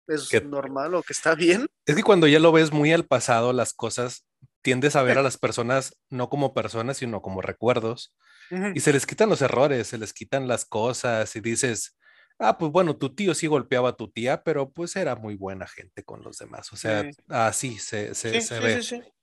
es 0.07 0.43
normal 0.43 0.93
o 0.95 1.03
que 1.03 1.13
está 1.13 1.33
bien. 1.35 1.67
Es 1.85 1.95
que 1.95 2.03
cuando 2.03 2.27
ya 2.27 2.39
lo 2.39 2.51
ves 2.51 2.71
muy 2.71 2.93
al 2.93 3.05
pasado, 3.05 3.53
las 3.53 3.73
cosas 3.73 4.25
tiendes 4.61 4.95
a 4.95 5.03
ver 5.03 5.17
a 5.17 5.23
las 5.23 5.37
personas 5.37 5.97
no 6.09 6.29
como 6.29 6.53
personas, 6.53 6.97
sino 6.97 7.21
como 7.21 7.41
recuerdos. 7.41 8.13
Y 8.75 8.81
se 8.81 8.93
les 8.93 9.07
quitan 9.07 9.29
los 9.29 9.41
errores, 9.41 9.87
se 9.87 9.97
les 9.97 10.13
quitan 10.13 10.47
las 10.47 10.65
cosas 10.65 11.35
y 11.35 11.39
dices, 11.39 11.95
Ah, 12.37 12.57
pues 12.57 12.71
bueno, 12.71 12.97
tu 12.97 13.15
tío 13.15 13.33
sí 13.33 13.47
golpeaba 13.47 13.89
a 13.89 13.95
tu 13.95 14.09
tía, 14.09 14.43
pero 14.43 14.69
pues 14.69 14.95
era 14.97 15.15
muy 15.15 15.35
buena 15.35 15.67
gente 15.67 16.03
con 16.03 16.21
los 16.21 16.37
demás. 16.37 16.71
O 16.73 16.75
sea, 16.75 17.09
así 17.29 17.77
se, 17.79 18.13
se, 18.13 18.41
se 18.41 18.59
ve. 18.59 19.13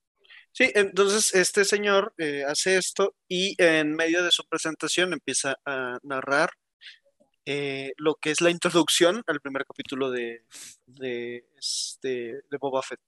Sí, 0.52 0.70
entonces 0.74 1.34
este 1.34 1.64
señor 1.64 2.14
eh, 2.18 2.44
hace 2.46 2.76
esto 2.76 3.16
y 3.26 3.54
en 3.58 3.94
medio 3.94 4.22
de 4.22 4.30
su 4.30 4.46
presentación 4.46 5.12
empieza 5.12 5.56
a 5.64 5.98
narrar 6.02 6.50
eh, 7.46 7.92
lo 7.96 8.14
que 8.16 8.30
es 8.30 8.40
la 8.40 8.50
introducción 8.50 9.22
al 9.26 9.40
primer 9.40 9.64
capítulo 9.64 10.10
de, 10.10 10.44
de, 10.86 11.46
este, 11.58 12.42
de 12.50 12.58
Boba 12.60 12.82
Fett. 12.82 13.00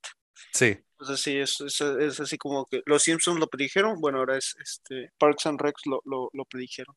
Sí. 0.53 0.79
Entonces 0.93 1.21
sí, 1.21 1.37
es, 1.37 1.61
es, 1.61 2.21
así 2.21 2.39
como 2.39 2.65
que 2.67 2.83
los 2.87 3.03
Simpsons 3.03 3.39
lo 3.39 3.47
predijeron, 3.47 4.01
bueno, 4.01 4.19
ahora 4.19 4.39
es 4.39 4.57
este, 4.61 5.13
Parks 5.19 5.47
and 5.47 5.61
Recs 5.61 5.83
lo, 5.87 6.01
lo, 6.05 6.31
lo 6.33 6.45
predijeron. 6.47 6.97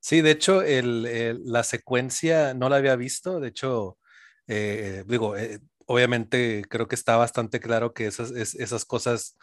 Sí, 0.00 0.20
de 0.20 0.30
hecho, 0.30 0.62
el, 0.62 1.42
la 1.44 1.64
secuencia 1.64 2.54
no 2.54 2.68
la 2.68 2.76
había 2.76 2.96
visto. 2.96 3.40
De 3.40 3.48
hecho, 3.48 3.98
eh, 4.46 5.04
digo, 5.06 5.36
eh, 5.36 5.60
obviamente 5.86 6.64
creo 6.68 6.86
que 6.86 6.94
está 6.94 7.16
bastante 7.16 7.60
claro 7.60 7.92
que 7.92 8.06
esas, 8.06 8.30
esas 8.30 8.84
cosas, 8.84 9.36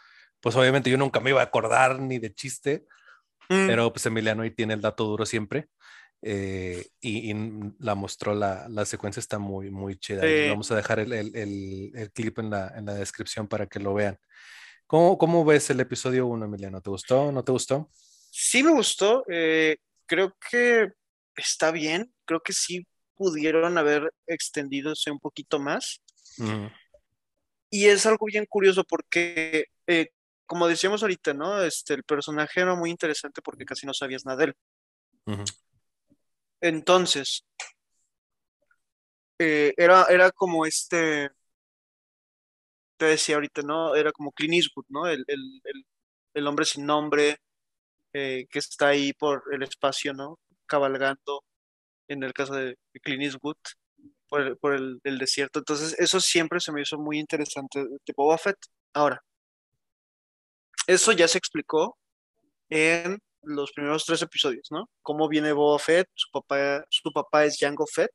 pues 0.45 0.55
obviamente 0.57 0.91
yo 0.91 0.97
nunca 0.99 1.19
me 1.19 1.31
iba 1.31 1.41
a 1.41 1.45
acordar 1.45 1.99
ni 1.99 2.19
de 2.19 2.31
chiste, 2.31 2.85
mm. 3.49 3.65
pero 3.65 3.91
pues 3.91 4.05
Emiliano 4.05 4.43
ahí 4.43 4.51
tiene 4.51 4.75
el 4.75 4.81
dato 4.81 5.03
duro 5.05 5.25
siempre. 5.25 5.69
Eh, 6.21 6.85
y, 7.01 7.33
la 7.79 7.95
mostró, 7.95 8.35
la, 8.35 8.67
la, 8.69 8.85
secuencia 8.85 9.19
está 9.19 9.39
muy, 9.39 9.71
muy 9.71 9.97
chida. 9.97 10.21
Vamos 10.51 10.69
a 10.69 10.75
dejar 10.75 10.99
el, 10.99 11.13
el, 11.13 11.91
el, 11.95 12.11
clip 12.11 12.37
en 12.37 12.51
la, 12.51 12.71
en 12.77 12.85
la, 12.85 12.93
descripción 12.93 13.47
para 13.47 13.65
que 13.65 13.79
lo 13.79 13.95
vean. 13.95 14.19
¿Cómo, 14.85 15.17
¿Cómo, 15.17 15.43
ves 15.43 15.71
el 15.71 15.79
episodio 15.79 16.27
1, 16.27 16.45
Emiliano? 16.45 16.79
¿Te 16.79 16.91
gustó? 16.91 17.31
¿No 17.31 17.43
te 17.43 17.51
gustó? 17.51 17.89
Sí 18.29 18.61
me 18.61 18.69
gustó 18.69 19.23
creo 20.05 20.37
que 20.51 20.91
está 21.35 21.71
bien, 21.71 22.13
creo 22.23 22.41
que 22.41 22.53
sí 22.53 22.85
pudieron 23.15 23.79
haber 23.79 24.13
extendidose 24.27 25.09
un 25.09 25.19
poquito 25.19 25.57
más. 25.57 26.03
Y 27.71 27.85
es 27.87 28.05
algo 28.05 28.27
bien 28.27 28.45
curioso 28.47 28.83
porque 28.83 29.69
eh, 29.87 30.09
como 30.45 30.67
decíamos 30.67 31.01
ahorita, 31.01 31.33
¿no? 31.33 31.61
Este, 31.61 31.93
el 31.93 32.03
personaje 32.03 32.61
era 32.61 32.75
muy 32.75 32.89
interesante 32.89 33.41
porque 33.41 33.65
casi 33.65 33.85
no 33.85 33.93
sabías 33.93 34.25
nada 34.25 34.37
de 34.37 34.45
él. 34.45 34.55
Entonces, 36.61 37.45
eh, 39.39 39.73
era, 39.77 40.05
era 40.09 40.31
como 40.31 40.65
este, 40.65 41.29
te 42.97 43.05
decía 43.05 43.35
ahorita, 43.35 43.61
¿no? 43.61 43.95
Era 43.95 44.11
como 44.11 44.31
Clint 44.31 44.55
Eastwood, 44.55 44.85
¿no? 44.89 45.07
El, 45.07 45.23
el, 45.27 45.61
el, 45.63 45.85
el 46.33 46.47
hombre 46.47 46.65
sin 46.65 46.85
nombre 46.85 47.37
eh, 48.13 48.47
que 48.49 48.59
está 48.59 48.89
ahí 48.89 49.13
por 49.13 49.43
el 49.51 49.63
espacio, 49.63 50.13
¿no? 50.13 50.39
Cabalgando, 50.65 51.43
en 52.07 52.23
el 52.23 52.33
caso 52.33 52.53
de 52.55 52.77
Clint 53.03 53.23
Eastwood, 53.23 53.57
por 54.29 54.41
el, 54.41 54.57
por 54.57 54.73
el, 54.73 54.99
el 55.03 55.17
desierto. 55.17 55.59
Entonces, 55.59 55.95
eso 55.99 56.19
siempre 56.21 56.59
se 56.59 56.71
me 56.71 56.81
hizo 56.81 56.97
muy 56.97 57.19
interesante 57.19 57.79
de 57.83 58.13
Boba 58.15 58.37
Fett. 58.37 58.57
Ahora, 58.93 59.21
eso 60.87 61.11
ya 61.11 61.27
se 61.27 61.37
explicó 61.37 61.97
en 62.69 63.19
los 63.43 63.71
primeros 63.73 64.05
tres 64.05 64.21
episodios, 64.21 64.67
¿no? 64.71 64.89
Cómo 65.01 65.27
viene 65.29 65.51
Boba 65.53 65.77
Fett, 65.79 66.07
su 66.15 66.29
papá, 66.31 66.83
su 66.89 67.11
papá 67.11 67.45
es 67.45 67.57
Jango 67.59 67.85
Fett, 67.85 68.11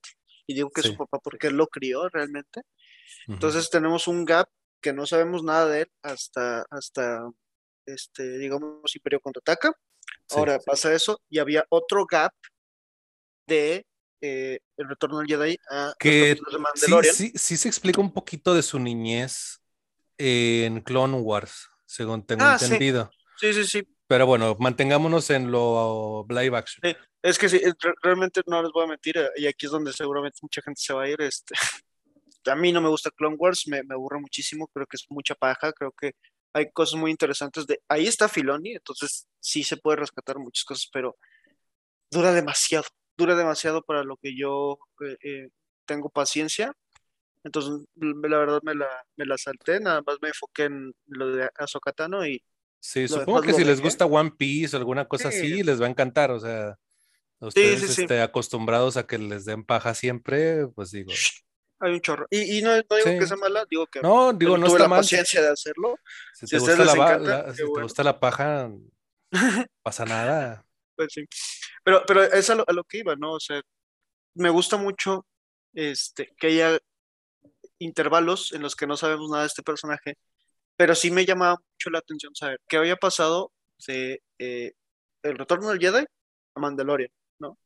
y 0.46 0.54
digo 0.54 0.70
que 0.70 0.82
Sí. 0.82 0.88
su 0.88 0.96
papá 0.96 1.18
porque 1.20 1.46
él 1.48 1.54
lo 1.56 1.68
crió 1.68 2.08
realmente. 2.08 2.62
Entonces 3.28 3.70
tenemos 3.70 4.08
un 4.08 4.24
gap 4.24 4.48
que 4.80 4.92
no 4.92 5.06
sabemos 5.06 5.42
nada 5.44 5.68
de 5.68 5.82
él 5.82 5.92
hasta, 6.02 6.64
hasta 6.70 7.30
este, 7.86 8.38
digamos, 8.38 8.94
Imperio 8.96 9.20
contraataca. 9.20 9.72
Sí. 10.26 10.36
Ahora 10.36 10.58
pasa 10.58 10.92
eso, 10.92 11.20
y 11.28 11.38
había 11.38 11.64
otro 11.68 12.06
gap 12.06 12.32
de 13.46 13.86
eh, 14.22 14.58
El 14.76 14.88
Retorno 14.88 15.18
del 15.18 15.28
Jedi 15.28 15.56
a 15.70 15.86
los 15.86 15.94
que 15.98 16.10
de 16.10 16.36
sí, 16.36 16.42
Mandalorian. 16.58 17.14
sí, 17.14 17.32
sí 17.34 17.56
se 17.56 17.68
explica 17.68 18.00
un 18.00 18.12
poquito 18.12 18.54
de 18.54 18.62
su 18.62 18.78
niñez 18.78 19.60
en 20.18 20.82
Clone 20.82 21.18
Wars, 21.20 21.69
según 21.90 22.24
tengo 22.24 22.44
Ah, 22.44 22.56
sí. 22.58 22.66
entendido. 22.66 23.10
Sí, 23.36 23.52
sí, 23.52 23.64
sí. 23.64 23.82
Pero 24.06 24.26
bueno, 24.26 24.56
mantengámonos 24.60 25.28
en 25.30 25.50
lo 25.50 26.24
live 26.28 26.56
action. 26.56 26.80
Sí, 26.84 26.96
Es 27.22 27.38
que 27.38 27.48
sí, 27.48 27.60
realmente 28.02 28.42
no 28.46 28.62
les 28.62 28.70
voy 28.72 28.84
a 28.84 28.88
mentir, 28.88 29.18
eh, 29.18 29.28
y 29.36 29.46
aquí 29.46 29.66
es 29.66 29.72
donde 29.72 29.92
seguramente 29.92 30.38
mucha 30.42 30.62
gente 30.62 30.80
se 30.80 30.92
va 30.94 31.02
a 31.02 31.08
ir. 31.08 31.20
Este, 31.20 31.54
a 32.46 32.54
mí 32.54 32.72
no 32.72 32.80
me 32.80 32.88
gusta 32.88 33.10
Clone 33.10 33.36
Wars, 33.36 33.66
me, 33.66 33.82
me 33.82 33.94
aburre 33.94 34.20
muchísimo, 34.20 34.68
creo 34.68 34.86
que 34.86 34.96
es 34.96 35.04
mucha 35.10 35.34
paja, 35.34 35.72
creo 35.72 35.92
que 35.92 36.12
hay 36.52 36.70
cosas 36.72 36.98
muy 36.98 37.10
interesantes 37.10 37.66
de... 37.66 37.80
Ahí 37.88 38.06
está 38.06 38.28
Filoni, 38.28 38.72
entonces 38.72 39.26
sí 39.40 39.62
se 39.64 39.76
puede 39.76 39.96
rescatar 39.98 40.38
muchas 40.38 40.64
cosas, 40.64 40.88
pero 40.92 41.16
dura 42.10 42.32
demasiado, 42.32 42.86
dura 43.16 43.34
demasiado 43.36 43.82
para 43.82 44.02
lo 44.04 44.16
que 44.16 44.36
yo 44.36 44.78
eh, 45.06 45.16
eh, 45.22 45.48
tengo 45.86 46.08
paciencia. 46.08 46.72
Entonces, 47.44 47.86
la 47.96 48.38
verdad 48.38 48.60
me 48.62 48.74
la, 48.74 48.88
me 49.16 49.24
la 49.24 49.38
salté, 49.38 49.80
nada 49.80 50.02
más 50.06 50.16
me 50.20 50.28
enfoqué 50.28 50.64
en 50.64 50.92
lo 51.06 51.32
de 51.32 51.48
Ahsoka 51.58 51.92
Tano 51.92 52.26
y 52.26 52.42
Sí, 52.82 53.06
supongo 53.08 53.42
que 53.42 53.52
si 53.52 53.62
les 53.62 53.80
gusta 53.82 54.06
One 54.06 54.32
Piece 54.38 54.74
o 54.74 54.78
alguna 54.78 55.06
cosa 55.06 55.30
Sí. 55.30 55.38
así, 55.38 55.62
les 55.62 55.80
va 55.80 55.86
a 55.86 55.90
encantar. 55.90 56.30
O 56.30 56.40
sea, 56.40 56.76
ustedes 57.38 57.80
sí, 57.82 57.88
sí. 57.88 58.02
este, 58.02 58.22
acostumbrados 58.22 58.96
a 58.96 59.06
que 59.06 59.18
les 59.18 59.44
den 59.44 59.64
paja 59.64 59.94
siempre, 59.94 60.66
pues 60.68 60.90
digo. 60.90 61.12
hay 61.78 61.92
un 61.92 62.00
chorro. 62.00 62.26
Y, 62.30 62.58
y 62.58 62.62
no, 62.62 62.70
no 62.74 62.82
digo 62.82 63.18
que 63.20 63.26
sea 63.26 63.36
mala, 63.36 63.66
digo 63.70 63.86
que 63.86 64.00
No, 64.00 64.32
digo, 64.32 64.56
no 64.56 64.66
está 64.66 64.78
la 64.78 64.88
mal. 64.88 65.00
paciencia 65.00 65.42
de 65.42 65.48
hacerlo. 65.50 65.96
Si 66.34 66.46
Si 66.46 66.56
te 66.56 66.58
gusta 66.58 66.84
la, 66.84 66.92
encanta, 66.92 67.52
te 67.52 67.64
gusta 67.64 68.18
paja, 68.20 68.70
pasa 69.82 70.04
nada. 70.06 70.64
Pues 70.96 71.12
sí. 71.12 71.26
Pero, 71.84 72.02
pero 72.06 72.22
es 72.22 72.48
a 72.48 72.54
lo, 72.54 72.64
a 72.66 72.72
lo 72.72 72.84
que 72.84 72.98
iba, 72.98 73.14
¿no? 73.16 73.32
O 73.34 73.40
sea, 73.40 73.60
me 74.34 74.48
gusta 74.48 74.78
mucho 74.78 75.26
este, 75.74 76.34
que 76.38 76.46
haya 76.48 76.78
intervalos 77.80 78.52
en 78.52 78.62
los 78.62 78.76
que 78.76 78.86
no 78.86 78.96
sabemos 78.96 79.28
nada 79.28 79.42
de 79.42 79.48
este 79.48 79.62
personaje, 79.64 80.16
pero 80.76 80.94
sí 80.94 81.10
me 81.10 81.26
llamaba 81.26 81.56
mucho 81.56 81.90
la 81.90 81.98
atención 81.98 82.34
saber 82.34 82.60
qué 82.68 82.76
había 82.76 82.96
pasado 82.96 83.52
de 83.86 84.22
eh, 84.38 84.72
El 85.22 85.36
Retorno 85.36 85.68
del 85.70 85.80
Jedi 85.80 86.04
a 86.54 86.60
Mandalorian, 86.60 87.10
¿no? 87.40 87.58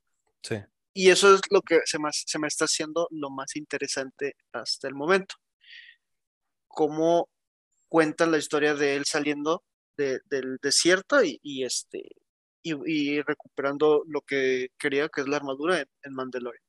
Sí. 0.42 0.56
Y 0.94 1.10
eso 1.10 1.34
es 1.34 1.40
lo 1.50 1.60
que 1.60 1.80
se 1.84 1.98
me, 1.98 2.08
se 2.12 2.38
me 2.38 2.48
está 2.48 2.64
haciendo 2.64 3.08
lo 3.10 3.28
más 3.30 3.56
interesante 3.56 4.36
hasta 4.52 4.88
el 4.88 4.94
momento. 4.94 5.34
Cómo 6.68 7.28
cuentan 7.88 8.30
la 8.30 8.38
historia 8.38 8.74
de 8.74 8.96
él 8.96 9.04
saliendo 9.04 9.62
de- 9.96 10.20
del 10.26 10.58
desierto 10.62 11.22
y, 11.22 11.38
y, 11.42 11.64
este 11.64 12.08
y, 12.62 12.74
y 12.90 13.22
recuperando 13.22 14.02
lo 14.06 14.22
que 14.22 14.68
quería, 14.78 15.08
que 15.08 15.20
es 15.20 15.28
la 15.28 15.36
armadura 15.36 15.80
en, 15.80 15.88
en 16.02 16.14
Mandalorian. 16.14 16.63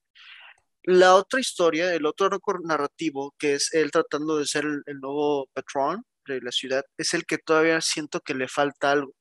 La 0.88 1.16
otra 1.16 1.40
historia, 1.40 1.94
el 1.94 2.06
otro 2.06 2.30
narrativo, 2.64 3.34
que 3.40 3.56
es 3.56 3.74
él 3.74 3.92
tratando 3.92 4.38
de 4.38 4.46
ser 4.46 4.66
el, 4.66 4.84
el 4.86 5.00
nuevo 5.00 5.48
patrón 5.54 6.04
de 6.28 6.42
la 6.42 6.52
ciudad, 6.52 6.84
es 6.98 7.14
el 7.14 7.26
que 7.26 7.38
todavía 7.40 7.82
siento 7.82 8.20
que 8.22 8.36
le 8.36 8.48
falta 8.48 8.92
algo. 8.92 9.14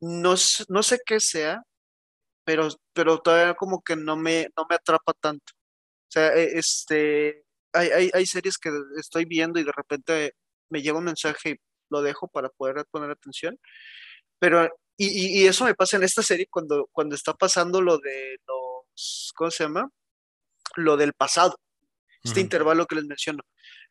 No, 0.00 0.34
no 0.68 0.82
sé 0.82 1.00
qué 1.04 1.20
sea, 1.20 1.62
pero, 2.44 2.68
pero 2.94 3.18
todavía 3.20 3.54
como 3.54 3.82
que 3.82 3.96
no 3.96 4.16
me, 4.16 4.48
no 4.56 4.66
me 4.68 4.76
atrapa 4.76 5.12
tanto. 5.14 5.52
O 6.08 6.12
sea, 6.12 6.34
e- 6.36 6.58
este, 6.58 7.44
hay, 7.72 7.90
hay, 7.90 8.10
hay 8.14 8.26
series 8.26 8.58
que 8.58 8.70
estoy 8.98 9.24
viendo 9.26 9.60
y 9.60 9.64
de 9.64 9.72
repente 9.72 10.34
me 10.70 10.82
llega 10.82 10.98
un 10.98 11.04
mensaje 11.04 11.50
y 11.52 11.56
lo 11.90 12.02
dejo 12.02 12.28
para 12.28 12.50
poder 12.50 12.84
poner 12.90 13.10
atención, 13.10 13.58
pero, 14.38 14.64
y, 14.98 15.08
y, 15.40 15.44
y 15.44 15.46
eso 15.48 15.64
me 15.64 15.74
pasa 15.74 15.96
en 15.98 16.04
esta 16.04 16.22
serie 16.22 16.48
cuando, 16.50 16.88
cuando 16.92 17.14
está 17.16 17.34
pasando 17.34 17.82
lo 17.82 17.98
de 17.98 18.38
los, 18.46 19.32
¿cómo 19.36 19.50
se 19.50 19.64
llama? 19.64 19.90
Lo 20.76 20.96
del 20.96 21.12
pasado, 21.14 21.56
este 22.22 22.40
Ujú. 22.40 22.44
intervalo 22.44 22.86
que 22.86 22.96
les 22.96 23.04
menciono. 23.04 23.42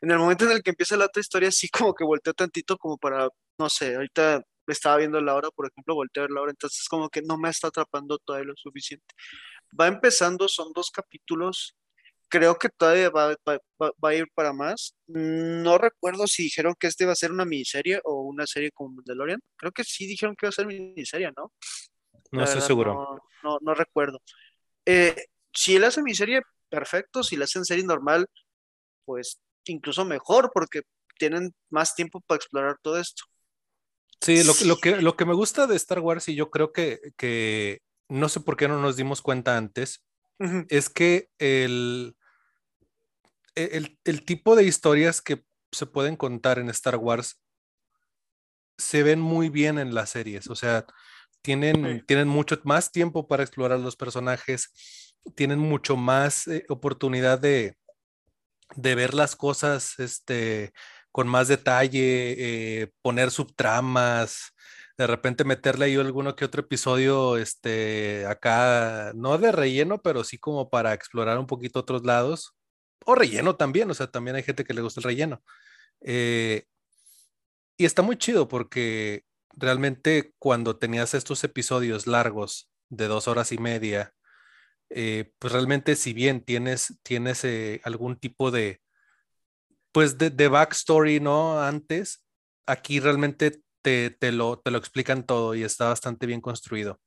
En 0.02 0.12
el 0.12 0.18
momento 0.20 0.46
en 0.46 0.52
el 0.52 0.64
que 0.64 0.70
empieza 0.72 0.98
la 0.98 1.06
otra 1.06 1.22
historia, 1.22 1.52
sí 1.52 1.70
como 1.70 1.94
que 1.94 2.04
volteo 2.04 2.34
tantito 2.34 2.78
como 2.78 2.98
para, 2.98 3.28
no 3.58 3.70
sé, 3.70 3.96
ahorita 3.96 4.42
estaba 4.68 4.98
viendo 4.98 5.20
la 5.22 5.36
hora, 5.36 5.50
por 5.52 5.68
ejemplo, 5.68 5.96
volteo 5.96 6.24
a 6.24 6.28
ver 6.28 6.32
la 6.32 6.42
hora, 6.42 6.52
entonces 6.52 6.88
como 6.88 7.10
que 7.10 7.22
no 7.24 7.38
me 7.38 7.50
está 7.50 7.68
atrapando 7.70 8.18
todavía 8.20 8.48
lo 8.50 8.54
suficiente. 8.56 9.06
Va 9.80 9.88
empezando, 9.88 10.48
son 10.48 10.72
dos 10.74 10.92
capítulos, 10.92 11.76
creo 12.28 12.56
que 12.56 12.70
todavía 12.70 13.10
va, 13.10 13.30
va- 13.48 13.60
va- 13.82 13.92
va 14.04 14.10
a 14.10 14.16
ir 14.16 14.28
para 14.36 14.54
más. 14.54 14.96
No 15.08 15.78
recuerdo 15.80 16.28
si 16.28 16.44
dijeron 16.44 16.76
que 16.80 16.86
este 16.88 17.06
va 17.08 17.14
a 17.14 17.16
ser 17.16 17.32
una 17.32 17.46
miniserie 17.46 18.00
o 18.04 18.22
una 18.22 18.46
serie 18.46 18.72
como 18.72 18.96
Mandalorian. 18.96 19.40
Creo 19.58 19.72
que 19.72 19.84
sí 19.84 20.06
dijeron 20.06 20.36
que 20.36 20.46
va 20.46 20.50
a 20.50 20.54
ser 20.54 20.68
miniserie, 20.68 21.32
¿no? 21.36 21.52
No 22.32 22.40
La 22.40 22.44
estoy 22.44 22.58
verdad, 22.58 22.68
seguro. 22.68 22.94
No, 22.94 23.20
no, 23.52 23.58
no 23.62 23.74
recuerdo. 23.74 24.22
Eh, 24.86 25.16
si 25.52 25.76
él 25.76 25.84
hace 25.84 26.04
miniserie, 26.04 26.42
perfecto. 26.70 27.24
Si 27.24 27.36
la 27.36 27.46
hacen 27.46 27.66
serie 27.66 27.84
normal, 27.84 28.28
pues 29.06 29.40
incluso 29.66 30.06
mejor, 30.06 30.52
porque 30.54 30.82
tienen 31.18 31.54
más 31.70 31.96
tiempo 31.96 32.22
para 32.22 32.38
explorar 32.38 32.78
todo 32.82 33.00
esto. 33.00 33.24
Sí, 34.22 34.44
lo, 34.44 34.54
que- 34.54 34.66
lo 34.66 34.78
que, 34.78 35.02
lo 35.02 35.16
que 35.16 35.26
me 35.26 35.34
gusta 35.34 35.68
de 35.68 35.76
Star 35.76 36.00
Wars, 36.00 36.28
y 36.30 36.36
yo 36.36 36.50
creo 36.50 36.72
que, 36.72 37.00
que 37.18 37.82
no 38.10 38.30
sé 38.30 38.40
por 38.42 38.58
qué 38.58 38.68
no 38.68 38.80
nos 38.82 38.96
dimos 38.98 39.22
cuenta 39.22 39.58
antes, 39.58 40.04
es 40.70 40.90
que 40.90 41.30
el, 41.38 42.16
e, 43.56 43.70
el, 43.74 44.00
el 44.06 44.24
tipo 44.26 44.56
de 44.56 44.64
historias 44.64 45.22
que 45.22 45.44
se 45.72 45.86
pueden 45.86 46.16
contar 46.16 46.60
en 46.60 46.70
Star 46.70 46.96
Wars 46.96 47.42
se 48.78 49.04
ven 49.04 49.20
muy 49.20 49.50
bien 49.50 49.78
en 49.78 49.94
las 49.94 50.12
series. 50.12 50.48
O 50.50 50.56
sea, 50.56 50.86
tienen, 51.42 52.00
Sí. 52.00 52.06
tienen 52.08 52.28
mucho 52.28 52.60
más 52.64 52.92
tiempo 52.92 53.28
para 53.28 53.44
explorar 53.44 53.80
los 53.80 53.96
personajes, 53.96 55.09
tienen 55.36 55.60
mucho 55.60 55.96
más 55.98 56.48
eh, 56.48 56.66
oportunidad 56.70 57.40
de, 57.40 57.76
de 58.76 58.96
ver 58.96 59.14
las 59.14 59.36
cosas 59.36 60.00
este, 60.00 60.74
con 61.12 61.28
más 61.28 61.48
detalle, 61.48 62.82
eh, 62.82 62.92
poner 63.02 63.32
subtramas, 63.32 64.54
de 64.98 65.08
repente 65.08 65.44
meterle 65.46 65.86
ahí 65.86 65.96
alguno 65.96 66.36
que 66.36 66.46
otro 66.46 66.62
episodio, 66.62 67.38
este, 67.38 68.26
acá, 68.28 69.14
no 69.16 69.38
de 69.38 69.52
relleno, 69.52 70.02
pero 70.02 70.24
sí 70.24 70.38
como 70.38 70.70
para 70.70 70.94
explorar 70.94 71.40
un 71.40 71.48
poquito 71.48 71.80
otros 71.80 72.04
lados, 72.06 72.54
o 73.06 73.16
relleno 73.16 73.56
también, 73.56 73.90
o 73.90 73.94
sea, 73.94 74.08
también 74.08 74.36
hay 74.36 74.44
gente 74.44 74.66
que 74.66 74.74
le 74.74 74.82
gusta 74.82 75.00
el 75.00 75.06
relleno. 75.06 75.42
Eh, 76.02 76.66
y 77.78 77.86
está 77.86 78.02
muy 78.02 78.18
chido 78.18 78.48
porque 78.50 79.24
realmente 79.56 80.34
cuando 80.38 80.78
tenías 80.78 81.14
estos 81.14 81.44
episodios 81.44 82.08
largos 82.08 82.70
de 82.90 83.08
dos 83.08 83.28
horas 83.28 83.52
y 83.52 83.58
media, 83.58 84.14
eh, 84.90 85.32
pues 85.40 85.54
realmente 85.54 85.96
si 85.96 86.14
bien 86.14 86.42
tienes, 86.44 87.00
tienes 87.04 87.44
eh, 87.44 87.82
algún 87.84 88.18
tipo 88.18 88.52
de, 88.52 88.82
pues 89.92 90.18
de, 90.18 90.30
de 90.30 90.48
backstory, 90.48 91.20
¿no? 91.20 91.62
Antes, 91.62 92.24
aquí 92.66 93.00
realmente 93.00 93.62
te, 93.82 94.10
te 94.12 94.32
lo, 94.32 94.60
te 94.60 94.72
lo 94.72 94.78
explican 94.78 95.26
todo 95.26 95.56
y 95.56 95.64
está 95.64 95.90
bastante 95.90 96.26
bien 96.26 96.42
construido. 96.42 97.00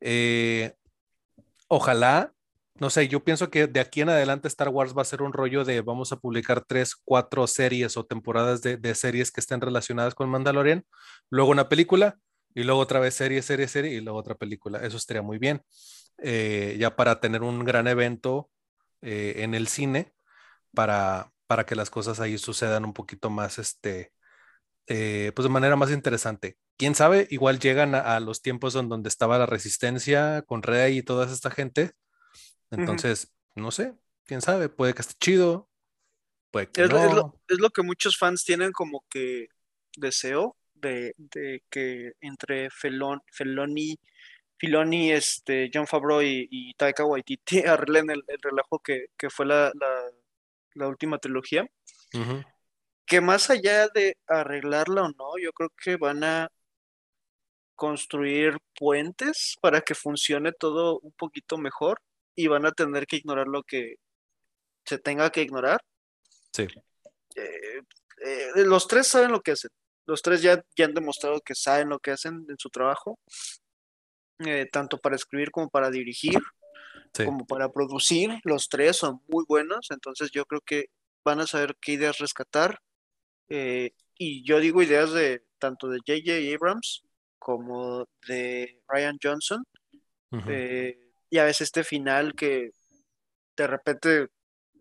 Eh, 0.00 0.74
ojalá, 1.68 2.32
no 2.74 2.90
sé, 2.90 3.08
yo 3.08 3.22
pienso 3.24 3.50
que 3.50 3.66
de 3.66 3.80
aquí 3.80 4.00
en 4.00 4.08
adelante 4.08 4.48
Star 4.48 4.68
Wars 4.68 4.96
va 4.96 5.02
a 5.02 5.04
ser 5.04 5.22
un 5.22 5.32
rollo 5.32 5.64
de 5.64 5.82
vamos 5.82 6.12
a 6.12 6.16
publicar 6.16 6.64
tres, 6.66 6.94
cuatro 7.04 7.46
series 7.46 7.96
o 7.96 8.06
temporadas 8.06 8.62
de, 8.62 8.76
de 8.76 8.94
series 8.94 9.30
que 9.30 9.40
estén 9.40 9.60
relacionadas 9.60 10.14
con 10.14 10.30
Mandalorian, 10.30 10.84
luego 11.30 11.50
una 11.50 11.68
película 11.68 12.18
y 12.54 12.64
luego 12.64 12.80
otra 12.80 13.00
vez 13.00 13.14
serie, 13.14 13.42
serie, 13.42 13.68
serie 13.68 13.92
y 13.94 14.00
luego 14.00 14.18
otra 14.18 14.34
película. 14.34 14.78
Eso 14.84 14.96
estaría 14.96 15.22
muy 15.22 15.38
bien. 15.38 15.62
Eh, 16.22 16.76
ya 16.78 16.96
para 16.96 17.20
tener 17.20 17.42
un 17.42 17.64
gran 17.64 17.86
evento 17.88 18.50
eh, 19.02 19.34
en 19.38 19.54
el 19.54 19.68
cine 19.68 20.14
para, 20.74 21.32
para 21.46 21.66
que 21.66 21.76
las 21.76 21.90
cosas 21.90 22.20
ahí 22.20 22.38
sucedan 22.38 22.84
un 22.86 22.94
poquito 22.94 23.30
más 23.30 23.58
este, 23.58 24.12
eh, 24.86 25.32
pues 25.34 25.44
de 25.44 25.50
manera 25.50 25.76
más 25.76 25.90
interesante. 25.92 26.56
Quién 26.78 26.94
sabe, 26.94 27.28
igual 27.30 27.60
llegan 27.60 27.94
a, 27.94 28.16
a 28.16 28.20
los 28.20 28.42
tiempos 28.42 28.74
en 28.76 28.88
donde 28.88 29.08
estaba 29.08 29.38
la 29.38 29.46
resistencia 29.46 30.42
con 30.42 30.62
Rey 30.62 30.98
y 30.98 31.02
toda 31.02 31.26
esta 31.32 31.50
gente. 31.50 31.92
Entonces, 32.70 33.32
no 33.56 33.70
sé, 33.72 33.94
quién 34.24 34.42
sabe, 34.42 34.68
puede 34.68 34.94
que 34.94 35.02
esté 35.02 35.14
chido, 35.20 35.68
puede 36.52 36.70
que 36.70 36.82
Es, 36.82 36.90
lo- 36.90 36.98
es 37.02 37.12
no. 37.12 37.12
lo, 37.12 37.40
es 37.48 37.58
lo 37.60 37.70
que 37.70 37.82
muchos 37.82 38.16
fans 38.16 38.44
tienen 38.44 38.72
como 38.72 39.04
que 39.10 39.48
deseo 39.96 40.56
de, 40.74 41.14
de 41.18 41.62
que 41.70 42.12
entre 42.20 42.70
Felon, 42.70 43.20
Feloni, 43.32 43.98
Filoni, 44.60 45.10
este, 45.10 45.70
John 45.72 45.86
Favreau 45.86 46.20
y, 46.20 46.46
y 46.50 46.74
Taika 46.74 47.04
Waititi 47.06 47.60
arreglen 47.66 48.10
el, 48.10 48.22
el 48.26 48.38
relajo 48.42 48.78
que, 48.78 49.06
que 49.16 49.30
fue 49.30 49.46
la, 49.46 49.72
la, 49.74 50.10
la 50.74 50.86
última 50.88 51.18
trilogía. 51.18 51.66
Ujú, 52.12 52.42
Que 53.06 53.22
más 53.22 53.48
allá 53.48 53.88
de 53.88 54.18
arreglarla 54.26 55.04
o 55.04 55.08
no, 55.08 55.38
yo 55.42 55.52
creo 55.54 55.70
que 55.82 55.96
van 55.96 56.22
a 56.24 56.50
construir 57.74 58.58
puentes 58.78 59.56
para 59.62 59.80
que 59.80 59.94
funcione 59.94 60.52
todo 60.52 60.98
un 61.00 61.12
poquito 61.12 61.56
mejor 61.56 62.02
y 62.36 62.46
van 62.46 62.66
a 62.66 62.72
tener 62.72 63.06
que 63.06 63.16
ignorar 63.16 63.46
lo 63.48 63.62
que 63.62 63.96
se 64.84 64.98
tenga 64.98 65.30
que 65.30 65.40
ignorar. 65.40 65.80
Sí, 66.52 66.66
Eh, 67.36 67.80
eh, 68.22 68.50
los 68.66 68.86
tres 68.86 69.06
saben 69.06 69.32
lo 69.32 69.40
que 69.40 69.52
hacen. 69.52 69.70
Los 70.04 70.20
tres 70.20 70.42
ya, 70.42 70.62
ya 70.76 70.84
han 70.84 70.92
demostrado 70.92 71.40
que 71.40 71.54
saben 71.54 71.88
lo 71.88 71.98
que 71.98 72.10
hacen 72.10 72.44
en 72.50 72.58
su 72.58 72.68
trabajo, 72.68 73.18
eh, 74.46 74.68
tanto 74.70 74.98
para 74.98 75.16
escribir 75.16 75.50
como 75.50 75.68
para 75.68 75.90
dirigir, 75.90 76.38
sí. 77.12 77.24
como 77.24 77.46
para 77.46 77.70
producir. 77.70 78.40
Los 78.44 78.68
tres 78.68 78.96
son 78.96 79.20
muy 79.28 79.44
buenos, 79.48 79.88
entonces 79.90 80.30
yo 80.30 80.44
creo 80.46 80.60
que 80.60 80.86
van 81.24 81.40
a 81.40 81.46
saber 81.46 81.76
qué 81.80 81.92
ideas 81.92 82.18
rescatar. 82.18 82.78
eh, 83.48 83.92
y 84.16 84.44
yo 84.44 84.60
digo 84.60 84.82
ideas 84.82 85.12
de 85.12 85.42
tanto 85.58 85.88
de 85.88 85.98
J.J. 86.06 86.54
Abrams 86.54 87.02
como 87.38 88.06
de 88.28 88.82
Ryan 88.86 89.18
Johnson. 89.22 89.64
ujú. 90.30 90.50
eh, 90.50 90.98
y 91.30 91.38
a 91.38 91.44
veces 91.44 91.62
este 91.62 91.84
final 91.84 92.34
que 92.34 92.70
de 93.56 93.66
repente 93.66 94.28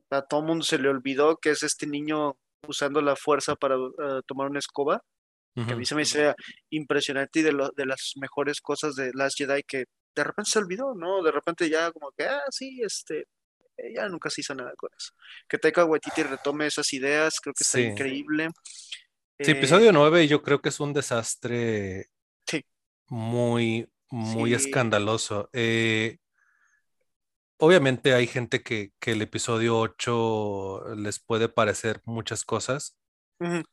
a 0.09 0.21
todo 0.23 0.41
mundo 0.41 0.63
se 0.63 0.77
le 0.79 0.89
olvidó 0.89 1.37
que 1.37 1.51
es 1.51 1.63
este 1.63 1.85
niño 1.85 2.35
usando 2.67 3.01
la 3.01 3.15
fuerza 3.15 3.55
para 3.55 3.75
eh, 3.75 4.21
tomar 4.25 4.49
una 4.49 4.59
escoba, 4.59 5.01
que 5.65 5.73
a 5.73 5.75
mí 5.75 5.85
se 5.85 5.95
me 5.95 6.03
hizo 6.03 6.19
impresionante 6.69 7.39
y 7.39 7.43
de, 7.43 7.51
lo- 7.53 7.69
de 7.71 7.85
las 7.85 8.13
mejores 8.17 8.61
cosas 8.61 8.95
de 8.95 9.11
Last 9.13 9.37
Jedi 9.37 9.63
que 9.63 9.85
de 10.15 10.23
repente 10.23 10.51
se 10.51 10.59
olvidó, 10.59 10.95
¿no? 10.95 11.21
De 11.23 11.31
repente 11.31 11.69
ya 11.69 11.91
como 11.91 12.11
que, 12.11 12.25
ah, 12.25 12.41
sí, 12.51 12.81
este, 12.83 13.27
eh, 13.77 13.93
ya 13.95 14.07
nunca 14.09 14.29
se 14.29 14.41
hizo 14.41 14.55
nada 14.55 14.73
con 14.77 14.89
eso. 14.97 15.13
Que 15.47 15.57
Taika 15.57 15.85
Waititi 15.85 16.23
retome 16.23 16.67
esas 16.67 16.91
ideas, 16.93 17.39
creo 17.41 17.53
que 17.53 17.63
está 17.63 17.79
increíble. 17.79 18.49
Sí, 19.41 19.51
Eh, 19.51 19.51
episodio 19.51 19.91
9 19.93 20.27
yo 20.27 20.41
creo 20.43 20.61
que 20.61 20.69
es 20.69 20.79
un 20.79 20.93
desastre 20.93 22.07
Sí. 22.45 22.63
muy, 23.07 23.89
muy 24.09 24.51
Sí. 24.51 24.55
escandaloso. 24.55 25.49
Eh, 25.53 26.17
obviamente 27.57 28.13
hay 28.13 28.27
gente 28.27 28.61
que, 28.63 28.91
que 28.99 29.11
el 29.13 29.21
episodio 29.21 29.77
8 29.79 30.83
les 30.95 31.19
puede 31.19 31.49
parecer 31.49 32.01
muchas 32.05 32.43
cosas, 32.45 32.97
ujú, 33.39 33.63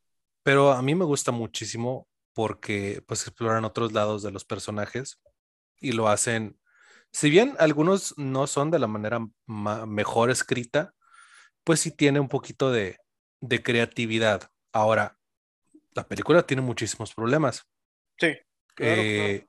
pero 0.47 0.71
a 0.71 0.81
mí 0.81 0.95
me 0.95 1.05
gusta 1.05 1.33
muchísimo 1.33 2.07
porque 2.33 3.03
pues 3.09 3.27
exploran 3.27 3.65
otros 3.65 3.93
lados 3.93 4.23
de 4.23 4.31
los 4.31 4.45
personajes 4.45 5.21
y 5.81 5.91
lo 5.91 6.07
hacen, 6.07 6.57
si 7.11 7.31
bien 7.31 7.57
algunos 7.59 8.17
no 8.17 8.47
son 8.47 8.71
de 8.71 8.79
la 8.79 8.87
manera 8.87 9.27
ma- 9.47 9.87
mejor 9.87 10.31
escrita, 10.31 10.95
pues 11.65 11.81
sí 11.81 11.91
tiene 11.91 12.21
un 12.21 12.29
poquito 12.29 12.71
de, 12.71 12.97
de 13.41 13.61
creatividad. 13.61 14.49
Ahora, 14.73 15.19
la 15.97 16.07
película 16.07 16.45
tiene 16.45 16.63
muchísimos 16.63 17.13
problemas. 17.13 17.65
Sí, 18.17 18.29
claro, 18.77 19.03
claro. 19.03 19.29
Eh, 19.29 19.47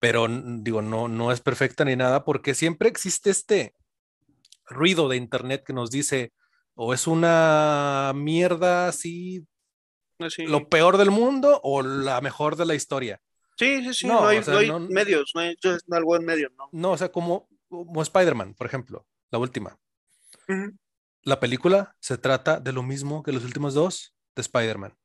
pero 0.00 0.26
digo, 0.28 0.82
no, 0.82 1.06
no 1.06 1.30
es 1.30 1.40
perfecta 1.40 1.84
ni 1.84 1.94
nada, 1.94 2.24
porque 2.24 2.56
siempre 2.56 2.88
existe 2.88 3.30
este 3.30 3.76
ruido 4.66 5.08
de 5.08 5.16
internet 5.16 5.62
que 5.64 5.72
nos 5.74 5.92
dice, 5.92 6.32
o 6.74 6.92
es 6.92 7.06
una 7.06 8.10
mierda 8.16 8.88
así, 8.88 9.46
Así. 10.18 10.46
lo 10.46 10.68
peor 10.68 10.96
del 10.96 11.10
mundo, 11.10 11.60
o 11.62 11.82
la 11.82 12.20
mejor 12.20 12.56
de 12.56 12.66
la 12.66 12.74
historia. 12.74 13.20
Sí, 13.56 13.82
sí, 13.84 13.94
sí, 13.94 14.06
No, 14.06 14.20
no, 14.20 14.26
hay, 14.28 14.38
o 14.38 14.42
sea, 14.42 14.54
no 14.54 14.60
hay 14.60 14.68
no- 14.68 14.80
medios, 14.80 15.32
no 15.34 15.40
hay 15.40 15.56
algo 15.90 16.16
en 16.16 16.24
medio, 16.24 16.48
¿no? 16.56 16.68
No, 16.72 16.92
o 16.92 16.96
sea, 16.98 17.10
como, 17.10 17.48
como 17.68 18.02
Spider-Man, 18.02 18.54
por 18.54 18.66
ejemplo, 18.66 19.06
la 19.30 19.38
última. 19.38 19.76
La 21.22 21.40
película 21.40 21.96
se 22.00 22.16
trata 22.18 22.60
de 22.60 22.72
lo 22.72 22.82
mismo 22.82 23.22
que 23.22 23.32
los 23.32 23.44
últimos 23.44 23.74
dos 23.74 24.14
de 24.34 24.42
Spider-Man. 24.42 24.96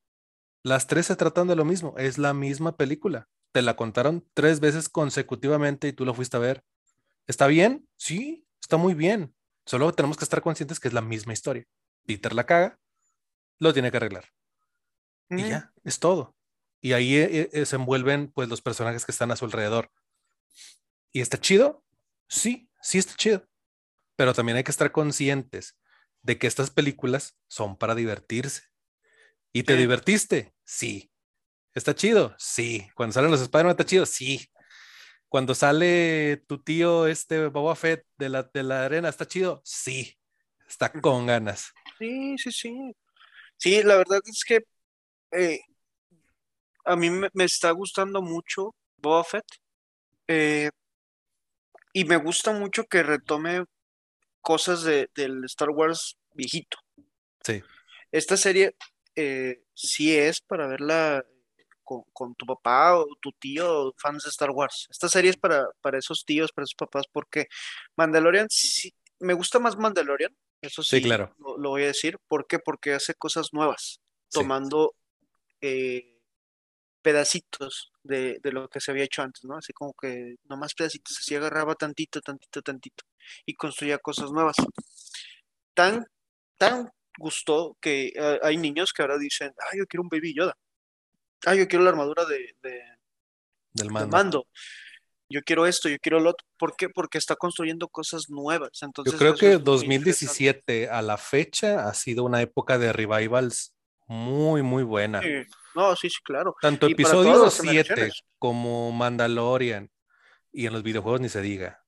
Las 0.64 0.88
tres 0.88 1.08
se 1.08 1.16
tratan 1.16 1.48
de 1.48 1.56
lo 1.56 1.66
mismo, 1.66 1.96
es 1.98 2.18
la 2.18 2.34
misma 2.34 2.78
película. 2.78 3.28
Te 3.52 3.62
la 3.62 3.76
contaron 3.76 4.26
tres 4.34 4.60
veces 4.60 4.88
consecutivamente 4.90 5.88
y 5.90 5.94
tú 5.94 6.06
la 6.06 6.14
fuiste 6.14 6.38
a 6.38 6.40
ver. 6.40 6.64
¿Está 7.28 7.48
bien? 7.48 7.88
Sí, 7.98 8.46
está 8.62 8.78
muy 8.78 8.94
bien. 8.94 9.36
Solo 9.66 9.92
tenemos 9.94 10.18
que 10.18 10.24
estar 10.24 10.42
conscientes 10.42 10.80
que 10.80 10.88
es 10.88 10.94
la 10.94 11.02
misma 11.02 11.34
historia. 11.34 11.66
Peter 12.06 12.34
la 12.34 12.46
caga, 12.46 12.80
lo 13.60 13.74
tiene 13.74 13.92
que 13.92 13.98
arreglar. 13.98 14.26
Y 15.40 15.50
ya, 15.50 15.72
es 15.84 16.00
todo. 16.00 16.36
Y 16.82 16.94
ahí 16.94 17.16
eh, 17.16 17.50
eh, 17.54 17.66
se 17.66 17.76
envuelven 17.78 18.32
pues 18.32 18.50
los 18.50 18.62
personajes 18.62 19.06
que 19.06 19.12
están 19.12 19.32
a 19.32 19.36
su 19.36 19.46
alrededor. 19.46 19.92
¿Y 21.12 21.22
está 21.22 21.40
chido? 21.40 21.84
Sí, 22.28 22.70
sí 22.82 22.98
está 22.98 23.14
chido. 23.16 23.48
Pero 24.16 24.34
también 24.34 24.58
hay 24.58 24.64
que 24.64 24.72
estar 24.72 24.92
conscientes 24.92 25.78
de 26.22 26.38
que 26.38 26.48
estas 26.48 26.70
películas 26.72 27.38
son 27.48 27.78
para 27.78 27.96
divertirse. 27.96 28.64
¿Y 29.52 29.64
te 29.64 29.74
Sí. 29.74 29.80
divertiste? 29.80 30.54
Sí. 30.64 31.12
¿Está 31.74 31.96
chido? 31.96 32.36
Sí. 32.38 32.88
Cuando 32.96 33.14
salen 33.14 33.32
los 33.32 33.42
Spider-Man 33.42 33.72
está 33.72 33.86
chido? 33.86 34.06
Sí. 34.06 34.50
Cuando 35.30 35.56
sale 35.56 36.44
tu 36.48 36.62
tío, 36.62 37.08
este 37.08 37.48
Boba 37.48 37.76
Fett 37.76 38.06
de 38.18 38.30
la, 38.30 38.44
de 38.44 38.64
la 38.64 38.86
arena, 38.86 39.10
¿está 39.10 39.28
chido? 39.28 39.62
Sí. 39.64 40.18
Está 40.68 40.92
con 40.92 41.26
ganas. 41.28 41.72
Sí, 42.00 42.38
sí, 42.38 42.52
sí. 42.52 42.96
Sí, 43.58 43.84
la 43.84 43.96
verdad 43.96 44.20
es 44.26 44.44
que 44.44 44.66
eh, 45.34 45.60
a 46.86 46.96
mí 46.96 47.10
me, 47.10 47.30
me 47.34 47.44
está 47.46 47.72
gustando 47.72 48.22
mucho 48.22 48.76
Boba 48.98 49.24
Fett 49.24 49.46
eh, 50.28 50.70
y 51.94 52.06
me 52.06 52.18
gusta 52.18 52.52
mucho 52.54 52.86
que 52.86 53.04
retome 53.04 53.66
cosas 54.42 54.84
de, 54.84 55.10
del 55.16 55.44
Star 55.46 55.70
Wars 55.70 56.18
viejito. 56.34 56.78
Sí. 57.44 57.62
Esta 58.12 58.38
serie 58.38 58.76
eh, 59.16 59.64
sí 59.74 60.16
es 60.16 60.42
para 60.42 60.68
verla 60.68 61.24
con, 61.84 62.04
con 62.14 62.36
tu 62.36 62.46
papá 62.46 62.98
o 62.98 63.08
tu 63.22 63.32
tío, 63.34 63.94
fans 63.98 64.24
de 64.24 64.30
Star 64.30 64.52
Wars. 64.52 64.88
Esta 64.90 65.10
serie 65.10 65.32
es 65.32 65.38
para, 65.38 65.68
para 65.82 65.98
esos 65.98 66.26
tíos, 66.26 66.52
para 66.52 66.64
esos 66.64 66.76
papás, 66.76 67.06
porque 67.12 67.48
Mandalorian 67.96 68.48
sí, 68.50 68.94
me 69.20 69.34
gusta 69.34 69.60
más 69.60 69.78
Mandalorian, 69.78 70.36
eso 70.62 70.82
Sí, 70.82 70.98
sí, 70.98 71.04
claro. 71.04 71.36
lo, 71.40 71.58
lo 71.58 71.70
voy 71.70 71.84
a 71.84 71.88
decir. 71.88 72.18
¿Por 72.28 72.48
qué? 72.48 72.60
Porque 72.60 72.94
hace 72.94 73.14
cosas 73.14 73.50
nuevas, 73.52 74.00
Sí. 74.30 74.40
Eh, 75.64 76.20
pedacitos 77.02 77.94
de, 78.04 78.38
de 78.44 78.52
lo 78.52 78.68
que 78.68 78.82
se 78.82 78.92
había 78.92 79.06
hecho 79.06 79.22
antes, 79.22 79.46
¿no? 79.46 79.56
Así 79.58 79.72
como 79.72 79.94
que 79.94 80.36
nomás 80.44 80.74
pedacitos, 80.74 81.18
así 81.18 81.36
agarraba 81.36 81.74
tantito, 81.76 82.20
tantito, 82.20 82.62
tantito 82.62 83.06
y 83.46 83.56
construía 83.56 83.98
cosas 83.98 84.30
nuevas. 84.32 84.58
Tan, 85.74 86.06
tan 86.58 86.90
gustó 87.18 87.78
que 87.80 88.12
eh, 88.14 88.40
hay 88.44 88.58
niños 88.58 88.92
que 88.92 89.04
ahora 89.04 89.18
dicen, 89.18 89.54
ah, 89.58 89.76
yo 89.78 89.88
quiero 89.88 90.04
un 90.04 90.10
Baby 90.10 90.36
Yoda. 90.36 90.58
Ah, 91.46 91.56
yo 91.56 91.66
quiero 91.68 91.86
la 91.86 91.92
armadura 91.92 92.26
de, 92.26 92.56
de, 92.62 92.82
Del 93.74 93.88
de 93.88 93.94
mando. 93.94 94.18
mando. 94.18 94.48
Yo 95.30 95.42
quiero 95.44 95.66
esto, 95.66 95.88
yo 95.88 95.98
quiero 96.00 96.20
lo 96.20 96.32
otro. 96.32 96.46
¿Por 96.58 96.76
qué? 96.76 96.90
Porque 96.90 97.18
está 97.18 97.38
construyendo 97.38 97.88
cosas 97.88 98.30
nuevas. 98.30 98.72
Yo 98.82 98.86
Entonces, 98.88 99.16
creo 99.18 99.34
eso 99.34 99.40
que 99.40 99.54
es 99.54 99.62
muy 99.62 99.96
interesante. 99.96 99.96
2017 99.96 100.90
a 100.90 101.02
la 101.02 101.18
fecha 101.18 101.88
ha 101.88 101.94
sido 101.94 102.26
una 102.26 102.42
época 102.42 102.78
de 102.78 102.92
revivals 102.92 103.74
muy, 104.14 104.62
muy 104.62 104.84
buena. 104.84 105.22
Sí. 105.22 105.44
No, 105.76 105.96
sí, 105.96 106.10
sí, 106.10 106.18
claro. 106.24 106.56
Tanto 106.62 106.88
Y 106.88 106.94
episodio 106.94 107.44
las 107.44 107.54
7 107.56 107.70
generaciones. 107.70 108.22
como 108.40 108.92
Mandalorian 108.92 109.90
y 110.52 110.68
en 110.68 110.74
los 110.74 110.84
videojuegos 110.84 111.20
ni 111.22 111.30
se 111.30 111.42
diga. 111.42 111.84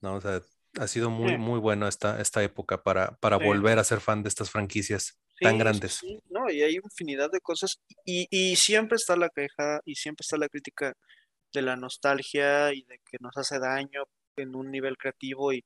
¿no? 0.00 0.14
O 0.14 0.20
sea, 0.20 0.40
ha 0.78 0.86
sido 0.88 1.10
muy, 1.10 1.30
Sí. 1.32 1.36
muy 1.38 1.58
bueno 1.60 1.86
esta, 1.86 2.20
esta 2.20 2.42
época 2.42 2.82
para, 2.82 3.16
para 3.18 3.38
Sí. 3.38 3.44
volver 3.44 3.78
a 3.78 3.84
ser 3.84 4.00
fan 4.00 4.22
de 4.22 4.28
estas 4.30 4.50
franquicias 4.50 5.20
Sí, 5.38 5.44
tan 5.44 5.52
sí, 5.54 5.58
grandes. 5.58 5.92
sí, 5.94 6.18
no, 6.30 6.50
y 6.50 6.62
hay 6.62 6.76
infinidad 6.76 7.30
de 7.30 7.40
cosas 7.40 7.80
y, 8.04 8.26
y 8.30 8.56
siempre 8.56 8.96
está 8.96 9.16
la 9.16 9.28
queja 9.28 9.80
y 9.84 9.94
siempre 9.94 10.22
está 10.22 10.36
la 10.36 10.48
crítica 10.48 10.94
de 11.52 11.62
la 11.62 11.76
nostalgia 11.76 12.72
y 12.72 12.82
de 12.84 12.98
que 13.10 13.16
nos 13.20 13.36
hace 13.36 13.58
daño 13.58 14.04
en 14.36 14.54
un 14.56 14.70
nivel 14.70 14.96
creativo 14.96 15.52
y 15.52 15.62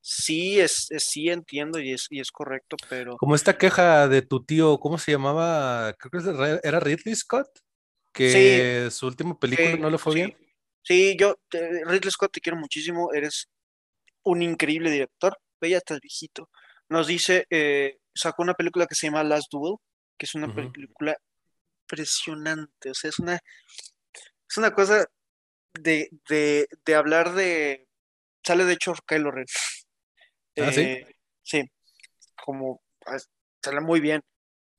sí 0.00 0.60
es, 0.60 0.90
es- 0.90 1.04
sí 1.04 1.28
entiendo 1.28 1.78
y 1.80 1.92
es, 1.92 2.06
y 2.10 2.20
es 2.20 2.30
correcto, 2.30 2.76
pero 2.88 3.16
Como 3.16 3.34
esta 3.34 3.56
queja 3.58 4.08
de 4.08 4.22
tu 4.22 4.44
tío, 4.44 4.78
¿cómo 4.78 4.98
se 4.98 5.12
llamaba? 5.12 5.94
Creo 5.98 6.10
que 6.22 6.60
era 6.62 6.80
Ridley 6.80 7.14
Scott, 7.14 7.48
que 8.12 8.88
su 8.90 9.06
última 9.06 9.38
película 9.38 9.76
no 9.76 9.90
le 9.90 9.98
fue 9.98 10.12
sí, 10.14 10.20
bien. 10.20 10.38
sí, 10.82 11.16
yo, 11.18 11.36
te- 11.48 11.84
Ridley 11.84 12.10
Scott, 12.10 12.32
te 12.32 12.40
quiero 12.40 12.58
muchísimo, 12.58 13.12
eres 13.12 13.48
un 14.24 14.42
increíble 14.42 14.90
director, 14.90 15.36
ve, 15.60 15.70
ya 15.70 15.78
estás 15.78 16.00
viejito. 16.00 16.50
Nos 16.88 17.06
dice, 17.06 17.46
eh, 17.50 17.98
sacó 18.14 18.42
una 18.42 18.54
película 18.54 18.86
que 18.86 18.94
se 18.94 19.06
llama 19.06 19.22
Last 19.24 19.48
Duel, 19.52 19.76
que 20.18 20.26
es 20.26 20.34
una 20.34 20.52
película 20.54 21.16
impresionante. 21.82 22.90
O 22.90 22.94
sea, 22.94 23.10
es 23.10 23.18
una, 23.18 23.34
es 23.34 24.56
una 24.56 24.72
cosa 24.74 25.06
de, 25.74 26.08
de, 26.28 26.68
de 26.84 26.94
hablar 26.94 27.34
de. 27.34 27.86
Sale 28.44 28.64
de 28.64 28.72
hecho 28.74 28.94
Kylo 29.06 29.30
Ren. 29.30 29.46
Ah, 30.60 30.72
¿sí? 30.72 30.80
Eh, 30.80 31.16
sí, 31.42 31.70
como 32.44 32.82
ah, 33.06 33.18
sale 33.62 33.80
muy 33.80 34.00
bien. 34.00 34.22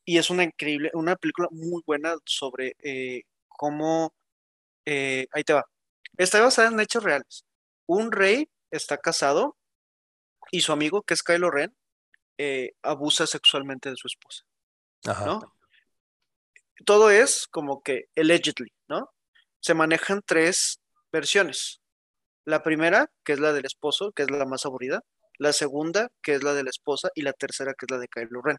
Y 0.06 0.18
es 0.18 0.30
una 0.30 0.44
increíble, 0.44 0.92
una 0.94 1.16
película 1.16 1.48
muy 1.52 1.82
buena 1.86 2.16
sobre 2.26 2.76
eh, 2.84 3.24
cómo. 3.48 4.14
eh, 4.86 5.28
ahí 5.32 5.44
te 5.44 5.54
va. 5.54 5.66
Está 6.18 6.42
basada 6.42 6.70
en 6.70 6.80
hechos 6.80 7.04
reales. 7.04 7.46
Un 7.86 8.12
rey 8.12 8.50
está 8.72 8.98
casado 8.98 9.58
y 10.52 10.62
su 10.62 10.72
amigo, 10.72 11.04
que 11.04 11.14
es 11.14 11.24
Kylo 11.24 11.52
Ren, 11.52 11.76
abusa 12.82 13.28
sexualmente 13.28 13.90
de 13.90 13.98
su 13.98 14.08
esposa, 14.08 14.44
Ajá. 15.06 15.26
¿no? 15.26 15.54
Todo 16.86 17.12
es 17.12 17.48
como 17.48 17.82
que 17.84 18.06
allegedly, 18.16 18.72
¿no? 18.88 19.12
Se 19.60 19.74
manejan 19.74 20.22
tres 20.26 20.80
versiones. 21.12 21.82
La 22.46 22.64
primera, 22.64 23.12
que 23.24 23.34
es 23.34 23.40
la 23.40 23.54
del 23.54 23.66
esposo, 23.66 24.12
que 24.14 24.24
es 24.24 24.32
la 24.32 24.46
más 24.46 24.66
aburrida. 24.66 25.04
La 25.40 25.52
segunda, 25.54 26.10
que 26.22 26.36
es 26.36 26.44
la 26.44 26.54
de 26.54 26.64
la 26.64 26.70
esposa. 26.70 27.10
Y 27.16 27.22
la 27.24 27.34
tercera, 27.34 27.74
que 27.74 27.86
es 27.88 27.92
la 27.92 27.98
de 27.98 28.08
Kylo 28.08 28.42
Ren. 28.44 28.58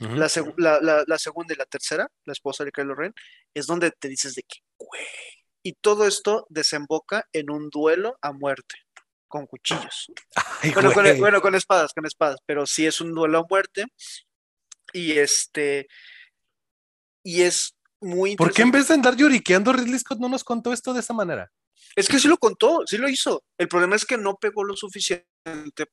La, 0.00 0.26
seg- 0.26 0.54
la- 0.56 0.80
la- 0.80 1.04
la 1.06 1.18
segunda 1.18 1.54
y 1.54 1.56
la 1.56 1.66
tercera, 1.66 2.08
la 2.24 2.32
esposa 2.32 2.64
de 2.64 2.72
Kylo 2.72 2.96
Ren, 2.96 3.14
es 3.54 3.66
donde 3.66 3.92
te 3.92 4.08
dices 4.08 4.34
de 4.34 4.42
que, 4.42 4.58
güey. 4.76 5.04
Y 5.62 5.74
todo 5.74 6.06
esto 6.08 6.46
desemboca 6.50 7.24
en 7.32 7.48
un 7.50 7.70
duelo 7.70 8.18
a 8.20 8.32
muerte, 8.32 8.74
con 9.28 9.46
cuchillos. 9.46 10.10
Ay, 10.62 10.72
Bueno, 10.72 10.92
con, 10.92 11.04
güey. 11.04 11.20
bueno, 11.20 11.40
con 11.40 11.54
espadas, 11.54 11.92
con 11.92 12.04
espadas, 12.06 12.38
pero 12.44 12.66
sí 12.66 12.84
es 12.86 13.00
un 13.00 13.14
duelo 13.14 13.38
a 13.38 13.44
muerte. 13.48 13.84
Y 14.92 15.12
este, 15.18 15.86
y 17.22 17.42
es 17.42 17.76
muy 18.00 18.36
¿Por 18.36 18.52
qué 18.52 18.62
en 18.62 18.70
vez 18.72 18.88
de 18.88 18.94
andar 18.94 19.16
lloriqueando, 19.16 19.72
Ridley 19.72 19.98
Scott 19.98 20.18
no 20.18 20.28
nos 20.28 20.44
contó 20.44 20.72
esto 20.72 20.92
de 20.92 21.00
esa 21.00 21.14
manera? 21.14 21.50
Es 21.96 22.08
que 22.08 22.18
sí 22.18 22.28
lo 22.28 22.38
contó, 22.38 22.82
sí 22.86 22.98
lo 22.98 23.08
hizo. 23.08 23.44
El 23.58 23.68
problema 23.68 23.96
es 23.96 24.04
que 24.04 24.18
no 24.18 24.36
pegó 24.36 24.64
lo 24.64 24.76
suficiente 24.76 25.26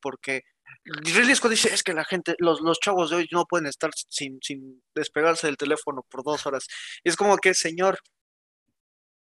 porque 0.02 0.44
Ridley 0.84 1.36
dice, 1.50 1.74
es 1.74 1.84
que 1.84 1.94
la 1.94 2.06
gente, 2.06 2.36
los, 2.40 2.62
los 2.62 2.80
chavos 2.80 3.10
de 3.10 3.18
hoy 3.18 3.28
no 3.32 3.46
pueden 3.46 3.68
estar 3.68 3.92
sin, 4.10 4.40
sin 4.42 4.82
despegarse 4.96 5.48
del 5.48 5.58
teléfono 5.58 6.06
por 6.10 6.24
dos 6.24 6.46
horas. 6.46 6.68
Es 7.04 7.16
como 7.16 7.38
que, 7.38 7.54
señor, 7.54 8.00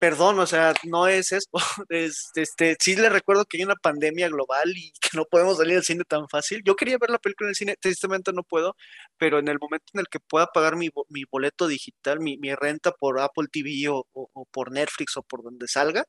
perdón, 0.00 0.40
o 0.40 0.46
sea, 0.46 0.74
no 0.84 1.06
es 1.08 1.32
esto. 1.32 1.52
Es, 1.90 2.30
este, 2.36 2.76
sí 2.80 2.96
le 2.96 3.08
recuerdo 3.10 3.44
que 3.46 3.58
hay 3.58 3.64
una 3.64 3.76
pandemia 3.76 4.28
global 4.28 4.72
y 4.76 4.92
que 5.00 5.10
no 5.16 5.24
podemos 5.26 5.58
salir 5.58 5.76
al 5.76 5.84
cine 5.84 6.04
tan 6.08 6.28
fácil. 6.28 6.62
Yo 6.64 6.76
quería 6.76 6.98
ver 6.98 7.10
la 7.10 7.18
película 7.20 7.48
en 7.48 7.50
el 7.50 7.56
cine, 7.56 7.76
tristemente 7.80 8.32
no 8.32 8.42
puedo, 8.44 8.76
pero 9.18 9.38
en 9.38 9.48
el 9.48 9.58
momento 9.60 9.86
en 9.94 10.00
el 10.00 10.08
que 10.08 10.20
pueda 10.20 10.48
pagar 10.48 10.76
mi, 10.76 10.88
bo- 10.90 11.06
mi 11.10 11.24
boleto 11.30 11.68
digital, 11.68 12.20
mi, 12.20 12.38
renta 12.56 12.92
por 12.92 13.20
Apple 13.20 13.48
TV 13.52 13.88
o, 13.90 14.06
por 14.52 14.72
Netflix 14.72 15.16
o 15.18 15.22
por 15.22 15.42
donde 15.44 15.68
salga, 15.68 16.04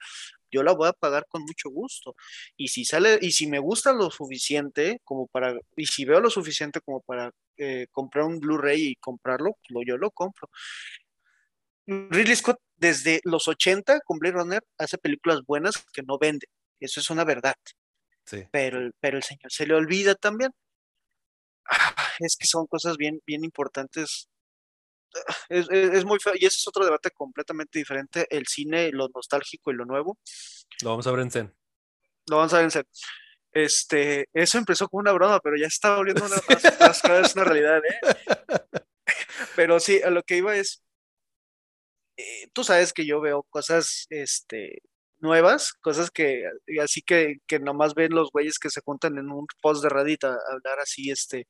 yo 0.52 0.64
la 0.64 0.74
voy 0.74 0.90
a 0.90 0.94
pagar 0.94 1.26
con 1.30 1.44
mucho 1.44 1.70
gusto. 1.70 2.16
Y 2.58 2.70
si 2.70 2.86
sale, 2.86 3.20
y 3.22 3.32
si 3.34 3.48
me 3.48 3.60
gusta 3.60 3.94
lo 3.94 4.12
suficiente 4.12 5.00
como 5.04 5.28
para, 5.28 5.56
y 5.78 5.86
si 5.88 6.06
veo 6.06 6.20
lo 6.22 6.30
suficiente 6.30 6.82
como 6.82 7.02
para 7.02 7.32
eh, 7.58 7.88
comprar 7.92 8.26
un 8.26 8.40
Blu-ray 8.40 8.82
y 8.92 8.96
comprarlo, 8.98 9.58
lo, 9.70 9.82
yo 9.84 9.98
lo 9.98 10.12
compro. 10.12 10.50
Ridley 11.88 12.36
Scott 12.36 12.58
desde 12.78 13.22
los 13.24 13.48
80 13.48 14.00
con 14.02 14.18
Blade 14.20 14.36
Runner 14.36 14.64
hace 14.78 14.98
películas 14.98 15.42
buenas 15.46 15.74
que 15.94 16.04
no 16.04 16.18
vende. 16.18 16.48
Eso 16.80 17.00
es 17.00 17.10
una 17.10 17.24
verdad. 17.24 17.56
Sí. 18.26 18.46
Pero, 18.52 18.80
el- 18.80 18.94
pero 19.00 19.18
el 19.18 19.24
señor 19.24 19.52
se 19.52 19.66
le 19.68 19.74
olvida 19.76 20.16
también. 20.16 20.52
Ah, 21.70 21.96
es 22.20 22.36
que 22.38 22.48
son 22.48 22.66
cosas 22.68 22.98
bien, 22.98 23.22
bien 23.26 23.44
importantes. 23.44 24.30
Ah, 25.28 25.36
Es, 25.50 25.68
es- 25.70 25.94
es 25.94 26.06
muy 26.06 26.20
feo. 26.20 26.34
Y 26.36 26.46
ese 26.46 26.58
es 26.58 26.68
otro 26.68 26.86
debate 26.86 27.12
completamente 27.12 27.80
diferente. 27.80 28.26
El 28.30 28.48
cine, 28.48 28.92
lo 28.92 29.10
nostálgico 29.14 29.72
y 29.72 29.76
lo 29.76 29.86
nuevo. 29.86 30.18
Lo 30.84 30.90
vamos 30.92 31.08
a 31.08 31.12
ver 31.12 31.20
en 31.22 31.32
Zen. 31.32 31.56
Lo 32.28 32.38
vamos 32.38 32.54
a 32.54 32.58
ver 32.58 32.66
en 32.66 32.72
serio. 32.72 32.90
Este, 33.54 34.30
eso 34.34 34.58
empezó 34.58 34.88
como 34.88 35.02
una 35.02 35.12
broma, 35.12 35.40
pero 35.42 35.58
ya 35.58 35.64
se 35.66 35.74
está 35.76 35.96
volviendo 35.98 36.26
una, 36.26 36.36
más- 36.96 37.04
más 37.10 37.36
una 37.36 37.44
realidad, 37.44 37.82
¿eh? 37.84 38.00
Pero 39.56 39.80
sí, 39.80 40.02
a 40.02 40.10
lo 40.10 40.24
que 40.24 40.38
iba 40.38 40.56
es, 40.56 40.82
eh, 42.22 42.50
tú 42.54 42.64
sabes 42.64 42.94
que 42.94 43.06
yo 43.06 43.20
veo 43.22 43.44
cosas, 43.50 44.06
este, 44.10 44.82
nuevas, 45.20 45.74
cosas 45.74 46.10
que, 46.12 46.44
así 46.82 47.02
que, 47.02 47.38
que 47.48 47.60
nomás 47.60 47.94
ven 47.94 48.12
los 48.14 48.32
güeyes 48.32 48.58
que 48.60 48.70
se 48.70 48.82
juntan 48.82 49.18
en 49.18 49.30
un 49.32 49.46
post 49.62 49.84
de 49.84 49.90
Reddit 49.90 50.24
a, 50.24 50.30
a 50.34 50.54
hablar 50.54 50.80
así, 50.80 51.12
este, 51.12 51.48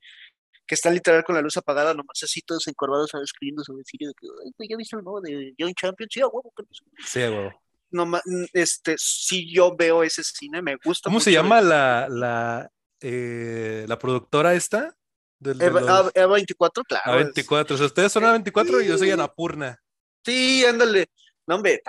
que 0.67 0.75
están 0.75 0.93
literal 0.93 1.23
con 1.23 1.35
la 1.35 1.41
luz 1.41 1.57
apagada, 1.57 1.93
nomás 1.93 2.21
así 2.23 2.41
todos 2.41 2.67
encorvados, 2.67 3.11
escribiendo 3.23 3.63
sobre 3.63 3.81
el 3.81 4.07
de 4.07 4.13
que, 4.19 4.27
güey, 4.27 4.69
¿ya 4.69 4.77
viste 4.77 4.95
el 4.97 5.03
nuevo 5.03 5.21
de 5.21 5.53
John 5.59 5.73
Champion? 5.73 6.09
Sí, 6.11 6.21
a 6.21 6.27
huevo, 6.27 6.53
que 6.55 6.63
no 6.63 6.69
sé". 6.71 6.83
Sí, 7.07 7.19
huevo. 7.19 7.51
Nomás, 7.91 8.21
este, 8.53 8.95
sí 8.97 9.53
yo 9.53 9.75
veo 9.75 10.01
ese 10.03 10.23
cine, 10.23 10.61
me 10.61 10.77
gusta 10.83 11.09
¿Cómo 11.09 11.19
se 11.19 11.31
llama 11.31 11.59
el- 11.59 11.67
la, 11.69 12.07
la, 12.09 12.69
eh, 13.01 13.85
la 13.87 13.99
productora 13.99 14.53
esta? 14.53 14.95
Del, 15.39 15.57
de 15.57 15.65
Eva, 15.65 15.81
los 15.81 15.89
A- 15.89 16.11
A24, 16.13 16.83
claro. 16.87 17.19
es- 17.19 17.27
A24. 17.35 17.71
O 17.73 17.77
sea, 17.77 17.85
ustedes 17.87 18.11
son 18.11 18.23
A24 18.23 18.81
y 18.83 18.87
yo 18.87 18.97
soy 18.97 19.11
Anapurna. 19.11 19.77
Sí, 20.23 20.65
ándale. 20.65 21.09
No, 21.47 21.55
hombre, 21.55 21.81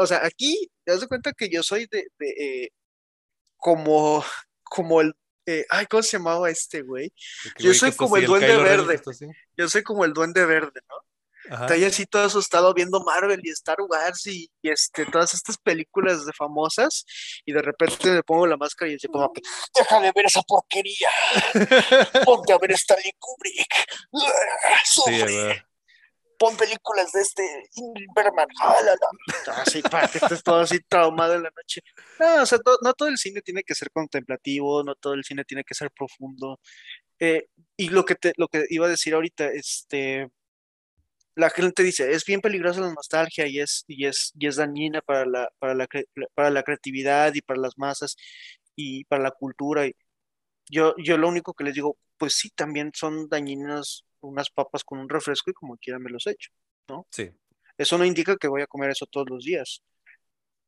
o 0.00 0.06
sea, 0.06 0.24
aquí 0.24 0.70
te 0.84 0.92
das 0.92 1.06
cuenta 1.06 1.32
que 1.32 1.48
yo 1.48 1.62
soy 1.62 1.86
de, 1.86 2.06
de, 2.18 2.28
eh, 2.30 2.70
como, 3.56 4.24
como 4.62 5.00
el, 5.00 5.14
eh, 5.46 5.66
ay, 5.68 5.86
¿cómo 5.86 6.02
se 6.02 6.16
llamaba 6.16 6.50
este 6.50 6.82
güey? 6.82 7.12
Yo 7.58 7.68
güey, 7.68 7.74
soy 7.74 7.92
como 7.92 8.16
el 8.16 8.26
duende 8.26 8.48
Kylo 8.48 8.62
verde. 8.62 9.00
Yo 9.56 9.68
soy 9.68 9.82
como 9.82 10.04
el 10.04 10.12
duende 10.12 10.44
verde, 10.46 10.80
¿no? 10.88 10.96
Ajá. 11.54 11.64
Está 11.64 11.74
ahí 11.74 11.84
así 11.84 12.06
todo 12.06 12.24
asustado 12.24 12.72
viendo 12.72 13.04
Marvel 13.04 13.40
y 13.44 13.50
Star 13.50 13.76
Wars 13.82 14.26
y, 14.26 14.50
y, 14.62 14.70
este, 14.70 15.04
todas 15.04 15.34
estas 15.34 15.58
películas 15.58 16.24
de 16.24 16.32
famosas 16.32 17.04
y 17.44 17.52
de 17.52 17.60
repente 17.60 18.10
me 18.10 18.22
pongo 18.22 18.46
la 18.46 18.56
máscara 18.56 18.90
y 18.90 18.98
como 19.08 19.30
que, 19.30 19.42
deja 19.74 20.00
de 20.00 20.12
ver 20.12 20.24
esa 20.24 20.40
porquería, 20.40 21.10
ponte 22.24 22.54
a 22.54 22.58
ver 22.58 22.72
Stanley 22.72 23.12
Kubrick, 23.18 23.74
sufre. 24.84 25.66
Pon 26.44 26.56
películas 26.58 27.10
de 27.12 27.22
este 27.22 27.42
Ingrid 27.74 28.08
Bergman, 28.14 28.48
jálala. 28.60 28.96
Así 29.62 29.80
para 29.80 30.08
que 30.08 30.18
estés 30.18 30.42
todo 30.42 30.60
así 30.60 30.78
traumado 30.80 31.34
en 31.34 31.44
la 31.44 31.50
noche. 31.56 31.80
No, 32.20 32.42
o 32.42 32.46
sea, 32.46 32.58
to- 32.58 32.78
no 32.82 32.92
todo 32.92 33.08
el 33.08 33.16
cine 33.16 33.40
tiene 33.40 33.62
que 33.62 33.74
ser 33.74 33.90
contemplativo, 33.90 34.84
no 34.84 34.94
todo 34.94 35.14
el 35.14 35.24
cine 35.24 35.44
tiene 35.44 35.64
que 35.64 35.74
ser 35.74 35.90
profundo. 35.90 36.60
Eh, 37.18 37.48
y 37.78 37.88
lo 37.88 38.04
que 38.04 38.14
te, 38.14 38.34
lo 38.36 38.48
que 38.48 38.66
iba 38.68 38.86
a 38.86 38.90
decir 38.90 39.14
ahorita, 39.14 39.46
este, 39.46 40.28
la 41.34 41.48
gente 41.48 41.82
dice, 41.82 42.12
es 42.12 42.24
bien 42.26 42.40
peligrosa 42.42 42.80
la 42.80 42.92
nostalgia 42.92 43.46
y 43.46 43.60
es, 43.60 43.84
y 43.88 44.06
es, 44.06 44.32
y 44.38 44.46
es 44.46 44.56
dañina 44.56 45.00
para 45.00 45.24
la, 45.24 45.50
para 45.58 45.74
la, 45.74 45.88
para 46.34 46.50
la 46.50 46.62
creatividad 46.62 47.32
y 47.34 47.40
para 47.40 47.60
las 47.60 47.78
masas 47.78 48.16
y 48.76 49.04
para 49.04 49.22
la 49.22 49.30
cultura. 49.30 49.88
Yo, 50.68 50.94
yo 50.98 51.16
lo 51.16 51.28
único 51.28 51.54
que 51.54 51.64
les 51.64 51.74
digo, 51.74 51.96
pues 52.18 52.34
sí, 52.34 52.50
también 52.50 52.90
son 52.94 53.28
dañinas 53.28 54.04
unas 54.24 54.50
papas 54.50 54.82
con 54.84 54.98
un 54.98 55.08
refresco 55.08 55.50
y 55.50 55.54
como 55.54 55.76
quiera 55.76 55.98
me 55.98 56.10
los 56.10 56.26
echo. 56.26 56.50
Sí. 57.10 57.30
Eso 57.76 57.98
no 57.98 58.04
indica 58.04 58.36
que 58.36 58.48
voy 58.48 58.62
a 58.62 58.66
comer 58.66 58.90
eso 58.90 59.06
todos 59.06 59.28
los 59.28 59.42
días, 59.44 59.82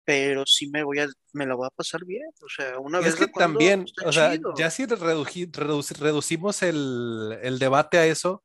pero 0.04 0.44
sí 0.46 0.68
me 0.68 0.82
voy 0.82 1.00
a, 1.00 1.08
me 1.32 1.46
la 1.46 1.54
voy 1.54 1.66
a 1.66 1.70
pasar 1.70 2.04
bien. 2.04 2.28
O 2.42 2.48
sea, 2.48 2.78
una 2.78 3.00
Y 3.00 3.04
vez 3.04 3.14
es 3.14 3.20
que 3.20 3.30
cuando 3.30 3.58
también, 3.58 3.86
o 4.04 4.12
sea, 4.12 4.32
chido. 4.32 4.54
ya 4.56 4.70
si 4.70 4.84
reduji- 4.86 5.50
reduci- 5.50 5.96
reducimos 5.98 6.62
el, 6.62 7.38
el 7.42 7.58
debate 7.58 7.98
a 7.98 8.06
eso, 8.06 8.42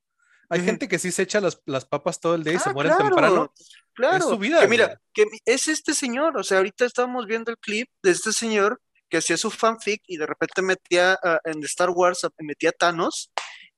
hay 0.49 0.59
Ujú. 0.59 0.65
gente 0.65 0.87
que 0.87 0.99
sí 0.99 1.11
se 1.11 1.23
echa 1.23 1.39
las, 1.39 1.61
las 1.65 1.85
papas 1.85 2.19
todo 2.19 2.35
el 2.35 2.43
día 2.43 2.53
y 2.53 2.59
se 2.59 2.69
Ah, 2.69 2.73
mueren 2.73 2.91
claro, 2.93 3.05
temprano. 3.05 3.53
Claro, 3.93 4.29
su 4.29 4.37
vida, 4.37 4.61
que 4.61 4.67
mira, 4.67 5.01
que 5.13 5.25
es 5.45 5.67
este 5.67 5.93
señor, 5.93 6.37
o 6.37 6.43
sea, 6.43 6.57
ahorita 6.57 6.85
estábamos 6.85 7.25
viendo 7.25 7.51
el 7.51 7.57
clip 7.57 7.89
de 8.01 8.11
este 8.11 8.31
señor 8.31 8.81
que 9.09 9.17
hacía 9.17 9.35
su 9.37 9.51
fanfic 9.51 10.01
y 10.07 10.15
de 10.17 10.25
repente 10.25 10.61
metía 10.61 11.17
ah, 11.21 11.39
en 11.43 11.61
Star 11.65 11.89
Wars, 11.89 12.25
metía 12.39 12.69
a 12.69 12.73
Thanos, 12.73 13.31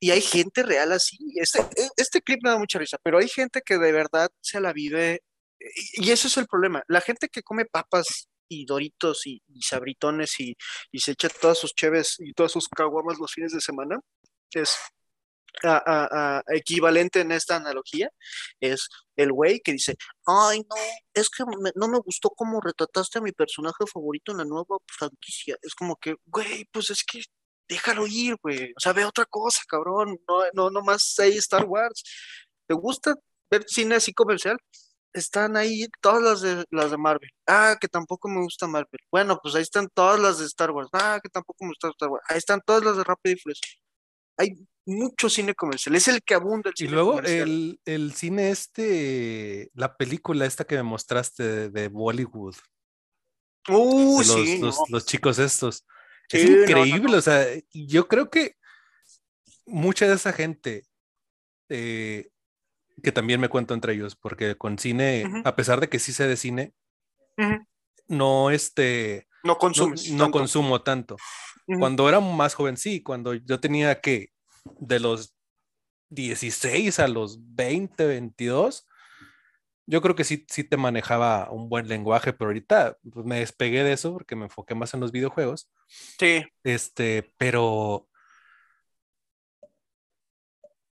y 0.03 0.11
hay 0.11 0.19
gente 0.19 0.63
real 0.63 0.91
así. 0.91 1.17
Este, 1.35 1.61
e- 1.61 1.89
este 1.95 2.21
clip 2.21 2.41
me 2.43 2.49
da 2.49 2.57
mucha 2.57 2.77
risa, 2.77 2.97
pero 3.01 3.19
hay 3.19 3.29
gente 3.29 3.61
que 3.65 3.77
de 3.77 3.93
verdad 3.93 4.29
se 4.41 4.59
la 4.59 4.73
vive, 4.73 5.23
y, 5.93 6.11
eso 6.11 6.27
es 6.27 6.35
el 6.35 6.45
problema. 6.45 6.83
La 6.89 6.99
gente 6.99 7.29
que 7.29 7.41
come 7.41 7.63
papas 7.63 8.27
y 8.49 8.65
doritos 8.65 9.25
y, 9.25 9.41
sabritones 9.61 10.37
y, 10.41 10.57
y 10.91 10.99
se 10.99 11.11
echa 11.11 11.29
todas 11.29 11.57
sus 11.57 11.73
cheves 11.73 12.17
y 12.19 12.33
todas 12.33 12.51
sus 12.51 12.67
caguamas 12.67 13.17
los 13.17 13.31
fines 13.31 13.53
de 13.53 13.61
semana, 13.61 13.97
es 14.51 14.75
a- 15.63 15.81
a- 15.85 16.43
equivalente 16.53 17.21
en 17.21 17.31
esta 17.31 17.55
analogía, 17.55 18.09
es 18.59 18.89
el 19.15 19.31
güey 19.31 19.61
que 19.61 19.71
dice, 19.71 19.95
ay 20.25 20.59
no, 20.69 20.75
es 21.13 21.29
que 21.29 21.45
no 21.75 21.87
me 21.87 21.99
gustó 21.99 22.29
cómo 22.31 22.59
retrataste 22.59 23.19
a 23.19 23.21
mi 23.21 23.31
personaje 23.31 23.85
favorito 23.91 24.33
en 24.33 24.39
la 24.39 24.45
nueva 24.45 24.77
franquicia. 24.85 25.55
Es 25.61 25.73
como 25.75 25.95
que, 25.95 26.15
güey, 26.25 26.65
pues 26.73 26.89
es 26.89 27.05
que 27.05 27.21
déjalo 27.67 28.05
ir, 28.07 28.35
güey. 28.41 28.71
O 28.75 28.79
sea, 28.79 28.93
ve 28.93 29.05
otra 29.05 29.25
cosa, 29.25 29.61
cabrón. 29.67 30.17
No, 30.27 30.41
no, 30.53 30.69
nomás 30.69 31.17
hay 31.19 31.37
Star 31.37 31.65
Wars. 31.65 32.03
¿Te 32.67 32.73
gusta 32.75 33.15
ver 33.51 33.63
cine 33.67 33.95
así 33.95 34.13
comercial? 34.13 34.57
Están 35.13 35.57
ahí 35.57 35.87
todas 36.01 36.21
las 36.23 36.41
de, 36.41 36.65
las 36.71 36.91
de 36.91 36.97
Marvel. 36.97 37.29
Ah, 37.47 37.77
que 37.79 37.87
tampoco 37.87 38.27
me 38.29 38.41
gusta 38.41 38.67
Marvel. 38.67 38.99
Bueno, 39.11 39.39
pues 39.41 39.53
ahí 39.55 39.61
están 39.61 39.87
todas 39.93 40.19
las 40.19 40.39
de 40.39 40.45
Star 40.45 40.71
Wars. 40.71 40.89
Ah, 40.93 41.19
que 41.21 41.29
tampoco 41.29 41.63
me 41.65 41.69
gusta 41.69 41.89
Star 41.89 42.09
Wars. 42.09 42.23
Ahí 42.29 42.37
están 42.37 42.61
todas 42.65 42.83
las 42.83 42.97
de 42.97 43.03
Rápido 43.03 43.35
y 43.35 43.39
Furioso. 43.39 43.61
Hay 44.37 44.55
mucho 44.85 45.29
cine 45.29 45.53
comercial, 45.53 45.95
es 45.95 46.07
el 46.09 46.21
que 46.23 46.33
abunda 46.33 46.69
el 46.69 46.73
Y 46.75 46.77
cine 46.87 46.91
luego 46.91 47.11
comercial. 47.13 47.47
el, 47.49 47.79
el 47.85 48.13
cine 48.13 48.49
este, 48.49 49.69
la 49.75 49.95
película 49.95 50.45
esta 50.45 50.65
que 50.65 50.75
me 50.75 50.83
mostraste 50.83 51.43
de, 51.43 51.69
de 51.69 51.87
Bollywood, 51.89 52.55
Uh, 53.69 54.19
de 54.21 54.25
los, 54.27 54.35
sí, 54.35 54.57
los, 54.59 54.75
no. 54.77 54.83
los 54.89 55.05
chicos 55.05 55.39
estos. 55.39 55.85
Es 56.33 56.41
Sí, 56.41 56.49
no, 56.49 56.55
no, 56.55 56.61
increíble, 56.61 57.17
o 57.17 57.21
sea, 57.21 57.45
yo 57.73 58.07
creo 58.07 58.29
que 58.29 58.55
mucha 59.65 60.07
de 60.07 60.15
esa 60.15 60.33
gente, 60.33 60.85
eh, 61.69 62.29
que 63.01 63.11
también 63.11 63.39
me 63.39 63.49
cuento 63.49 63.73
entre 63.73 63.93
ellos, 63.93 64.15
porque 64.15 64.55
con 64.55 64.77
cine, 64.77 65.25
a 65.45 65.55
pesar 65.55 65.79
de 65.79 65.89
que 65.89 65.99
sí 65.99 66.13
sé 66.13 66.27
de 66.27 66.37
cine, 66.37 66.73
no 68.07 68.51
este, 68.51 69.27
No 69.43 69.57
consumes. 69.57 70.11
no 70.11 70.25
tanto. 70.25 70.39
consumo 70.39 70.81
tanto. 70.81 71.17
Cuando 71.79 72.09
era 72.09 72.19
más 72.19 72.55
joven, 72.55 72.77
sí, 72.77 73.01
cuando 73.01 73.33
yo 73.33 73.59
tenía 73.59 74.01
que 74.01 74.33
de 74.79 74.99
los 74.99 75.33
16 76.09 76.99
a 76.99 77.07
los 77.07 77.39
20, 77.55 78.05
22, 78.05 78.85
yo 79.85 80.01
creo 80.01 80.15
que 80.15 80.23
sí, 80.23 80.45
sí 80.49 80.63
te 80.63 80.77
manejaba 80.77 81.51
un 81.51 81.69
buen 81.69 81.87
lenguaje, 81.87 82.33
pero 82.33 82.49
ahorita 82.49 82.97
pues, 83.13 83.25
me 83.25 83.39
despegué 83.39 83.83
de 83.83 83.93
eso 83.93 84.13
porque 84.13 84.35
me 84.35 84.45
enfoqué 84.45 84.75
más 84.75 84.93
en 84.93 84.99
los 85.01 85.11
videojuegos. 85.11 85.69
Sí, 86.19 86.43
Este, 86.63 87.33
pero 87.37 88.09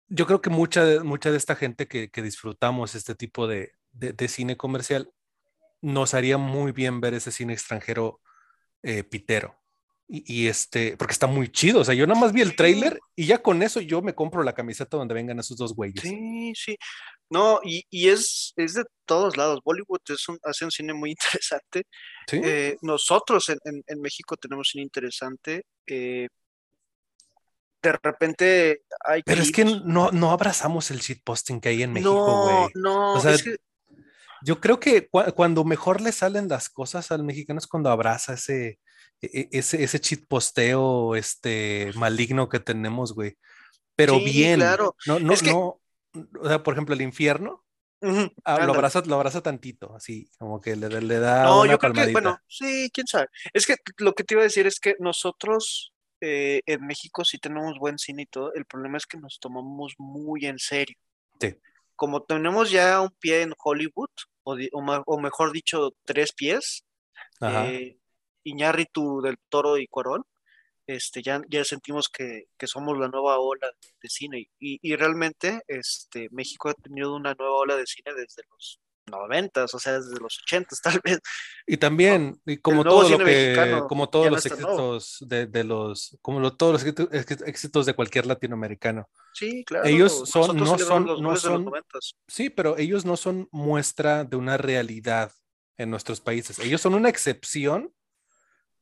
yo 0.08 0.26
creo 0.26 0.40
que 0.40 0.50
mucha, 0.50 0.84
de- 0.84 1.00
mucha 1.02 1.30
de 1.30 1.36
esta 1.36 1.54
gente 1.56 1.86
que, 1.88 2.10
que 2.10 2.22
disfrutamos 2.22 2.94
este 2.94 3.14
tipo 3.14 3.46
de, 3.46 3.72
de- 3.92 4.12
de 4.12 4.28
cine 4.28 4.56
comercial, 4.56 5.12
nos 5.82 6.14
haría 6.14 6.38
muy 6.38 6.72
bien 6.72 7.00
ver 7.00 7.14
ese 7.14 7.32
cine 7.32 7.54
extranjero 7.54 8.20
eh, 8.82 9.04
pitero. 9.04 9.56
Y, 10.10 10.44
y 10.44 10.46
este, 10.48 10.96
porque 10.96 11.12
está 11.12 11.26
muy 11.26 11.50
chido. 11.52 11.80
O 11.80 11.84
sea, 11.84 11.94
yo 11.94 12.06
nada 12.06 12.18
más 12.18 12.32
vi 12.32 12.40
el 12.40 12.50
Sí. 12.50 12.56
tráiler 12.56 12.98
y 13.14 13.26
ya 13.26 13.42
con 13.42 13.62
eso 13.62 13.80
yo 13.80 14.00
me 14.00 14.14
compro 14.14 14.42
la 14.42 14.54
camiseta 14.54 14.96
donde 14.96 15.12
vengan 15.14 15.38
esos 15.38 15.56
dos 15.58 15.74
güeyes. 15.74 16.00
sí, 16.02 16.52
sí. 16.56 16.76
No, 17.30 17.60
y, 17.62 17.84
y 17.90 18.08
es, 18.08 18.54
es 18.56 18.72
de 18.72 18.84
todos 19.04 19.36
lados. 19.36 19.60
Bollywood 19.62 20.00
es 20.08 20.26
un, 20.30 20.38
hace 20.44 20.64
un 20.64 20.70
cine 20.70 20.94
muy 20.94 21.10
interesante. 21.42 21.82
¿Sí? 22.26 22.40
Eh, 22.42 22.78
nosotros 22.80 23.50
en, 23.50 23.58
en- 23.64 23.82
en 23.86 24.00
México 24.00 24.34
tenemos 24.36 24.68
cine 24.70 24.82
interesante. 24.84 25.64
eh, 25.86 26.28
de 27.82 27.92
repente 28.02 28.82
hay 29.04 29.22
Pero 29.22 29.40
es 29.42 29.52
que 29.52 29.64
no, 29.64 30.10
no 30.10 30.30
abrazamos 30.32 30.90
el 30.90 30.98
shitposting 30.98 31.60
que 31.60 31.68
hay 31.68 31.82
en 31.84 31.92
México, 31.92 32.12
No, 32.12 32.42
güey. 32.42 32.68
no, 32.74 33.12
O 33.14 33.20
sea, 33.20 33.32
es 33.34 33.42
que 33.44 33.56
Yo 34.42 34.60
creo 34.60 34.80
que 34.80 35.08
cua- 35.10 35.32
cuando 35.34 35.64
mejor 35.64 36.00
le 36.00 36.10
salen 36.12 36.48
las 36.48 36.68
cosas 36.68 37.10
al 37.12 37.22
mexicano 37.24 37.58
es 37.58 37.66
cuando 37.68 37.90
abraza 37.90 38.34
ese, 38.34 38.78
ese, 39.20 39.82
ese 39.82 40.00
cheat 40.00 40.26
posteo 40.28 41.14
este, 41.14 41.92
maligno 41.94 42.48
que 42.48 42.60
tenemos, 42.60 43.14
güey. 43.14 43.36
Pero 43.96 44.14
Sí, 44.18 44.24
bien, 44.24 44.60
claro. 44.60 44.94
no, 45.06 45.18
no, 45.18 45.32
Es 45.32 45.42
que- 45.42 45.50
no, 45.50 45.80
o 46.40 46.48
sea, 46.48 46.62
por 46.62 46.74
ejemplo, 46.74 46.94
el 46.94 47.02
infierno, 47.02 47.64
ah, 48.44 48.64
lo 48.64 48.74
abraza, 48.74 49.02
lo 49.04 49.16
abraza 49.16 49.42
tantito, 49.42 49.94
así, 49.94 50.30
como 50.38 50.60
que 50.60 50.76
le, 50.76 50.88
le 51.00 51.18
da 51.18 51.44
No, 51.44 51.62
una 51.62 51.72
yo 51.72 51.78
creo 51.78 51.92
que, 51.92 52.12
bueno, 52.12 52.38
sí, 52.46 52.90
quién 52.92 53.06
sabe. 53.06 53.26
Es 53.52 53.66
que 53.66 53.74
lo 53.98 54.14
que 54.14 54.22
te 54.24 54.34
iba 54.34 54.42
a 54.42 54.44
decir 54.44 54.66
es 54.66 54.78
que 54.78 54.94
nosotros 55.00 55.92
eh, 56.20 56.62
en 56.66 56.84
México 56.86 57.24
sí 57.24 57.38
tenemos 57.38 57.78
buen 57.78 57.98
cine 57.98 58.22
y 58.22 58.26
todo. 58.26 58.52
El 58.54 58.64
problema 58.64 58.96
es 58.98 59.06
que 59.06 59.18
nos 59.18 59.38
tomamos 59.40 59.94
muy 59.98 60.46
en 60.46 60.58
serio. 60.58 60.96
Sí. 61.40 61.56
Como 61.94 62.22
tenemos 62.22 62.70
ya 62.70 63.00
un 63.00 63.10
pie 63.20 63.42
en 63.42 63.52
Hollywood, 63.56 64.10
o, 64.44 64.56
o 65.06 65.20
mejor 65.20 65.52
dicho, 65.52 65.92
tres 66.04 66.32
pies, 66.32 66.84
eh, 67.40 67.98
Iñárritu 68.50 69.20
del 69.22 69.36
Toro 69.48 69.78
y 69.78 69.86
Cuarón, 69.86 70.24
este, 70.86 71.22
ya, 71.22 71.42
ya 71.50 71.64
sentimos 71.64 72.08
que, 72.08 72.44
que 72.56 72.66
somos 72.66 72.98
la 72.98 73.08
nueva 73.08 73.38
ola 73.38 73.70
de 74.02 74.08
cine. 74.08 74.48
Y, 74.58 74.78
y 74.82 74.96
realmente 74.96 75.60
este, 75.68 76.28
México 76.30 76.70
ha 76.70 76.74
tenido 76.74 77.14
una 77.14 77.34
nueva 77.38 77.54
ola 77.56 77.76
de 77.76 77.86
cine 77.86 78.14
desde 78.14 78.42
los 78.50 78.80
noventas, 79.10 79.74
o 79.74 79.78
sea, 79.78 79.94
desde 80.00 80.18
los 80.20 80.38
ochentas 80.42 80.80
tal 80.82 81.00
vez. 81.04 81.18
Y 81.66 81.76
también, 81.76 82.40
y 82.46 82.58
como 82.58 82.84
todo 82.84 83.08
lo 83.08 83.18
que, 83.18 83.82
como 83.88 84.08
todos 84.08 84.30
los 84.30 84.44
éxitos 84.46 85.16
de, 85.20 85.46
de 85.46 85.64
los, 85.64 86.16
como 86.22 86.40
lo- 86.40 86.56
todos 86.56 86.72
los 86.84 87.10
éxitos, 87.42 87.86
de 87.86 87.94
cualquier 87.94 88.26
latinoamericano. 88.26 89.08
Sí, 89.34 89.64
claro. 89.64 89.86
Ellos 89.86 90.28
son- 90.28 90.56
no 90.56 90.78
son- 90.78 91.06
los 91.06 91.20
no 91.20 91.28
goles 91.28 91.42
de 91.42 91.48
los 91.50 91.62
son-. 91.62 92.18
Sí, 92.26 92.50
pero 92.50 92.76
ellos 92.78 93.04
no 93.04 93.16
son 93.16 93.48
muestra 93.50 94.24
de 94.24 94.36
una 94.36 94.56
realidad 94.56 95.32
en 95.76 95.90
nuestros 95.90 96.20
países. 96.20 96.58
Ellos 96.58 96.80
son 96.80 96.94
una 96.94 97.08
excepción 97.08 97.92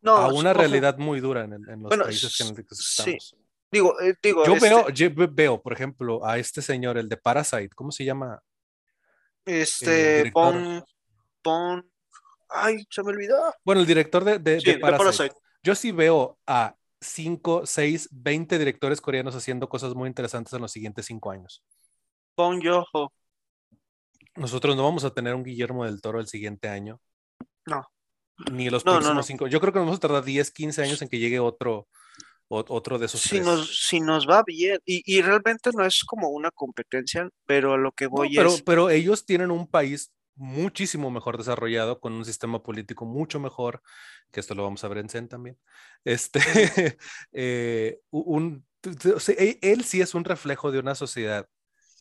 No, 0.07 0.16
a 0.16 0.28
una 0.32 0.52
realidad 0.52 0.96
muy 0.98 1.20
dura 1.20 1.44
en, 1.44 1.50
los 1.50 1.88
Bueno, 1.88 2.04
países 2.04 2.40
en 2.40 2.46
los 2.48 2.57
que 2.57 2.74
sí, 2.74 2.84
estamos. 3.18 3.36
Digo, 3.72 4.00
eh, 4.00 4.14
digo, 4.22 4.46
Yo 4.46 4.54
este, 4.54 4.68
veo, 4.68 4.88
yo 4.90 5.11
ve- 5.12 5.28
veo, 5.30 5.61
por 5.61 5.72
ejemplo, 5.72 6.24
a 6.24 6.38
este 6.38 6.62
señor, 6.62 6.96
el 6.96 7.09
de 7.09 7.16
Parasite, 7.16 7.70
¿cómo 7.74 7.90
se 7.90 8.04
llama? 8.04 8.40
eh, 9.44 9.62
este, 9.62 10.16
director. 10.18 10.32
pon, 10.52 10.84
pon, 11.42 11.90
ay, 12.48 12.86
se 12.88 13.02
me 13.02 13.11
olvidó. 13.11 13.52
Bueno, 13.64 13.80
el 13.80 13.86
director 13.86 14.22
de, 14.24 14.38
de- 14.38 14.61
Sí, 14.61 14.66
de 14.66 14.72
de 14.74 14.78
Parasite. 14.80 15.04
Parasite. 15.04 15.34
Yo 15.62 15.74
sí 15.74 15.90
veo 15.90 16.38
a 16.46 16.76
5, 17.00 17.66
6, 17.66 18.09
20 18.12 18.59
directores 18.59 19.00
coreanos 19.00 19.34
haciendo 19.34 19.68
cosas 19.68 19.94
muy 19.94 20.09
interesantes 20.09 20.52
en 20.52 20.62
los 20.62 20.70
siguientes 20.70 21.07
5 21.07 21.30
años. 21.32 21.62
Pon 22.36 22.61
Yoho. 22.61 23.12
Nosotros 24.36 24.76
no 24.76 24.84
vamos 24.84 25.04
a 25.04 25.11
tener 25.11 25.34
un 25.34 25.42
Guillermo 25.42 25.84
del 25.84 26.00
Toro 26.00 26.20
el 26.20 26.26
siguiente 26.28 26.68
año. 26.68 27.00
No. 27.66 27.86
Ni 28.53 28.68
los 28.70 28.84
No, 28.84 28.93
próximos 28.93 29.16
no. 29.16 29.22
5. 29.22 29.47
Yo 29.49 29.61
creo 29.61 29.72
que 29.72 29.78
nos 29.78 29.87
vamos 29.87 29.99
a 29.99 30.01
tardar 30.01 30.24
10, 30.24 30.51
15 30.51 30.82
años 30.82 31.01
en 31.03 31.09
que 31.09 31.18
llegue 31.18 31.41
otro, 31.41 31.89
o- 32.49 32.64
otro 32.68 32.99
de 32.99 33.07
esos 33.07 33.20
Si 33.22 33.30
tres. 33.30 33.45
nos, 33.45 33.87
si 33.87 34.01
nos 34.01 34.28
va 34.28 34.43
bien, 34.45 34.78
y, 34.84 35.03
y 35.07 35.22
realmente 35.22 35.70
no 35.74 35.84
es 35.84 36.05
como 36.05 36.28
una 36.28 36.51
competencia, 36.51 37.28
pero 37.47 37.74
a 37.74 37.78
lo 37.78 37.93
que 37.93 38.07
voy 38.07 38.34
pero, 38.37 38.51
es, 38.51 38.62
pero 38.62 38.91
ellos 38.91 39.24
tienen 39.24 39.51
un 39.51 39.66
país 39.66 40.12
muchísimo 40.34 41.11
mejor 41.11 41.39
desarrollado, 41.39 41.99
con 41.99 42.12
un 42.12 42.24
sistema 42.26 42.62
político 42.62 43.07
mucho 43.07 43.41
mejor, 43.41 43.80
que 44.30 44.41
esto 44.41 44.55
lo 44.55 44.64
vamos 44.64 44.84
a 44.84 44.89
ver 44.89 44.99
en 44.99 45.09
Zen 45.09 45.28
también. 45.28 45.59
Este, 46.05 46.41
eh, 47.32 48.01
un, 48.11 48.66
sea, 49.18 49.34
él, 49.39 49.59
él 49.62 49.84
sí 49.84 50.03
es 50.03 50.14
un 50.14 50.24
reflejo 50.24 50.70
de 50.70 50.78
una 50.78 50.95
sociedad 50.95 51.49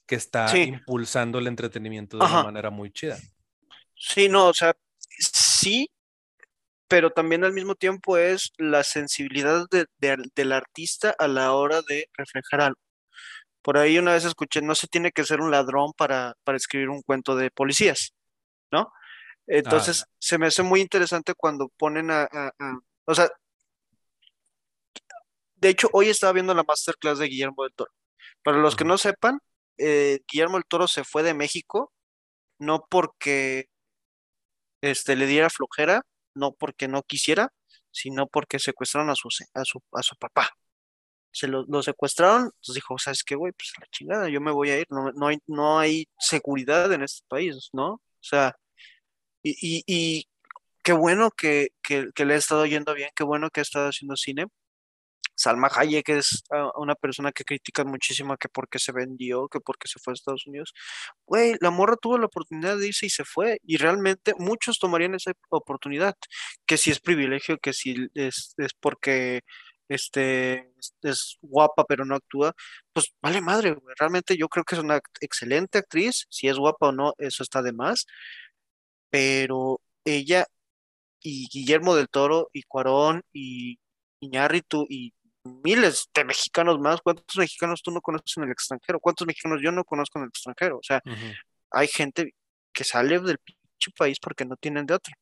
que 0.05 0.15
está 0.15 0.49
Sí. 0.49 0.63
impulsando 0.63 1.39
el 1.39 1.47
entretenimiento 1.47 2.17
de 2.17 2.25
Ajá. 2.25 2.35
una 2.35 2.43
manera 2.43 2.69
muy 2.69 2.91
chida. 2.91 3.17
sí, 3.97 4.27
no, 4.27 4.49
o 4.49 4.53
sea, 4.53 4.75
sí, 4.99 5.89
pero 6.87 7.09
también 7.11 7.43
al 7.43 7.53
mismo 7.53 7.75
tiempo 7.75 8.17
es 8.17 8.51
la 8.57 8.83
sensibilidad 8.83 9.65
de- 9.71 9.87
de- 9.97 10.29
del 10.35 10.51
artista 10.51 11.15
a 11.17 11.27
la 11.27 11.53
hora 11.53 11.81
de 11.87 12.07
reflejar 12.13 12.61
algo. 12.61 12.79
Por 13.61 13.77
ahí 13.77 13.97
una 13.97 14.13
vez 14.13 14.25
escuché, 14.25 14.61
no 14.61 14.75
se 14.75 14.87
tiene 14.87 15.11
que 15.11 15.23
ser 15.23 15.41
un 15.41 15.49
ladrón 15.51 15.93
para, 15.97 16.35
para 16.43 16.57
escribir 16.57 16.89
un 16.89 17.01
cuento 17.01 17.35
de 17.35 17.49
policías, 17.51 18.13
¿no? 18.71 18.91
Entonces, 19.47 20.05
se 20.19 20.37
me 20.37 20.47
hace 20.47 20.63
muy 20.63 20.81
interesante 20.81 21.33
cuando 21.35 21.69
ponen 21.77 22.11
a, 22.11 22.23
a- 22.23 22.51
a- 22.59 22.79
o 23.05 23.15
sea, 23.15 23.29
de 25.55 25.69
hecho, 25.69 25.89
hoy 25.93 26.09
estaba 26.09 26.33
viendo 26.33 26.53
la 26.53 26.63
masterclass 26.63 27.17
de 27.19 27.27
Guillermo 27.27 27.63
del 27.63 27.73
Toro. 27.73 27.91
Para 28.43 28.57
los 28.57 28.75
que 28.75 28.85
no 28.85 28.97
sepan, 28.97 29.39
eh, 29.77 30.19
Guillermo 30.31 30.57
del 30.57 30.65
Toro 30.65 30.87
se 30.87 31.03
fue 31.03 31.23
de 31.23 31.33
México, 31.33 31.91
no 32.59 32.85
porque 32.89 33.67
este, 34.81 35.15
le 35.15 35.25
diera 35.25 35.49
flojera, 35.49 36.03
no 36.35 36.53
porque 36.53 36.87
no 36.87 37.03
quisiera, 37.03 37.51
sino 37.91 38.27
porque 38.27 38.59
secuestraron 38.59 39.09
a 39.09 39.15
su, 39.15 39.29
a 39.53 39.65
su, 39.65 39.81
a 39.93 40.03
su 40.03 40.15
papá. 40.17 40.49
Se 41.31 41.47
lo, 41.47 41.65
lo 41.67 41.83
secuestraron, 41.83 42.43
entonces 42.45 42.75
dijo, 42.75 42.97
¿sabes 42.97 43.23
qué, 43.23 43.35
güey? 43.35 43.53
Pues 43.53 43.73
la 43.79 43.87
chingada, 43.91 44.29
yo 44.29 44.41
me 44.41 44.51
voy 44.51 44.69
a 44.71 44.79
ir, 44.79 44.87
no, 44.89 45.11
no 45.13 45.27
hay, 45.27 45.39
no 45.47 45.79
hay 45.79 46.07
seguridad 46.19 46.91
en 46.93 47.03
este 47.03 47.25
país, 47.27 47.69
¿no? 47.73 47.93
O 47.95 48.01
sea, 48.21 48.55
y, 49.43 49.51
y, 49.61 49.83
y 49.87 50.29
qué 50.83 50.93
bueno 50.93 51.31
que, 51.31 51.69
que, 51.83 52.09
que 52.15 52.25
le 52.25 52.35
ha 52.35 52.37
estado 52.37 52.65
yendo 52.65 52.93
bien, 52.93 53.09
qué 53.15 53.23
bueno 53.23 53.49
que 53.49 53.61
ha 53.61 53.63
estado 53.63 53.89
haciendo 53.89 54.15
cine. 54.17 54.47
Salma 55.35 55.69
Hayek 55.73 56.09
es 56.09 56.43
ah, 56.51 56.71
una 56.77 56.95
persona 56.95 57.31
que 57.31 57.43
critica 57.43 57.83
muchísimo 57.83 58.37
que 58.37 58.49
por 58.49 58.69
qué 58.69 58.79
se 58.79 58.91
vendió, 58.91 59.47
que 59.49 59.59
por 59.59 59.77
qué 59.77 59.87
se 59.87 59.99
fue 59.99 60.13
a 60.13 60.15
Estados 60.15 60.47
Unidos. 60.47 60.73
Güey, 61.25 61.55
la 61.61 61.71
morra 61.71 61.95
tuvo 61.97 62.17
la 62.17 62.27
oportunidad 62.27 62.77
de 62.77 62.87
irse 62.87 63.05
y 63.07 63.09
se 63.09 63.25
fue. 63.25 63.59
Y 63.63 63.77
realmente 63.77 64.33
muchos 64.37 64.79
tomarían 64.79 65.15
esa 65.15 65.33
oportunidad. 65.49 66.15
Que 66.65 66.77
si 66.77 66.91
es 66.91 66.99
privilegio, 66.99 67.57
que 67.59 67.73
si 67.73 68.09
es, 68.15 68.53
es 68.57 68.73
porque 68.79 69.41
este, 69.89 70.71
es, 71.03 71.37
guapa 71.41 71.85
pero 71.87 72.05
no 72.05 72.15
actúa, 72.15 72.53
pues 72.93 73.13
vale 73.21 73.41
madre, 73.41 73.73
güey. 73.73 73.95
Realmente 73.99 74.37
yo 74.37 74.49
creo 74.49 74.63
que 74.65 74.75
es 74.75 74.81
una 74.81 74.99
excelente 75.21 75.77
actriz. 75.79 76.25
Si 76.29 76.47
es 76.47 76.57
guapa 76.57 76.89
o 76.89 76.91
no, 76.91 77.13
eso 77.17 77.43
está 77.43 77.61
de 77.61 77.73
más. 77.73 78.05
Pero 79.09 79.81
ella 80.05 80.45
y 81.21 81.47
Guillermo 81.51 81.95
del 81.95 82.09
Toro 82.09 82.49
y 82.53 82.63
Cuarón 82.63 83.23
y 83.33 83.79
Iñárritu 84.19 84.85
y 84.89 85.13
miles 85.63 86.09
de 86.13 86.25
mexicanos 86.25 86.79
más. 86.79 87.01
¿Cuántos 87.01 87.37
mexicanos 87.37 87.81
tú 87.81 87.91
no 87.91 88.01
conoces 88.01 88.37
en 88.37 88.43
el 88.43 88.51
extranjero? 88.51 88.99
¿Cuántos 88.99 89.27
mexicanos 89.27 89.59
yo 89.63 89.71
no 89.71 89.83
conozco 89.83 90.19
en 90.19 90.23
el 90.23 90.29
extranjero? 90.29 90.77
O 90.77 90.83
sea, 90.83 91.01
hay 91.71 91.87
gente 91.87 92.33
que 92.73 92.83
sale 92.83 93.19
del 93.19 93.37
pinche 93.37 93.91
país 93.97 94.17
porque 94.19 94.45
no 94.45 94.57
tienen 94.57 94.85
de 94.85 94.95
otro. 94.95 95.13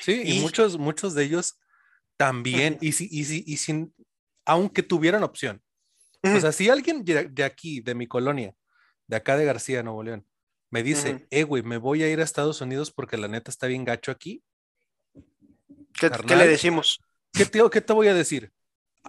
Sí, 0.00 0.22
y, 0.24 0.38
Y- 0.38 0.40
muchos, 0.40 0.78
muchos 0.78 1.14
de 1.14 1.24
ellos 1.24 1.58
también, 2.16 2.78
y, 2.80 2.92
si, 2.92 3.08
y, 3.10 3.24
si, 3.24 3.44
y 3.46 3.56
sin, 3.58 3.94
aunque 4.44 4.82
tuvieran 4.82 5.22
opción, 5.22 5.62
O 6.22 6.40
sea, 6.40 6.50
si 6.50 6.68
alguien 6.68 7.04
de 7.04 7.44
aquí, 7.44 7.80
de 7.80 7.94
mi 7.94 8.08
colonia, 8.08 8.54
de 9.06 9.16
acá 9.16 9.36
de 9.36 9.44
García, 9.44 9.82
Nuevo 9.84 10.02
León, 10.02 10.26
me 10.70 10.82
dice, 10.82 11.28
eh, 11.30 11.44
güey, 11.44 11.62
me 11.62 11.76
voy 11.76 12.02
a 12.02 12.08
ir 12.08 12.18
a 12.18 12.24
Estados 12.24 12.60
Unidos 12.60 12.90
porque 12.90 13.16
la 13.16 13.28
neta 13.28 13.50
está 13.50 13.68
bien 13.68 13.84
gacho 13.84 14.10
aquí, 14.10 14.42
¿Qué, 15.98 16.10
qué 16.26 16.36
le 16.36 16.48
decimos? 16.48 17.00
¿qué 17.32 17.46
te, 17.46 17.60
qué 17.70 17.80
te 17.80 17.92
voy 17.92 18.08
a 18.08 18.14
decir? 18.14 18.52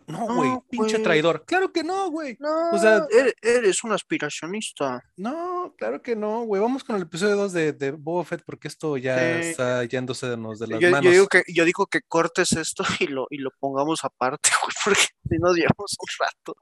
No, 0.08 0.26
güey, 0.36 0.50
No, 0.50 0.66
pinche 0.70 1.00
traidor. 1.00 1.44
Claro 1.46 1.72
que 1.72 1.84
no, 1.84 2.10
güey. 2.12 2.38
No, 2.40 2.72
O 2.72 2.78
sea- 2.78 3.06
eres, 3.42 3.84
un 3.84 3.92
aspiracionista. 3.94 5.02
No, 5.16 5.74
claro 5.78 6.02
que 6.02 6.16
no, 6.16 6.42
güey. 6.44 6.62
Vamos 6.62 6.84
con 6.84 6.96
el 6.96 7.04
episodio 7.04 7.36
2 7.36 7.54
de, 7.54 7.74
de 7.74 7.92
Boba 7.92 8.24
Fett 8.26 8.44
porque 8.46 8.68
esto 8.68 8.98
ya 8.98 9.18
Sí. 9.42 9.50
está 9.50 9.84
yéndose 9.86 10.28
de, 10.28 10.38
nos 10.38 10.60
de 10.60 10.68
las 10.68 10.80
Yo, 10.80 10.88
yo 10.88 10.92
manos. 10.92 11.12
digo 11.12 11.28
que, 11.28 11.44
yo 11.48 11.66
digo 11.66 11.88
que 11.88 12.02
cortes 12.08 12.52
esto 12.54 12.84
y 13.02 13.08
lo, 13.08 13.28
y 13.30 13.38
lo 13.38 13.50
pongamos 13.60 14.04
aparte, 14.04 14.50
güey, 14.62 14.74
porque 14.84 15.02
si 15.30 15.38
nos 15.40 15.56
llevamos 15.56 15.96
un 16.00 16.26
rato. 16.26 16.56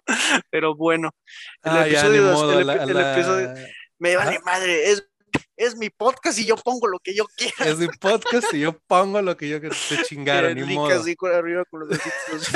Pero 0.50 0.76
bueno, 0.76 1.10
el 1.64 1.72
Ah, 1.72 1.88
ya, 1.88 2.00
episodio 2.00 2.22
ni 2.22 2.28
dos, 2.28 2.42
modo, 2.42 2.60
el, 2.60 2.70
a 2.70 2.76
la- 2.76 2.76
epi- 2.76 2.80
a 2.80 2.84
el 2.92 2.94
la- 2.94 3.14
episodio, 3.14 3.54
me 4.00 4.16
vale 4.18 4.40
madre, 4.46 4.92
es, 4.92 5.08
es 5.58 5.78
mi 5.78 5.90
podcast 5.90 6.38
y 6.40 6.46
yo 6.46 6.56
pongo 6.58 6.88
lo 6.88 7.00
que 7.00 7.16
yo 7.16 7.26
quiera. 7.36 7.72
Es 7.72 7.78
mi 7.78 7.88
podcast 7.88 8.54
y 8.54 8.60
yo 8.60 8.78
pongo 8.88 9.22
lo 9.22 9.38
que 9.38 9.50
yo 9.50 9.62
que 9.62 9.70
te 9.70 9.76
chingara, 10.08 10.50
el 10.50 10.56
ni 10.56 10.76
modo. 10.76 11.00
así 11.00 11.16
con 11.16 11.34
arriba 11.34 11.64
con 11.66 11.82
los 11.82 11.90
deditos. 11.90 12.50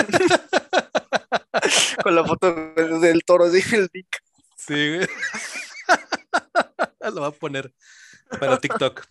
con 2.03 2.15
la 2.15 2.25
foto 2.25 2.53
del, 2.75 3.01
del 3.01 3.23
toro, 3.23 3.45
así 3.45 3.63
el 3.75 3.89
link. 3.93 4.07
Sí, 4.57 4.95
güey. 4.95 5.07
Lo 7.13 7.21
va 7.21 7.27
a 7.27 7.31
poner 7.31 7.73
para 8.39 8.59
TikTok. 8.59 9.03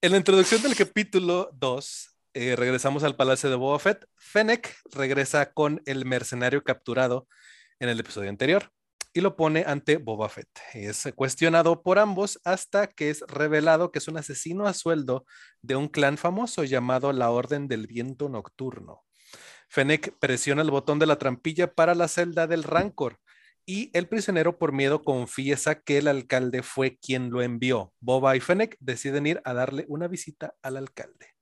En 0.00 0.12
la 0.12 0.18
introducción 0.18 0.62
del 0.62 0.76
capítulo 0.76 1.50
2, 1.54 2.16
eh, 2.34 2.54
regresamos 2.56 3.02
al 3.02 3.16
palacio 3.16 3.50
de 3.50 3.56
Boba 3.56 3.78
Fett. 3.80 4.06
Fennec 4.16 4.76
regresa 4.92 5.52
con 5.52 5.82
el 5.86 6.04
mercenario 6.04 6.62
capturado 6.62 7.26
en 7.80 7.88
el 7.88 7.98
episodio 7.98 8.28
anterior 8.28 8.70
y 9.18 9.20
lo 9.20 9.34
pone 9.34 9.64
ante 9.66 9.96
Boba 9.96 10.28
Fett. 10.28 10.48
Es 10.74 11.08
cuestionado 11.16 11.82
por 11.82 11.98
ambos 11.98 12.40
hasta 12.44 12.86
que 12.86 13.10
es 13.10 13.22
revelado 13.26 13.90
que 13.90 13.98
es 13.98 14.06
un 14.06 14.16
asesino 14.16 14.68
a 14.68 14.74
sueldo 14.74 15.26
de 15.60 15.74
un 15.74 15.88
clan 15.88 16.18
famoso 16.18 16.62
llamado 16.62 17.12
la 17.12 17.32
Orden 17.32 17.66
del 17.66 17.88
Viento 17.88 18.28
Nocturno. 18.28 19.02
Fennec 19.68 20.16
presiona 20.20 20.62
el 20.62 20.70
botón 20.70 21.00
de 21.00 21.06
la 21.06 21.18
trampilla 21.18 21.74
para 21.74 21.96
la 21.96 22.06
celda 22.06 22.46
del 22.46 22.62
Rancor 22.62 23.18
y 23.66 23.90
el 23.92 24.06
prisionero 24.06 24.56
por 24.56 24.70
miedo 24.72 25.02
confiesa 25.02 25.80
que 25.82 25.98
el 25.98 26.06
alcalde 26.06 26.62
fue 26.62 26.96
quien 26.98 27.30
lo 27.30 27.42
envió. 27.42 27.92
Boba 27.98 28.36
y 28.36 28.40
Fennec 28.40 28.76
deciden 28.78 29.26
ir 29.26 29.42
a 29.44 29.52
darle 29.52 29.84
una 29.88 30.06
visita 30.06 30.54
al 30.62 30.76
alcalde. 30.76 31.34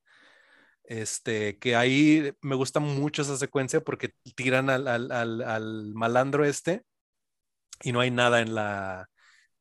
Este, 0.85 1.59
que 1.59 1.77
ahí 1.77 2.33
me 2.41 2.55
gusta 2.55 2.81
mucho 2.81 3.21
esa 3.21 3.37
secuencia 3.37 3.83
porque 3.83 4.15
tiran 4.35 4.71
al, 4.71 4.89
al- 4.89 5.13
al- 5.13 5.43
al 5.43 5.93
malandro 5.95 6.47
este 6.47 6.85
y 7.83 7.93
no 7.93 8.01
hay 8.01 8.11
nada 8.11 8.41
en 8.41 8.55
la, 8.55 9.09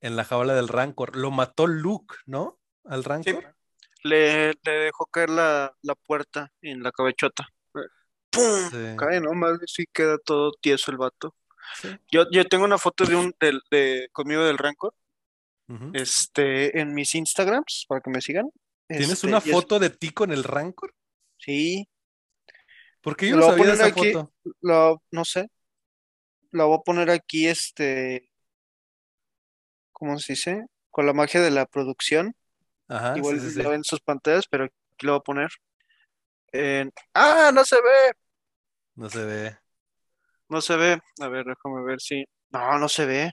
en 0.01 0.16
la 0.16 0.24
jaula 0.24 0.53
del 0.55 0.68
Rancor. 0.68 1.16
Lo 1.16 1.32
mató 1.32 1.68
Luke, 1.68 2.16
¿no? 2.26 2.59
Al 2.86 3.03
Rancor. 3.03 3.55
Le, 4.03 4.53
le 4.63 4.72
dejó 4.72 5.05
caer 5.07 5.30
la, 5.32 5.76
la 5.82 5.95
puerta 5.95 6.51
en 6.61 6.84
la 6.84 6.91
cabechota. 6.91 7.47
¡Pum! 8.30 8.70
Sí. 8.72 8.95
Cae 8.97 9.20
nomás, 9.22 9.59
sí 9.66 9.86
queda 9.91 10.18
todo 10.18 10.51
tieso 10.61 10.91
el 10.91 10.97
vato. 10.97 11.36
Sí. 11.82 11.89
Yo, 12.11 12.26
yo 12.32 12.45
tengo 12.45 12.66
una 12.66 12.78
foto 12.78 13.05
de 13.05 13.16
un 13.16 13.34
de, 13.39 14.09
conmigo 14.11 14.43
del 14.43 14.57
Rancor, 14.57 14.93
este, 15.93 16.80
en 16.80 16.93
mis 16.93 17.16
Instagrams, 17.16 17.86
para 17.88 18.01
que 18.01 18.09
me 18.11 18.22
sigan. 18.22 18.49
¿Tienes 18.88 19.09
Este, 19.11 19.28
una 19.28 19.39
es- 19.39 19.49
foto 19.51 19.80
de 19.80 19.89
ti 19.89 20.11
con 20.11 20.32
el 20.32 20.43
Rancor? 20.43 20.93
Sí, 21.38 21.88
Porque 23.01 23.30
yo 23.30 23.38
Lo 23.38 23.45
no 23.47 23.51
sabía 23.51 23.66
de 23.68 23.74
esa 23.74 23.86
aquí. 23.88 24.11
foto. 24.13 24.32
no 25.11 25.26
sé. 25.26 25.47
La 26.56 26.64
voy 26.66 26.78
a 26.78 26.82
poner 26.84 27.10
aquí, 27.10 27.47
este, 27.47 28.30
¿cómo 29.91 30.18
se 30.20 30.34
dice? 30.34 30.66
Con 30.89 31.06
la 31.06 31.14
magia 31.14 31.41
de 31.41 31.51
la 31.51 31.66
producción. 31.66 32.34
Ajá, 32.88 33.18
Igual 33.18 33.39
sí, 33.41 33.51
sí, 33.51 33.64
lo 33.64 33.72
ven 33.72 33.84
sus 33.84 33.99
pantallas, 33.99 34.45
pero 34.49 34.66
aquí 34.66 34.74
lo 35.01 35.14
voy 35.14 35.20
a 35.20 35.24
poner. 35.24 35.49
En- 36.53 36.93
¡Ah! 37.14 37.51
No 37.53 37.66
se 37.66 37.76
ve. 37.76 38.14
No 38.95 39.10
se 39.10 39.26
ve. 39.26 39.58
No 40.47 40.62
se 40.62 40.78
ve. 40.78 40.99
A 41.20 41.28
ver, 41.28 41.45
déjame 41.45 41.84
ver 41.84 41.99
si. 41.99 42.24
No, 42.51 42.80
no 42.80 42.88
se 42.88 43.06
ve. 43.06 43.32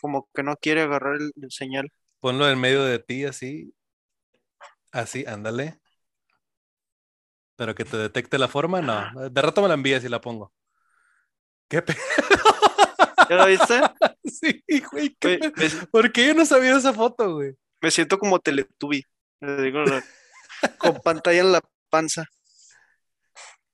Como 0.00 0.28
que 0.34 0.42
no 0.42 0.56
quiere 0.56 0.82
agarrar 0.82 1.16
el, 1.16 1.30
el 1.40 1.50
señal. 1.52 1.92
Ponlo 2.20 2.48
en 2.50 2.58
medio 2.60 2.82
de 2.82 2.98
ti, 2.98 3.24
así. 3.24 3.72
Así, 4.90 5.24
ándale. 5.26 5.78
Pero 7.56 7.74
que 7.74 7.84
te 7.84 7.96
detecte 7.96 8.38
la 8.38 8.48
forma, 8.48 8.80
no. 8.80 9.30
De 9.30 9.42
rato 9.42 9.62
me 9.62 9.68
la 9.68 9.74
envías 9.74 10.02
y 10.04 10.08
la 10.08 10.20
pongo. 10.20 10.52
¿Qué 11.68 11.82
pe- 11.82 11.96
¿Ya 13.28 13.36
lo 13.36 13.46
viste? 13.46 13.80
Sí, 14.24 14.62
güey, 14.92 15.16
qué 15.18 15.38
Güey, 15.38 15.52
me, 15.56 15.86
¿Por 15.86 16.12
qué 16.12 16.26
yo 16.28 16.34
no 16.34 16.44
sabía 16.44 16.76
esa 16.76 16.92
foto, 16.92 17.34
güey? 17.34 17.54
me 17.80 17.90
siento 17.90 18.18
como 18.18 18.38
Teletubby. 18.38 19.04
La- 19.40 20.04
con 20.78 21.00
pantalla 21.00 21.40
en 21.40 21.52
la 21.52 21.60
panza. 21.88 22.24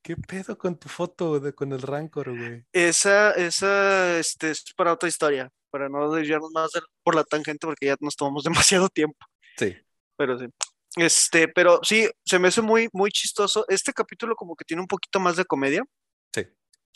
¿Qué 0.03 0.17
pedo 0.17 0.57
con 0.59 0.79
tu 0.79 0.89
foto 0.89 1.41
de, 1.41 1.55
con 1.55 1.73
el 1.73 1.81
Rancor, 1.81 2.37
güey? 2.37 2.65
Esa, 2.73 3.31
esa, 3.33 4.19
este, 4.19 4.51
es 4.51 4.63
para 4.77 4.93
otra 4.93 5.09
historia. 5.09 5.51
Para 5.71 5.89
no 5.89 6.13
desviarnos 6.13 6.51
más 6.53 6.71
por 7.03 7.15
la 7.15 7.25
tangente, 7.25 7.67
porque 7.67 7.87
ya 7.87 7.97
nos 8.01 8.15
tomamos 8.15 8.45
demasiado 8.79 8.89
tiempo. 8.89 9.19
Sí. 9.57 9.75
Pero 10.17 10.39
sí. 10.39 10.47
Este, 10.97 11.49
pero 11.49 11.81
sí, 11.83 12.09
se 12.25 12.39
me 12.39 12.49
hace 12.49 12.61
muy, 12.61 12.89
muy 12.93 13.11
chistoso. 13.11 13.65
Este 13.69 13.93
capítulo 13.93 14.37
como 14.37 14.55
que 14.55 14.65
tiene 14.65 14.83
un 14.83 14.87
poquito 14.89 15.19
más 15.21 15.37
de 15.37 15.45
comedia. 15.45 15.83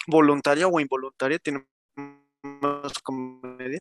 Voluntaria 0.06 0.66
o 0.68 0.80
involuntaria, 0.80 1.38
tiene 1.38 1.66
más 2.42 2.92
comedia. 3.02 3.80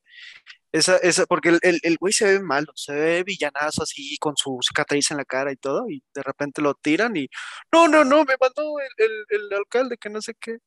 Esa, 0.71 0.97
esa, 0.97 1.25
porque 1.25 1.49
el, 1.49 1.59
el, 1.61 1.79
el 1.81 1.97
güey 1.97 2.13
se 2.13 2.25
ve 2.25 2.39
malo, 2.39 2.71
se 2.75 2.93
ve 2.93 3.23
villanazo 3.23 3.83
así, 3.83 4.17
con 4.17 4.35
su 4.35 4.59
cicatriz 4.61 5.11
en 5.11 5.17
la 5.17 5.25
cara 5.25 5.51
y 5.51 5.55
todo, 5.55 5.89
y 5.89 6.03
de 6.13 6.23
repente 6.23 6.61
lo 6.61 6.73
tiran 6.75 7.15
y, 7.15 7.29
no, 7.71 7.87
no, 7.87 8.03
no, 8.03 8.25
me 8.25 8.35
mandó 8.39 8.75
el, 8.97 9.25
el, 9.29 9.53
alcalde, 9.53 9.97
que 9.97 10.09
no 10.09 10.21
sé 10.21 10.33
qué. 10.39 10.57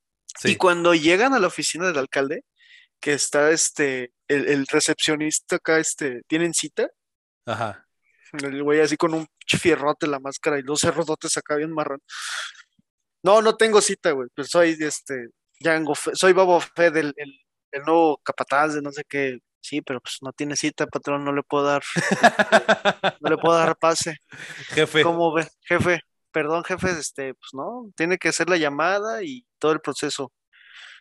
Y 0.44 0.57
cuando 0.57 0.94
llegan 0.94 1.34
a 1.34 1.38
la 1.38 1.48
oficina 1.48 1.86
del 1.86 1.98
alcalde, 1.98 2.44
que 2.98 3.12
está 3.12 3.51
este, 3.51 4.12
el, 4.28 4.48
el 4.48 4.66
recepcionista 4.66 5.57
acá, 5.57 5.78
este, 5.78 6.22
tienen 6.26 6.55
cita, 6.55 6.90
Ajá. 7.46 7.86
el 8.32 8.62
güey 8.62 8.80
así 8.80 8.96
con 8.96 9.14
un 9.14 9.26
fierrote 9.46 10.07
en 10.07 10.12
la 10.12 10.20
máscara 10.20 10.59
y 10.59 10.62
los 10.62 10.80
cerrodotes 10.80 11.36
acá 11.36 11.57
bien 11.57 11.72
marrón. 11.72 12.01
No, 13.22 13.42
no 13.42 13.57
tengo 13.57 13.80
cita, 13.82 14.12
güey, 14.12 14.28
pero 14.34 14.48
soy 14.48 14.76
este, 14.80 15.28
Jango 15.62 15.94
Fe- 15.94 16.14
soy 16.14 16.32
Bobo 16.32 16.61
Fett, 16.61 16.96
el, 16.96 17.12
el, 17.16 17.40
el 17.72 17.82
nuevo 17.84 18.18
capataz 18.24 18.74
de 18.74 18.82
no 18.82 18.90
sé 18.92 19.04
qué. 19.08 19.38
Sí, 19.62 19.82
pero 19.82 20.00
pues 20.00 20.16
no 20.22 20.32
tiene 20.32 20.56
cita, 20.56 20.86
patrón, 20.86 21.22
no 21.22 21.34
le 21.34 21.42
puedo 21.42 21.64
dar, 21.64 21.82
no 23.20 23.28
le 23.30 23.36
puedo 23.36 23.58
dar 23.58 23.76
pase. 23.76 24.16
Jefe. 24.70 25.02
¿Cómo 25.02 25.34
ve, 25.34 25.46
jefe? 25.62 26.00
Perdón, 26.32 26.64
jefe, 26.64 26.90
este, 26.92 27.34
pues 27.34 27.50
no, 27.52 27.90
tiene 27.94 28.16
que 28.16 28.28
hacer 28.30 28.48
la 28.48 28.56
llamada 28.56 29.22
y 29.22 29.44
todo 29.58 29.72
el 29.72 29.80
proceso. 29.80 30.32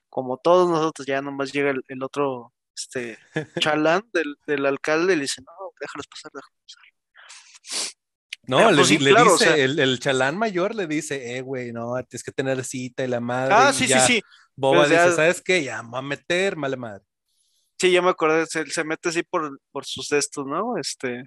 Como 0.10 0.38
todos 0.38 0.70
nosotros, 0.70 1.06
ya 1.08 1.22
nomás 1.22 1.54
llega 1.54 1.70
el, 1.70 1.84
el 1.88 2.04
otro, 2.04 2.52
este, 2.76 3.18
chalán 3.60 4.04
del, 4.12 4.36
del 4.46 4.66
alcalde 4.66 5.14
y 5.14 5.16
le 5.16 5.22
dice, 5.22 5.42
no, 5.42 5.52
déjalos 5.80 6.08
pasar, 6.08 6.32
déjalos 6.34 6.60
pasar. 6.66 7.94
No, 8.48 8.58
Pero, 8.58 8.72
le, 8.72 8.76
pues, 8.78 8.88
sí, 8.88 8.98
le 8.98 9.12
claro, 9.12 9.30
o 9.30 9.34
dice, 9.38 9.46
sea- 9.46 9.56
el, 9.58 9.80
el 9.80 10.00
chalán 10.00 10.38
mayor 10.38 10.74
le 10.76 10.88
dice, 10.88 11.38
eh, 11.38 11.42
güey, 11.42 11.72
no, 11.72 11.94
tienes 12.10 12.24
que 12.24 12.32
tener 12.32 12.64
cita 12.66 13.04
y 13.04 13.08
la 13.08 13.20
madre. 13.20 13.54
Ah, 13.56 13.70
y 13.72 13.74
sí, 13.76 13.88
ya 13.88 14.00
sí, 14.02 14.16
sí, 14.16 14.22
Boba 14.60 14.88
ya- 14.88 15.04
dice, 15.06 15.16
¿sabes 15.16 15.42
qué? 15.42 15.64
Ya 15.64 15.82
me 15.84 15.90
voy 15.92 16.00
a 16.00 16.02
meter, 16.02 16.56
mala 16.56 16.76
madre. 16.78 17.04
sí, 17.78 17.92
ya 17.92 18.02
me 18.02 18.10
acordé, 18.10 18.46
se, 18.46 18.66
se 18.68 18.84
mete 18.84 19.10
así 19.10 19.24
por, 19.24 19.60
por 19.72 19.86
sus 19.86 20.10
destos, 20.10 20.46
¿no? 20.46 20.78
Este, 20.78 21.24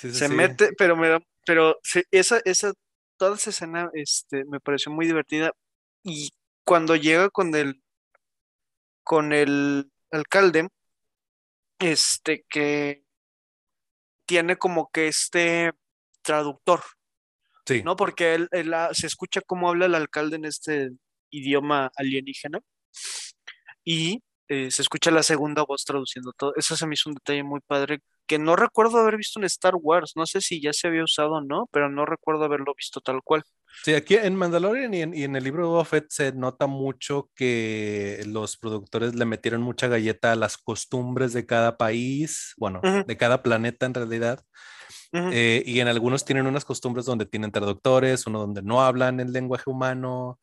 Sí, 0.00 0.10
sí, 0.10 0.18
se 0.18 0.28
sí. 0.28 0.34
mete, 0.34 0.70
pero 0.76 0.96
me 0.96 1.08
da- 1.08 1.20
pero 1.46 1.76
esa, 2.10 2.40
esa, 2.44 2.72
toda 3.16 3.36
esa 3.36 3.50
escena, 3.50 3.88
este, 3.94 4.44
me 4.46 4.60
pareció 4.60 4.92
muy 4.92 5.06
divertida. 5.06 5.52
Y 6.02 6.30
cuando 6.64 6.94
llega 6.96 7.30
con 7.30 7.54
el, 7.54 7.82
con 9.04 9.32
el 9.32 9.90
alcalde, 10.10 10.68
este, 11.78 12.44
que 12.48 13.02
tiene 14.26 14.56
como 14.56 14.90
que 14.90 15.08
este 15.08 15.72
traductor, 16.22 16.82
Sí. 17.66 17.82
¿no? 17.82 17.96
Porque 17.96 18.34
él, 18.34 18.48
él, 18.52 18.72
ah, 18.74 18.90
se 18.92 19.06
escucha 19.06 19.40
cómo 19.42 19.68
habla 19.68 19.86
el 19.86 19.94
alcalde 19.94 20.36
en 20.36 20.44
este 20.46 20.90
idioma 21.30 21.90
alienígena 21.96 22.60
y 23.84 24.22
eh, 24.48 24.70
se 24.70 24.82
escucha 24.82 25.10
la 25.10 25.22
segunda 25.22 25.62
voz 25.62 25.84
traduciendo 25.84 26.32
todo. 26.32 26.54
Eso 26.56 26.76
se 26.76 26.86
me 26.86 26.94
hizo 26.94 27.10
un 27.10 27.14
detalle 27.14 27.42
muy 27.42 27.60
padre 27.60 28.00
que 28.26 28.38
no 28.38 28.56
recuerdo 28.56 28.98
haber 28.98 29.16
visto 29.16 29.38
en 29.38 29.44
Star 29.44 29.74
Wars. 29.74 30.12
No 30.16 30.26
sé 30.26 30.40
si 30.40 30.60
ya 30.60 30.72
se 30.72 30.88
había 30.88 31.04
usado 31.04 31.32
o 31.32 31.40
no, 31.40 31.68
pero 31.72 31.88
no 31.90 32.06
recuerdo 32.06 32.44
haberlo 32.44 32.74
visto 32.76 33.00
tal 33.00 33.22
cual. 33.22 33.42
Sí, 33.84 33.94
aquí 33.94 34.16
en 34.16 34.34
Mandalorian 34.34 34.92
y 34.92 35.02
en, 35.02 35.14
y 35.14 35.24
en 35.24 35.36
el 35.36 35.44
libro 35.44 35.62
de 35.62 35.68
Boba 35.68 35.84
Fett 35.84 36.06
se 36.08 36.32
nota 36.32 36.66
mucho 36.66 37.30
que 37.34 38.22
los 38.26 38.56
productores 38.56 39.14
le 39.14 39.24
metieron 39.24 39.62
mucha 39.62 39.88
galleta 39.88 40.32
a 40.32 40.36
las 40.36 40.56
costumbres 40.56 41.32
de 41.32 41.46
cada 41.46 41.76
país, 41.76 42.54
bueno, 42.56 42.80
Ujú. 42.82 43.04
de 43.06 43.16
cada 43.16 43.42
planeta 43.42 43.86
en 43.86 43.94
realidad. 43.94 44.42
Ujú. 45.12 45.30
Eh, 45.32 45.62
y 45.64 45.80
en 45.80 45.88
algunos 45.88 46.24
tienen 46.24 46.46
unas 46.46 46.64
costumbres 46.64 47.04
donde 47.06 47.26
tienen 47.26 47.52
traductores, 47.52 48.26
uno 48.26 48.40
donde 48.40 48.62
no 48.62 48.82
hablan 48.82 49.20
el 49.20 49.32
lenguaje 49.32 49.70
humano, 49.70 50.38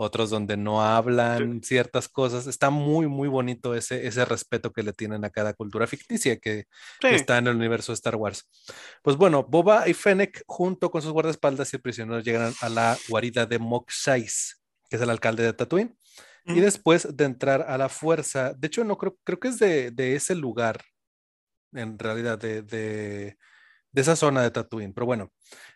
otros 0.00 0.30
donde 0.30 0.56
no 0.56 0.80
hablan 0.82 1.60
ciertas 1.64 2.08
cosas. 2.08 2.46
Está 2.46 2.70
muy, 2.70 3.08
muy 3.08 3.28
bonito 3.28 3.74
ese, 3.74 4.06
ese 4.06 4.24
respeto 4.24 4.72
que 4.72 4.84
le 4.84 4.92
tienen 4.92 5.24
a 5.24 5.30
cada 5.30 5.54
cultura 5.54 5.88
ficticia 5.88 6.38
que 6.38 6.66
está 7.02 7.38
en 7.38 7.48
el 7.48 7.56
universo 7.56 7.90
de 7.90 7.94
Star 7.94 8.14
Wars. 8.14 8.48
Pues 9.02 9.16
bueno, 9.16 9.42
Boba 9.42 9.88
y 9.88 9.94
Fennec, 9.94 10.44
junto 10.46 10.92
con 10.92 11.02
sus 11.02 11.10
guardaespaldas 11.12 11.74
y 11.74 11.78
prisioneros, 11.78 12.24
llegan 12.24 12.52
a 12.60 12.68
la 12.68 12.96
guarida 13.08 13.44
de 13.44 13.58
Mok 13.58 13.90
Shais, 13.90 14.62
que 14.88 14.96
es 14.96 15.02
el 15.02 15.10
alcalde 15.10 15.42
de 15.42 15.52
Tatooine. 15.52 15.96
Y 16.46 16.60
después 16.60 17.14
de 17.14 17.24
entrar 17.24 17.62
a 17.68 17.76
la 17.76 17.90
fuerza, 17.90 18.54
de 18.54 18.68
hecho, 18.68 18.82
no 18.82 18.96
creo, 18.96 19.18
creo 19.22 19.38
que 19.38 19.48
es 19.48 19.58
de, 19.58 19.90
de 19.90 20.14
ese 20.14 20.34
lugar, 20.34 20.80
en 21.72 21.98
realidad, 21.98 22.38
de, 22.38 22.62
de 22.62 23.36
de 23.92 24.02
esa 24.02 24.16
zona 24.16 24.42
de 24.42 24.50
Tatooine. 24.50 24.92
Pero 24.92 25.06
bueno, 25.06 25.32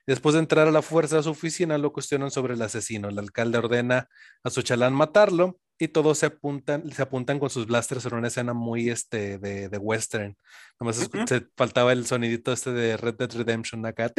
después 0.06 0.34
de 0.34 0.40
entrar 0.40 0.68
a 0.68 0.70
la 0.70 0.82
fuerza 0.82 1.18
a 1.18 1.22
su 1.22 1.30
oficina, 1.30 1.78
lo 1.78 1.92
cuestionan 1.92 2.30
sobre 2.30 2.54
el 2.54 2.62
asesino. 2.62 3.08
El 3.08 3.18
alcalde 3.18 3.58
ordena 3.58 4.08
a 4.42 4.50
su 4.50 4.62
chalán 4.62 4.92
matarlo 4.94 5.58
y 5.78 5.88
todos 5.88 6.18
se 6.18 6.26
apuntan, 6.26 6.90
se 6.92 7.02
apuntan 7.02 7.38
con 7.38 7.50
sus 7.50 7.66
blasters 7.66 8.06
en 8.06 8.14
una 8.14 8.28
escena 8.28 8.52
muy 8.52 8.90
este, 8.90 9.38
de, 9.38 9.68
de 9.68 9.78
western. 9.78 10.36
Nomás 10.78 11.08
se 11.26 11.46
faltaba 11.56 11.92
el 11.92 12.06
sonidito 12.06 12.52
este 12.52 12.72
de 12.72 12.96
Red 12.96 13.14
Dead 13.16 13.32
Redemption 13.32 13.84
acá. 13.86 14.12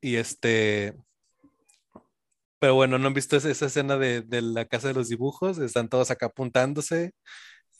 Y 0.00 0.16
este... 0.16 0.94
Pero 2.58 2.76
bueno, 2.76 2.96
¿no 2.96 3.08
han 3.08 3.14
visto 3.14 3.36
esa, 3.36 3.66
escena 3.66 3.98
de, 3.98 4.22
de, 4.22 4.40
la 4.40 4.64
casa 4.66 4.86
de 4.86 4.94
los 4.94 5.08
dibujos? 5.08 5.58
Están 5.58 5.88
todos 5.88 6.12
acá 6.12 6.26
apuntándose 6.26 7.12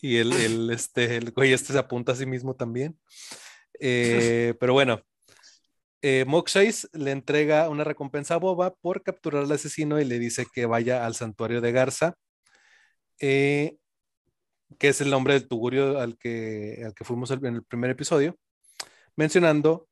y 0.03 0.17
el, 0.17 0.33
el, 0.33 0.71
este, 0.71 1.17
el 1.17 1.31
güey 1.31 1.53
este 1.53 1.73
se 1.73 1.79
apunta 1.79 2.13
a 2.13 2.17
sí 2.17 2.27
mismo 2.27 2.57
también. 2.57 2.99
Eh, 3.85 4.55
pero 4.61 4.75
bueno, 4.75 5.03
eh, 6.03 6.25
le 6.93 7.11
entrega 7.11 7.69
una 7.69 7.83
recompensa 7.83 8.35
a 8.35 8.39
Boba 8.39 8.75
por 8.75 9.03
capturar 9.03 9.43
al 9.43 9.53
asesino 9.53 10.01
y 10.01 10.05
le 10.05 10.21
dice 10.21 10.47
que 10.53 10.67
vaya 10.67 11.05
al 11.05 11.17
santuario 11.17 11.61
de 11.61 11.73
Garza, 11.73 12.17
eh, 13.19 13.77
que 14.79 14.89
es 14.89 15.01
el 15.01 15.11
nombre 15.11 15.35
del 15.35 15.49
tugurio 15.49 15.99
al 15.99 16.17
que, 16.17 16.83
al 16.85 16.95
que 16.95 17.05
fuimos 17.05 17.33
en 17.33 17.45
el 17.45 17.65
primer 17.65 17.91
episodio, 17.91 18.39
mencionando 19.17 19.89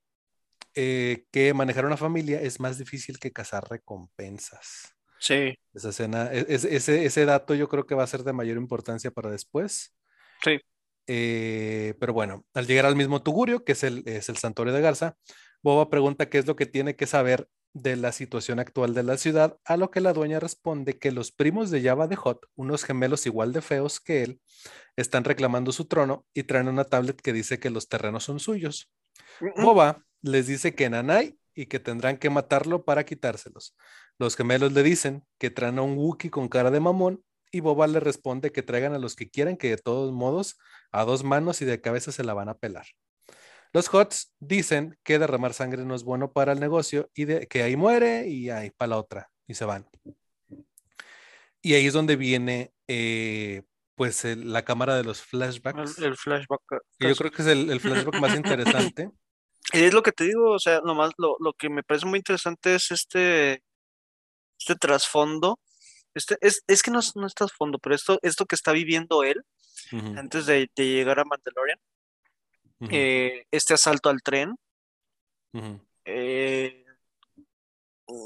eh, 0.74 1.26
que 1.32 1.53
manejar 1.53 1.84
una 1.84 1.97
familia 1.97 2.41
es 2.41 2.61
más 2.61 2.78
difícil 2.78 3.18
que 3.18 3.32
cazar 3.32 3.68
recompensas. 3.68 4.95
Sí. 5.18 5.57
Esa 5.74 5.88
escena, 5.88 6.30
e, 6.32 6.47
ese, 6.49 7.05
ese 7.05 7.24
dato 7.24 7.55
yo 7.57 7.68
creo 7.68 7.86
que 7.86 7.97
va 7.97 8.05
a 8.05 8.09
ser 8.09 8.22
de 8.22 8.32
mayor 8.32 8.57
importancia 8.57 9.11
para 9.11 9.30
después. 9.30 9.97
Sí. 10.45 10.61
Eh, 11.12 11.94
pero 11.98 12.12
bueno, 12.12 12.44
al 12.54 12.68
llegar 12.68 12.86
al 12.86 12.94
mismo 12.94 13.20
Tugurio, 13.20 13.64
que 13.64 13.72
es 13.72 13.82
el, 13.82 14.04
es 14.06 14.28
el 14.28 14.36
santuario 14.36 14.72
de 14.72 14.80
Garza, 14.80 15.16
Boba 15.61 15.90
pregunta 15.90 16.28
qué 16.30 16.38
es 16.38 16.46
lo 16.46 16.54
que 16.54 16.66
tiene 16.66 16.94
que 16.94 17.08
saber 17.08 17.48
de 17.72 17.96
la 17.96 18.12
situación 18.12 18.61
actual 18.61 18.94
de 18.94 19.02
la 19.02 19.18
ciudad, 19.18 19.58
a 19.64 19.76
lo 19.76 19.90
que 19.90 20.00
la 20.00 20.12
dueña 20.12 20.38
responde 20.38 21.00
que 21.00 21.11
los 21.11 21.32
primos 21.32 21.72
de 21.72 21.82
Java 21.82 22.06
de 22.06 22.14
Hot, 22.14 22.46
unos 22.54 22.84
gemelos 22.84 23.26
igual 23.26 23.52
de 23.52 23.61
feos 23.61 23.98
que 23.98 24.22
él, 24.22 24.40
están 24.94 25.24
reclamando 25.24 25.72
su 25.72 25.86
trono 25.86 26.26
y 26.32 26.44
traen 26.44 26.68
una 26.68 26.84
tablet 26.84 27.20
que 27.20 27.32
dice 27.32 27.58
que 27.58 27.70
los 27.70 27.88
terrenos 27.88 28.22
son 28.22 28.38
suyos. 28.38 28.88
Boba 29.56 30.04
les 30.22 30.46
dice 30.46 30.76
que 30.76 30.88
Nanay 30.90 31.40
y 31.56 31.66
que 31.66 31.80
tendrán 31.80 32.18
que 32.18 32.30
matarlo 32.30 32.84
para 32.84 33.04
quitárselos. 33.04 33.76
Los 34.16 34.36
gemelos 34.36 34.72
le 34.74 34.84
dicen 34.84 35.24
que 35.38 35.50
traen 35.50 35.80
a 35.80 35.82
un 35.82 35.98
Wookiee 35.98 36.30
con 36.30 36.48
cara 36.48 36.70
de 36.70 36.78
mamón 36.78 37.24
y 37.51 37.61
Boba 37.61 37.86
le 37.86 38.01
responde 38.01 38.53
que 38.53 38.62
traigan 38.62 38.94
a 38.94 38.98
los 38.98 39.16
que 39.16 39.30
quieran, 39.30 39.57
que 39.57 39.70
de 39.70 39.76
todos 39.76 40.12
modos 40.12 40.59
a 40.92 41.05
dos 41.05 41.24
manos 41.24 41.62
y 41.62 41.64
de 41.64 41.80
cabeza 41.80 42.12
se 42.12 42.24
la 42.24 42.34
van 42.34 42.48
a 42.48 42.59
pelar. 42.59 42.86
Los 43.72 43.92
Hots 43.92 44.34
dicen 44.40 44.98
que 45.05 45.18
derramar 45.18 45.55
sangre 45.55 45.84
no 45.84 45.94
es 45.94 46.03
bueno 46.03 46.32
para 46.32 46.53
el 46.53 46.61
negocio 46.61 47.09
y 47.14 47.24
de, 47.24 47.46
que 47.46 47.62
ahí 47.62 47.76
muere 47.76 48.28
y 48.28 48.51
ahí 48.51 48.70
para 48.70 48.90
la 48.90 48.98
otra 48.98 49.30
y 49.46 49.55
se 49.55 49.64
van. 49.64 49.88
Y 51.62 51.74
ahí 51.74 51.86
es 51.86 51.92
donde 51.92 52.16
viene 52.16 52.72
eh, 52.88 53.62
pues 53.94 54.24
la 54.24 54.64
cámara 54.64 54.96
de 54.96 55.05
los 55.05 55.20
flashbacks. 55.22 55.98
El, 55.98 56.16
flashback. 56.16 56.61
yo 56.98 57.14
creo 57.14 57.30
que 57.30 57.42
es 57.42 57.48
el, 57.48 57.80
flashback 57.80 58.18
más 58.18 58.34
interesante. 58.36 59.11
Y 59.72 59.82
es 59.82 59.94
lo 59.94 60.03
que 60.03 60.11
te 60.11 60.24
digo, 60.24 60.51
o 60.51 60.59
sea, 60.59 60.80
nomás 60.80 61.12
lo, 61.18 61.36
lo 61.38 61.53
que 61.53 61.68
me 61.68 61.84
parece 61.84 62.07
muy 62.07 62.18
interesante 62.18 62.74
es 62.74 62.90
este, 62.90 63.62
este 64.59 64.74
trasfondo 64.74 65.61
este, 66.14 66.36
es, 66.40 66.62
es 66.66 66.82
que 66.82 66.90
no, 66.90 67.00
no 67.14 67.26
está 67.26 67.44
a 67.44 67.48
fondo, 67.48 67.78
pero 67.78 67.94
esto, 67.94 68.18
esto 68.22 68.46
que 68.46 68.54
está 68.54 68.72
viviendo 68.72 69.22
él 69.24 69.42
antes 70.16 70.46
de, 70.46 70.70
llegar 70.76 71.18
a 71.18 71.24
Mandalorian, 71.24 71.78
eh, 72.90 73.44
este 73.50 73.74
asalto 73.74 74.08
al 74.08 74.22
tren, 74.22 74.56
eh, 76.04 76.84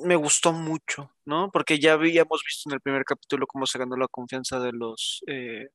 me 0.05 0.17
gustó 0.17 0.53
mucho, 0.53 1.11
¿no? 1.25 1.51
Porque 1.51 1.79
ya 1.79 1.95
habíamos 1.95 2.43
visto 2.45 2.69
en 2.69 2.75
el 2.75 2.81
primer 2.81 3.05
capítulo 3.05 3.47
cómo 3.47 3.67
se 3.67 3.79
ganó 3.79 3.97
la 3.97 4.09
confianza 4.09 4.59
de 4.61 4.73
los, 4.73 5.23
eh, 5.27 5.69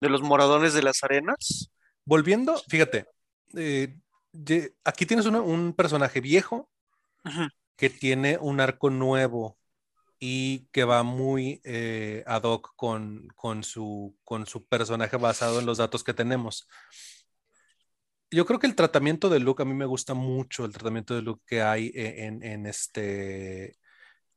de 0.00 0.08
los 0.08 0.22
moradores 0.22 0.74
de 0.74 0.82
las 0.82 1.02
arenas. 1.02 1.70
Volviendo, 2.04 2.56
fíjate, 2.68 3.06
aquí 4.84 5.06
tienes 5.06 5.26
un 5.26 5.74
personaje 5.74 6.20
viejo 6.20 6.68
que 7.76 7.90
tiene 7.90 8.38
un 8.38 8.60
arco 8.60 8.90
nuevo 8.90 9.58
y 10.24 10.68
que 10.70 10.84
va 10.84 11.02
muy 11.02 11.60
eh, 11.64 12.22
ad 12.28 12.44
hoc 12.44 12.76
con, 12.76 13.26
con, 13.34 13.64
su, 13.64 14.16
con 14.22 14.46
su 14.46 14.64
personaje 14.64 15.16
basado 15.16 15.58
en 15.58 15.66
los 15.66 15.78
datos 15.78 16.04
que 16.04 16.14
tenemos. 16.14 16.68
Yo 18.30 18.46
creo 18.46 18.60
que 18.60 18.68
el 18.68 18.76
tratamiento 18.76 19.28
de 19.28 19.40
Luke, 19.40 19.64
a 19.64 19.66
mí 19.66 19.74
me 19.74 19.84
gusta 19.84 20.14
mucho 20.14 20.64
el 20.64 20.72
tratamiento 20.72 21.16
de 21.16 21.22
Luke 21.22 21.42
que 21.44 21.60
hay 21.60 21.90
e, 21.92 22.26
en, 22.26 22.40
en 22.44 22.66
este, 22.66 23.76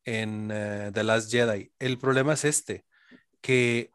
en 0.05 0.45
uh, 0.45 0.91
The 0.91 1.03
Last 1.03 1.29
Jedi. 1.29 1.71
El 1.77 1.99
problema 1.99 2.33
es 2.33 2.45
este, 2.45 2.83
que 3.39 3.91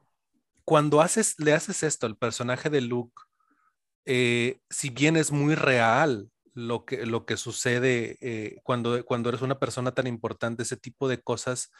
cuando 0.64 1.00
haces, 1.00 1.40
le 1.40 1.54
haces 1.54 1.82
esto 1.82 2.06
al 2.06 2.16
personaje 2.16 2.70
de 2.70 2.82
Luke, 2.82 3.20
eh, 4.04 4.60
si 4.70 4.90
bien 4.90 5.16
es 5.16 5.32
muy 5.32 5.56
real 5.56 6.30
lo 6.60 6.84
que, 6.84 7.06
lo 7.06 7.24
que 7.24 7.36
sucede 7.36 8.18
eh, 8.20 8.60
cuando, 8.62 9.04
cuando 9.04 9.28
eres 9.28 9.42
una 9.42 9.58
persona 9.58 9.92
tan 9.92 10.06
importante, 10.06 10.62
ese 10.62 10.76
tipo 10.76 11.08
de 11.08 11.20
cosas 11.20 11.70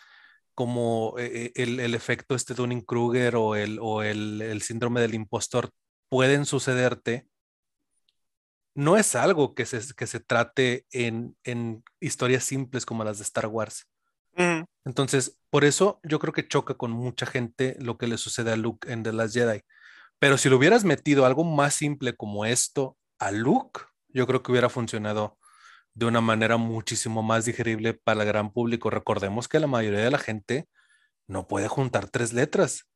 como 0.54 1.14
eh, 1.18 1.46
eh, 1.46 1.52
el, 1.56 1.94
efecto 1.94 2.34
este 2.34 2.54
Dunning-Kruger 2.54 3.36
o, 3.36 3.56
el, 3.56 3.78
o 3.80 4.02
el, 4.02 4.60
síndrome 4.62 5.00
del 5.00 5.14
impostor 5.14 5.70
pueden 6.08 6.44
sucederte, 6.44 7.28
no 8.74 8.96
es 8.96 9.14
algo 9.14 9.54
que 9.54 9.66
se, 9.66 9.80
que 9.94 10.06
se 10.06 10.20
trate 10.20 10.86
en, 10.90 11.36
historias 12.00 12.44
simples 12.44 12.86
como 12.86 13.04
las 13.04 13.18
de 13.18 13.24
Star 13.24 13.46
Wars. 13.46 13.86
Entonces, 14.84 15.38
por 15.50 15.64
eso 15.64 16.00
yo 16.02 16.18
creo 16.18 16.32
que 16.32 16.48
choca 16.48 16.74
con 16.74 16.92
mucha 16.92 17.26
gente 17.26 17.76
lo 17.78 17.98
que 17.98 18.06
le 18.06 18.16
sucede 18.16 18.52
a 18.52 18.56
Luke 18.56 18.90
en 18.90 19.02
The 19.02 19.12
Last 19.12 19.34
Jedi. 19.34 19.62
Pero 20.18 20.38
si 20.38 20.48
lo 20.48 20.56
hubieras 20.56 20.84
metido 20.84 21.26
algo 21.26 21.44
más 21.44 21.74
simple 21.74 22.16
como 22.16 22.46
esto 22.46 22.96
a 23.18 23.32
Luke, 23.32 23.80
yo 24.12 24.26
creo 24.26 24.42
que 24.42 24.52
hubiera 24.52 24.68
funcionado 24.68 25.38
de 25.94 26.06
una 26.06 26.20
manera 26.20 26.56
muchísimo 26.56 27.22
más 27.22 27.44
digerible 27.44 27.94
para 27.94 28.22
el 28.22 28.28
gran 28.28 28.52
público. 28.52 28.90
Recordemos 28.90 29.48
que 29.48 29.60
la 29.60 29.66
mayoría 29.66 30.00
de 30.00 30.10
la 30.10 30.18
gente 30.18 30.68
no 31.26 31.48
puede 31.48 31.68
juntar 31.68 32.08
tres 32.10 32.32
letras. 32.32 32.88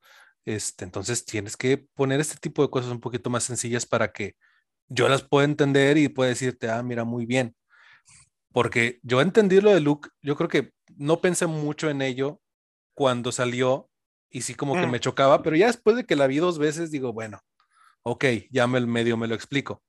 Este, 0.45 0.85
entonces 0.85 1.25
tienes 1.25 1.57
que 1.57 1.77
poner 1.95 2.19
este 2.19 2.37
tipo 2.37 2.61
de 2.61 2.69
cosas 2.69 2.91
un 2.91 2.99
poquito 3.01 3.29
más 3.29 3.43
sencillas 3.43 3.85
para 3.85 4.11
que 4.11 4.35
yo 4.87 5.09
las 5.09 5.23
pueda 5.23 5.45
entender 5.45 5.97
y 5.97 6.09
pueda 6.09 6.29
decirte, 6.29 6.69
ah, 6.69 6.83
mira, 6.83 7.03
muy 7.03 7.25
bien. 7.25 7.55
Porque 8.53 8.99
yo 9.03 9.21
entendí 9.21 9.59
lo 9.59 9.71
de 9.71 9.81
Luke, 9.81 10.09
yo 10.21 10.35
creo 10.35 10.49
que 10.49 10.71
no 10.95 11.19
pensé 11.19 11.47
mucho 11.47 11.89
en 11.89 12.01
ello 12.01 12.39
cuando 12.93 13.31
salió 13.31 13.89
y 14.29 14.41
sí 14.41 14.55
como 14.55 14.75
que 14.75 14.87
mm. 14.87 14.91
me 14.91 14.99
chocaba, 14.99 15.41
pero 15.41 15.55
ya 15.55 15.67
después 15.67 15.95
de 15.95 16.05
que 16.05 16.15
la 16.15 16.27
vi 16.27 16.37
dos 16.37 16.59
veces 16.59 16.91
digo, 16.91 17.11
bueno, 17.13 17.41
ok, 18.03 18.25
ya 18.51 18.67
me 18.67 18.79
medio 18.81 19.17
me 19.17 19.27
lo 19.27 19.35
explico. 19.35 19.83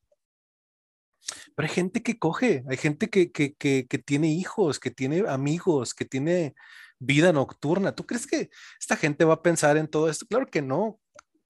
Pero 1.56 1.68
hay 1.68 1.74
gente 1.74 2.02
que 2.02 2.18
coge, 2.18 2.64
hay 2.68 2.76
gente 2.76 3.08
que, 3.08 3.32
que, 3.32 3.54
que, 3.54 3.86
que, 3.88 3.98
tiene 3.98 4.28
hijos, 4.28 4.78
que 4.78 4.90
tiene 4.90 5.24
amigos, 5.26 5.94
que 5.94 6.04
tiene 6.04 6.54
vida 6.98 7.32
nocturna. 7.32 7.94
¿Tú 7.94 8.06
crees 8.06 8.26
que 8.26 8.50
esta 8.78 8.96
gente 8.96 9.24
va 9.24 9.34
a 9.34 9.42
pensar 9.42 9.78
en 9.78 9.88
todo 9.88 10.10
esto? 10.10 10.26
Claro 10.26 10.46
que 10.46 10.60
no. 10.60 11.00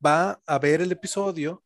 Va 0.04 0.40
a 0.46 0.58
ver 0.60 0.80
el 0.80 0.92
episodio, 0.92 1.64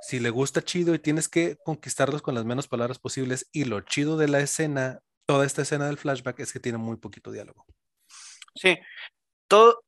si 0.00 0.18
le 0.18 0.30
gusta 0.30 0.62
chido 0.62 0.94
y 0.94 0.98
tienes 0.98 1.28
que 1.28 1.56
conquistarlos 1.64 2.22
con 2.22 2.34
las 2.34 2.44
menos 2.44 2.66
palabras 2.66 2.98
posibles. 2.98 3.48
Y 3.52 3.64
lo 3.64 3.80
chido 3.82 4.16
de 4.16 4.28
la 4.28 4.40
escena, 4.40 5.00
toda 5.24 5.46
esta 5.46 5.62
escena 5.62 5.86
del 5.86 5.98
flashback 5.98 6.40
es 6.40 6.52
que 6.52 6.60
tiene 6.60 6.78
muy 6.78 6.96
poquito 6.96 7.30
diálogo. 7.30 7.66
Sí, 8.56 8.76
todo, 9.46 9.84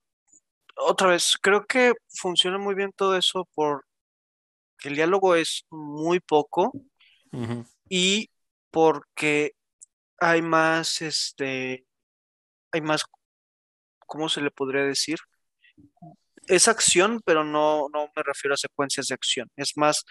otra 0.76 1.08
vez, 1.08 1.36
creo 1.42 1.66
que 1.66 1.94
funciona 2.08 2.58
muy 2.58 2.76
bien 2.76 2.92
todo 2.94 3.16
eso 3.16 3.48
por 3.54 3.84
el 4.84 4.94
diálogo 4.94 5.34
es 5.34 5.64
muy 5.70 6.20
poco 6.20 6.72
y 7.88 8.28
porque 8.70 9.52
hay 10.18 10.42
más, 10.42 11.00
este, 11.02 11.86
hay 12.72 12.80
más, 12.80 13.02
¿cómo 14.06 14.28
se 14.28 14.40
le 14.40 14.50
podría 14.50 14.82
decir? 14.84 15.18
Es 16.46 16.68
acción, 16.68 17.20
pero 17.24 17.44
no, 17.44 17.88
no 17.92 18.10
me 18.16 18.22
refiero 18.22 18.54
a 18.54 18.56
secuencias 18.56 19.06
de 19.08 19.14
acción. 19.14 19.48
Es 19.56 19.76
más 19.76 20.04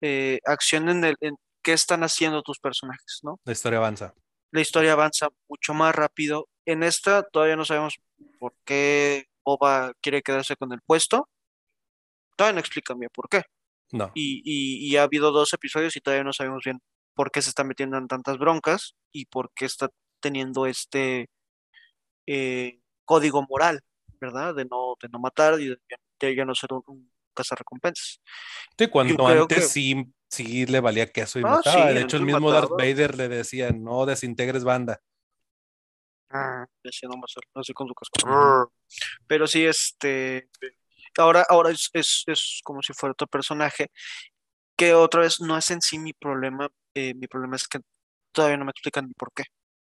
eh, 0.00 0.38
acción 0.44 0.88
en 0.88 1.04
el 1.04 1.16
en 1.20 1.36
qué 1.62 1.72
están 1.72 2.02
haciendo 2.02 2.42
tus 2.42 2.58
personajes, 2.58 3.20
¿no? 3.22 3.38
La 3.44 3.52
historia 3.52 3.78
avanza. 3.78 4.14
La 4.50 4.60
historia 4.60 4.92
avanza 4.92 5.28
mucho 5.48 5.74
más 5.74 5.94
rápido 5.94 6.48
en 6.64 6.82
esta 6.82 7.22
todavía 7.22 7.56
no 7.56 7.64
sabemos 7.64 7.96
por 8.38 8.54
qué 8.64 9.24
Boba 9.44 9.92
quiere 10.02 10.22
quedarse 10.22 10.54
con 10.56 10.72
el 10.72 10.80
puesto. 10.82 11.28
Todavía 12.36 12.54
no 12.54 12.60
explican 12.60 12.98
bien 12.98 13.10
por 13.12 13.28
qué. 13.28 13.42
No. 13.92 14.12
Y, 14.14 14.42
y- 14.44 14.86
y 14.90 14.96
ha 14.96 15.02
habido 15.04 15.32
dos 15.32 15.52
episodios 15.54 15.96
y 15.96 16.00
todavía 16.00 16.24
no 16.24 16.32
sabemos 16.32 16.62
bien 16.64 16.78
por 17.18 17.32
qué 17.32 17.42
se 17.42 17.48
está 17.50 17.64
metiendo 17.64 17.98
en 17.98 18.06
tantas 18.06 18.38
broncas 18.38 18.94
y 19.10 19.26
por 19.26 19.50
qué 19.52 19.64
está 19.64 19.88
teniendo 20.20 20.66
este 20.66 21.28
eh, 22.26 22.78
código 23.04 23.44
moral, 23.48 23.80
¿verdad? 24.20 24.54
De 24.54 24.64
no, 24.66 24.94
de 25.02 25.08
no 25.08 25.18
matar 25.18 25.60
y 25.60 25.70
de, 25.70 25.78
de 26.20 26.36
ya 26.36 26.44
no 26.44 26.54
ser 26.54 26.72
un, 26.72 26.82
un 26.86 27.12
cazarrecompensas. 27.34 28.20
Sí, 28.78 28.86
cuando 28.86 29.26
antes 29.26 29.48
que- 29.48 29.62
sí, 29.62 30.14
sí 30.30 30.66
le 30.66 30.78
valía 30.78 31.10
queso 31.10 31.40
y 31.40 31.42
Ah, 31.42 31.56
mataba. 31.56 31.88
sí, 31.88 31.94
de 31.94 32.02
hecho, 32.02 32.18
el 32.18 32.22
mismo 32.24 32.52
Darth. 32.52 32.70
Vader 32.70 33.16
le 33.16 33.28
decía, 33.28 33.72
no 33.72 34.06
desintegres 34.06 34.62
banda. 34.62 35.00
Decía 36.84 37.08
nomás 37.08 37.34
así 37.54 37.72
con 37.72 37.88
su 37.88 37.94
casco. 37.94 38.70
Pero 39.26 39.48
sí, 39.48 39.64
este, 39.64 40.48
ahora, 41.16 41.44
ahora 41.48 41.70
es, 41.70 41.90
es, 41.94 42.22
es 42.28 42.60
como 42.62 42.80
si 42.80 42.92
fuera 42.92 43.10
otro 43.10 43.26
personaje, 43.26 43.90
que 44.76 44.94
otra 44.94 45.22
vez 45.22 45.40
no 45.40 45.56
es 45.58 45.70
en 45.70 45.80
sí 45.80 45.98
mi 45.98 46.12
problema, 46.12 46.68
eh, 46.98 47.14
mi 47.14 47.28
problema 47.28 47.56
es 47.56 47.68
que 47.68 47.78
todavía 48.32 48.56
no 48.56 48.64
me 48.64 48.72
explican 48.72 49.06
ni 49.06 49.14
por 49.14 49.32
qué. 49.32 49.44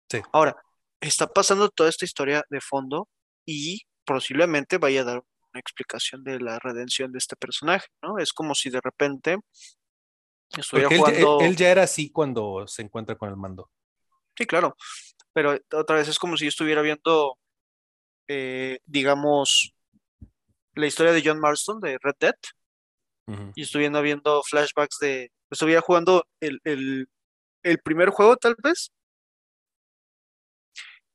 Sí. 0.09 0.21
Ahora, 0.33 0.55
está 0.99 1.27
pasando 1.27 1.69
toda 1.69 1.89
esta 1.89 2.05
historia 2.05 2.43
de 2.49 2.59
fondo 2.59 3.07
y 3.45 3.81
posiblemente 4.05 4.77
vaya 4.77 5.01
a 5.01 5.05
dar 5.05 5.17
una 5.17 5.59
explicación 5.59 6.23
de 6.23 6.39
la 6.39 6.59
redención 6.59 7.11
de 7.11 7.19
este 7.19 7.35
personaje, 7.35 7.87
¿no? 8.01 8.17
Es 8.17 8.33
como 8.33 8.53
si 8.53 8.69
de 8.69 8.81
repente 8.83 9.37
estuviera 10.57 10.89
él, 10.89 10.97
jugando... 10.97 11.39
él 11.41 11.55
ya 11.55 11.69
era 11.69 11.83
así 11.83 12.11
cuando 12.11 12.67
se 12.67 12.81
encuentra 12.81 13.15
con 13.15 13.29
el 13.29 13.37
mando. 13.37 13.69
Sí, 14.37 14.45
claro, 14.45 14.75
pero 15.33 15.57
otra 15.73 15.97
vez 15.97 16.07
es 16.07 16.19
como 16.19 16.37
si 16.37 16.45
yo 16.45 16.49
estuviera 16.49 16.81
viendo, 16.81 17.37
eh, 18.27 18.79
digamos, 18.85 19.73
la 20.73 20.87
historia 20.87 21.11
de 21.11 21.21
John 21.23 21.39
Marston 21.39 21.79
de 21.79 21.97
Red 22.01 22.15
Dead 22.19 22.35
y 23.53 23.61
estuviera 23.61 24.01
viendo 24.01 24.41
flashbacks 24.41 24.97
de, 24.99 25.31
estuviera 25.49 25.81
jugando 25.81 26.25
el, 26.39 26.59
el, 26.63 27.07
el 27.63 27.79
primer 27.79 28.09
juego 28.09 28.37
tal 28.37 28.55
vez, 28.61 28.91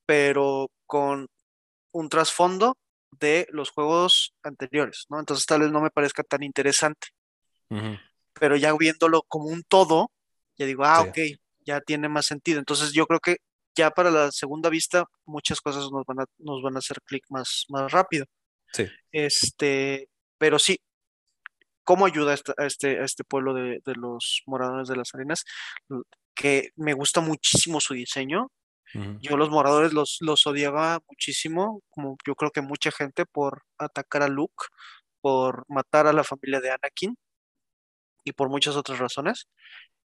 pero 0.07 0.70
con 0.87 1.28
un 1.93 2.09
trasfondo 2.09 2.76
de 3.12 3.47
los 3.51 3.70
juegos 3.70 4.35
anteriores, 4.43 5.07
¿no? 5.09 5.20
Entonces 5.20 5.47
tal 5.47 5.61
vez 5.61 5.70
no 5.70 5.80
me 5.80 5.91
parezca 5.91 6.22
tan 6.22 6.43
interesante, 6.43 7.09
pero 8.35 8.57
ya 8.57 8.76
viéndolo 8.76 9.22
como 9.22 9.47
un 9.47 9.62
todo, 9.62 10.11
ya 10.57 10.66
digo, 10.66 10.85
ah, 10.85 11.03
Sí. 11.03 11.09
ok, 11.35 11.41
ya 11.64 11.80
tiene 11.80 12.09
más 12.09 12.26
sentido. 12.26 12.59
Entonces 12.59 12.93
yo 12.93 13.07
creo 13.07 13.20
que 13.20 13.37
ya 13.74 13.91
para 13.91 14.11
la 14.11 14.30
segunda 14.30 14.68
vista 14.70 15.05
muchas 15.24 15.61
cosas 15.61 15.91
nos 15.91 16.05
van 16.07 16.20
a, 16.20 16.24
nos 16.39 16.62
van 16.62 16.76
a 16.76 16.78
hacer 16.78 17.01
clic 17.03 17.24
más, 17.30 17.64
más 17.68 17.91
rápido. 17.91 18.26
Sí. 18.72 18.87
Este, 19.12 20.09
pero 20.39 20.59
sí, 20.59 20.78
¿cómo 21.85 22.07
ayuda 22.07 22.32
a 22.32 22.35
este, 22.35 22.53
a 22.57 22.66
este, 22.66 23.01
a 23.01 23.05
este 23.05 23.24
pueblo 23.24 23.55
de, 23.55 23.80
de 23.85 23.95
los 23.95 24.43
moradores 24.47 24.89
de 24.89 24.97
las 24.97 25.14
arenas? 25.14 25.45
Que 26.35 26.70
me 26.76 26.95
gusta 26.95 27.20
muchísimo 27.20 27.80
su 27.80 27.95
diseño. 27.95 28.51
Yo 29.20 29.37
los 29.37 29.51
moradores 29.51 29.93
los, 29.93 30.18
los 30.20 30.47
odiaba 30.47 31.01
muchísimo, 31.09 31.82
como 31.91 32.16
yo 32.24 32.37
creo 32.37 32.53
que 32.53 32.61
mucha 32.61 32.93
gente, 32.93 33.26
por 33.26 33.64
atacar 33.76 34.22
a 34.22 34.28
Luke, 34.28 34.66
por 35.20 35.64
matar 35.68 36.07
a 36.07 36.12
la 36.12 36.22
familia 36.22 36.61
de 36.61 36.70
Anakin 36.70 37.16
y 38.22 38.32
por 38.32 38.49
muchas 38.51 38.76
otras 38.76 39.01
razones. 39.01 39.49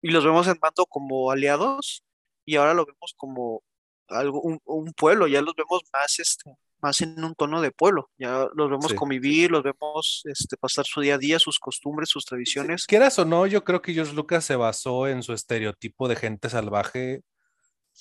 Y 0.03 0.11
los 0.11 0.23
vemos 0.23 0.47
en 0.47 0.59
mando 0.61 0.85
como 0.85 1.31
aliados 1.31 2.03
y 2.45 2.57
ahora 2.57 2.75
lo 2.75 2.85
vemos 2.85 3.15
como 3.17 3.63
algo, 4.07 4.39
un, 4.41 4.59
un 4.65 4.93
pueblo, 4.93 5.25
ya 5.27 5.41
los 5.41 5.55
vemos 5.55 5.81
más, 5.91 6.19
este, 6.19 6.51
más 6.85 7.01
en 7.01 7.23
un 7.23 7.33
tono 7.33 7.61
de 7.61 7.71
pueblo, 7.71 8.09
ya 8.17 8.47
los 8.55 8.69
vemos 8.69 8.91
Sí. 8.91 8.95
convivir, 8.95 9.49
los 9.49 9.63
vemos 9.63 10.21
este, 10.25 10.55
pasar 10.57 10.85
su 10.85 11.01
día 11.01 11.15
a 11.15 11.17
día, 11.17 11.39
sus 11.39 11.57
costumbres, 11.59 12.09
sus 12.09 12.25
tradiciones. 12.25 12.85
Quieras 12.85 13.17
o 13.17 13.25
no, 13.25 13.47
yo 13.47 13.63
creo 13.63 13.81
que 13.81 13.93
George 13.93 14.13
Lucas 14.13 14.45
se 14.45 14.55
basó 14.55 15.07
en 15.07 15.23
su 15.23 15.33
estereotipo 15.33 16.07
de 16.07 16.15
gente 16.15 16.49
salvaje 16.49 17.21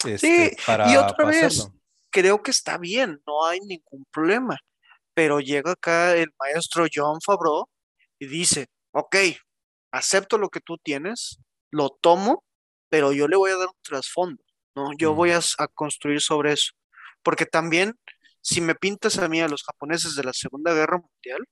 este, 0.05 0.19
Sí, 0.19 0.57
para, 0.67 0.91
y 0.93 0.97
otra 0.97 1.17
para 1.17 1.29
vez, 1.31 1.69
creo 2.11 2.43
que 2.43 2.51
está 2.51 2.79
bien, 2.79 3.21
no 3.27 3.47
hay 3.47 3.61
ningún 3.61 4.05
problema. 4.11 4.59
Pero 5.15 5.41
llega 5.41 5.73
acá 5.73 6.15
el 6.17 6.29
maestro 6.39 6.87
John 6.93 7.21
Favreau 7.25 7.67
y 8.19 8.27
dice, 8.27 8.67
ok, 8.93 9.17
acepto 9.93 10.39
lo 10.39 10.49
que 10.49 10.61
tú 10.61 10.77
tienes, 10.77 11.39
lo 11.71 11.91
tomo, 11.91 12.45
pero 12.91 13.13
yo 13.13 13.29
le 13.29 13.37
voy 13.37 13.51
a 13.53 13.57
dar 13.57 13.69
un 13.69 13.83
trasfondo, 13.83 14.43
¿no? 14.75 14.91
Yo 14.99 15.15
voy 15.15 15.31
Ujú. 15.31 15.41
a, 15.59 15.65
a 15.65 15.69
construir 15.69 16.21
sobre 16.21 16.53
eso. 16.53 16.73
Porque 17.23 17.47
también, 17.47 17.95
si 18.45 18.61
me 18.61 18.75
pintas 18.75 19.19
a 19.19 19.29
mí 19.29 19.41
a 19.41 19.49
los 19.49 19.63
japoneses 19.63 20.15
de 20.17 20.23
la 20.25 20.33
Segunda 20.35 20.75
Guerra 20.75 20.99
Mundial, 20.99 21.45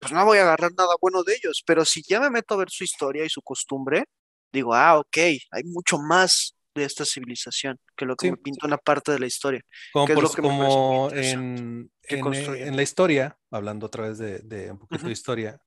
pues 0.00 0.12
no 0.12 0.24
voy 0.24 0.38
a 0.38 0.42
agarrar 0.42 0.72
nada 0.76 0.94
bueno 1.00 1.22
de 1.22 1.34
ellos. 1.34 1.62
Pero 1.64 1.84
si 1.84 2.02
ya 2.02 2.18
me 2.20 2.28
meto 2.30 2.54
a 2.54 2.58
ver 2.58 2.70
su 2.70 2.82
historia 2.82 3.24
y 3.24 3.28
su 3.30 3.40
costumbre, 3.42 4.04
digo, 4.52 4.74
ah, 4.74 4.98
ok, 4.98 5.16
hay 5.16 5.62
mucho 5.64 5.98
más 5.98 6.56
de 6.74 6.84
esta 6.84 7.04
civilización 7.04 7.78
que 7.96 8.04
lo 8.06 8.16
que 8.16 8.26
Sí. 8.26 8.30
me 8.32 8.38
pinta 8.38 8.66
una 8.66 8.78
parte 8.78 9.12
de 9.12 9.20
la 9.20 9.26
historia. 9.26 9.60
Como, 9.92 10.06
que 10.06 10.12
es 10.12 10.16
por- 10.16 10.24
lo 10.24 10.30
que 10.30 10.42
como 10.42 11.10
en, 11.12 11.90
eh, 12.08 12.18
en 12.66 12.76
la 12.76 12.82
historia, 12.82 13.38
hablando 13.50 13.86
otra 13.86 14.08
vez 14.08 14.18
de, 14.18 14.40
de 14.40 14.72
un 14.72 14.78
poquito 14.78 15.06
de 15.06 15.12
historia, 15.12 15.60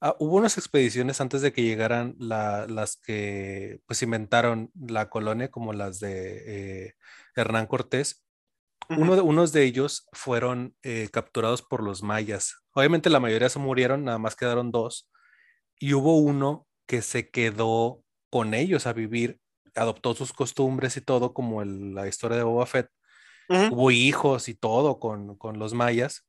ah, 0.00 0.16
hubo 0.20 0.36
unas 0.36 0.56
expediciones 0.56 1.20
antes 1.20 1.42
de 1.42 1.52
que 1.52 1.62
llegaran 1.62 2.14
la- 2.18 2.66
las 2.68 2.96
que 2.96 3.80
pues 3.86 4.02
inventaron 4.02 4.70
la 4.74 5.10
colonia, 5.10 5.50
como 5.50 5.72
las 5.72 6.00
de 6.00 6.86
eh, 6.86 6.94
Hernán 7.36 7.66
Cortés. 7.66 8.21
Uno 8.88 9.16
de, 9.16 9.22
unos 9.22 9.52
de 9.52 9.64
ellos 9.64 10.06
fueron 10.12 10.76
eh, 10.82 11.08
capturados 11.12 11.62
por 11.62 11.82
los 11.82 12.02
mayas. 12.02 12.56
Obviamente 12.74 13.10
la 13.10 13.20
mayoría 13.20 13.48
se 13.48 13.58
murieron, 13.58 14.04
nada 14.04 14.18
más 14.18 14.36
quedaron 14.36 14.70
dos. 14.70 15.10
Y 15.78 15.94
hubo 15.94 16.18
uno 16.18 16.66
que 16.86 17.02
se 17.02 17.30
quedó 17.30 18.02
con 18.30 18.54
ellos 18.54 18.86
a 18.86 18.92
vivir, 18.92 19.38
adoptó 19.74 20.14
sus 20.14 20.32
costumbres 20.32 20.96
y 20.96 21.00
todo, 21.00 21.32
como 21.34 21.62
el- 21.62 21.94
la 21.94 22.06
historia 22.08 22.36
de 22.36 22.42
Boba 22.44 22.66
Fett 22.66 22.88
Ujú. 23.48 23.74
hubo 23.74 23.90
hijos 23.90 24.48
y 24.48 24.54
todo 24.54 24.98
con, 24.98 25.36
con 25.36 25.58
los 25.58 25.74
mayas. 25.74 26.26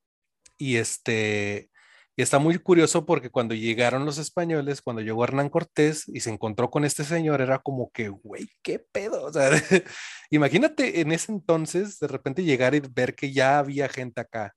Y 0.57 0.77
este, 0.77 1.69
y 2.15 2.21
está 2.21 2.39
muy 2.39 2.57
curioso 2.59 3.05
porque 3.05 3.29
cuando 3.31 3.55
llegaron 3.55 4.05
los 4.05 4.17
españoles, 4.17 4.81
cuando 4.81 5.01
llegó 5.01 5.23
Hernán 5.23 5.49
Cortés 5.49 6.03
y 6.07 6.19
se 6.21 6.29
encontró 6.31 6.69
con 6.69 6.85
este 6.85 7.03
señor, 7.03 7.41
era 7.41 7.59
como 7.59 7.91
que, 7.91 8.09
güey, 8.09 8.47
qué 8.63 8.79
pedo. 8.79 9.25
O 9.25 9.33
sea, 9.33 9.49
imagínate 10.35 11.01
en 11.01 11.11
ese 11.11 11.31
entonces 11.31 11.99
de 11.99 12.07
repente 12.07 12.43
llegar 12.43 12.75
y 12.75 12.81
ver 12.81 13.15
que 13.15 13.31
ya 13.31 13.59
había 13.59 13.87
gente 13.89 14.21
acá. 14.21 14.55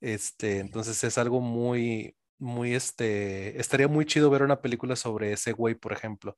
Este, 0.00 0.58
entonces 0.58 1.02
es 1.04 1.18
algo 1.18 1.40
muy, 1.40 2.16
muy, 2.38 2.74
este, 2.74 3.58
estaría 3.60 3.88
muy 3.88 4.04
chido 4.06 4.28
ver 4.30 4.42
una 4.42 4.60
película 4.60 4.96
sobre 4.96 5.32
ese 5.32 5.52
güey, 5.52 5.74
por 5.74 5.92
ejemplo. 5.92 6.36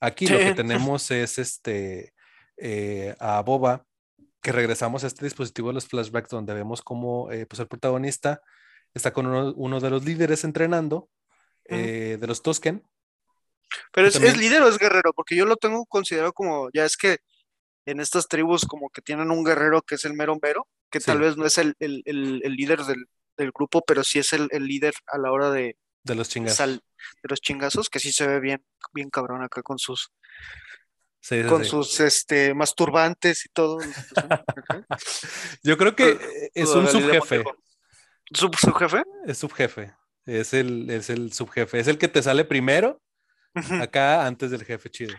Aquí 0.00 0.26
lo 0.26 0.38
que 0.38 0.54
tenemos 0.54 1.10
es 1.10 1.38
este, 1.38 2.12
eh, 2.56 3.16
a 3.18 3.40
Boba, 3.42 3.84
que 4.40 4.52
regresamos 4.52 5.02
a 5.02 5.08
este 5.08 5.24
dispositivo 5.24 5.68
de 5.68 5.74
los 5.74 5.88
flashbacks 5.88 6.30
donde 6.30 6.54
vemos 6.54 6.82
cómo 6.82 7.32
eh, 7.32 7.46
pues 7.46 7.58
el 7.58 7.66
protagonista 7.66 8.40
está 8.94 9.12
con 9.12 9.26
uno, 9.26 9.52
uno 9.56 9.80
de 9.80 9.90
los 9.90 10.04
líderes 10.04 10.44
entrenando, 10.44 11.08
eh, 11.64 12.18
de 12.20 12.26
los 12.26 12.42
Tosken. 12.42 12.84
Pero 13.92 14.06
es, 14.06 14.16
es 14.16 14.36
líder 14.36 14.62
o 14.62 14.68
es 14.68 14.78
guerrero, 14.78 15.12
porque 15.12 15.36
yo 15.36 15.44
lo 15.44 15.56
tengo 15.56 15.84
considerado 15.86 16.32
como, 16.32 16.70
ya 16.72 16.84
es 16.84 16.96
que 16.96 17.18
en 17.90 18.00
estas 18.00 18.28
tribus 18.28 18.64
como 18.66 18.90
que 18.90 19.00
tienen 19.02 19.30
un 19.30 19.44
guerrero 19.44 19.82
que 19.82 19.94
es 19.96 20.04
el 20.04 20.14
mero 20.14 20.38
mero, 20.42 20.66
que 20.90 21.00
tal 21.00 21.20
vez 21.20 21.36
no 21.36 21.46
es 21.46 21.58
el, 21.58 21.74
el- 21.78 22.02
el- 22.06 22.40
el 22.44 22.52
líder 22.54 22.80
del, 22.84 23.06
del 23.36 23.50
grupo, 23.52 23.82
pero 23.86 24.04
sí 24.04 24.18
es 24.18 24.32
el, 24.32 24.48
el 24.50 24.64
líder 24.66 24.94
a 25.06 25.18
la 25.18 25.32
hora 25.32 25.50
de, 25.50 25.76
de 26.04 26.14
los 26.14 26.28
chingas. 26.28 26.56
sal- 26.56 26.82
de 27.22 27.28
los 27.28 27.40
chingazos, 27.40 27.88
que 27.88 28.00
sí 28.00 28.12
se 28.12 28.26
ve 28.26 28.40
bien, 28.40 28.64
bien 28.92 29.08
cabrón 29.10 29.42
acá 29.42 29.62
con 29.62 29.78
sus, 29.78 30.10
Sí, 31.20 31.42
sí, 31.42 31.48
con 31.48 31.64
sus 31.64 31.98
este 32.00 32.54
masturbantes 32.54 33.44
y 33.44 33.48
todo. 33.48 33.78
Yo 35.62 35.76
creo 35.76 35.94
que 35.96 36.50
es 36.54 36.68
un 36.70 36.86
subjefe, 36.88 37.38
Montejo. 37.38 37.56
¿Su, 38.32 38.50
su 38.58 38.72
jefe? 38.74 39.02
es 39.26 39.38
subjefe, 39.38 39.92
es 40.26 40.52
el, 40.54 40.88
es 40.90 41.10
el 41.10 41.32
subjefe, 41.32 41.80
es 41.80 41.88
el 41.88 41.98
que 41.98 42.08
te 42.08 42.22
sale 42.22 42.44
primero 42.44 43.00
acá 43.80 44.26
antes 44.26 44.50
del 44.50 44.64
jefe 44.64 44.90
chido. 44.90 45.14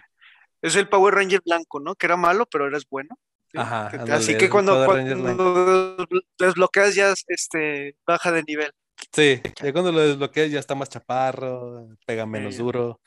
Es 0.62 0.76
el 0.76 0.89
Power 0.89 1.16
Ranger 1.16 1.41
blanco, 1.45 1.80
¿no? 1.80 1.95
Que 1.95 2.05
era 2.05 2.18
malo, 2.18 2.45
pero 2.45 2.68
eres 2.68 2.86
bueno. 2.89 3.18
¿sí? 3.51 3.57
Ajá, 3.57 3.88
así 4.12 4.38
que 4.38 4.49
cuando, 4.49 4.86
cuando 4.86 6.05
desbloqueas 6.38 6.95
ya 6.95 7.14
este, 7.28 7.95
baja 8.05 8.32
de 8.32 8.43
nivel. 8.43 8.72
Sí, 9.14 9.41
ya 9.64 9.72
cuando 9.74 9.91
lo 9.91 10.01
desbloqueas 10.01 10.51
ya 10.51 10.60
está 10.60 10.76
más 10.76 10.89
chaparro, 10.89 11.88
pega 12.05 12.26
menos 12.26 12.55
Sí. 12.55 12.62
duro. 12.62 13.01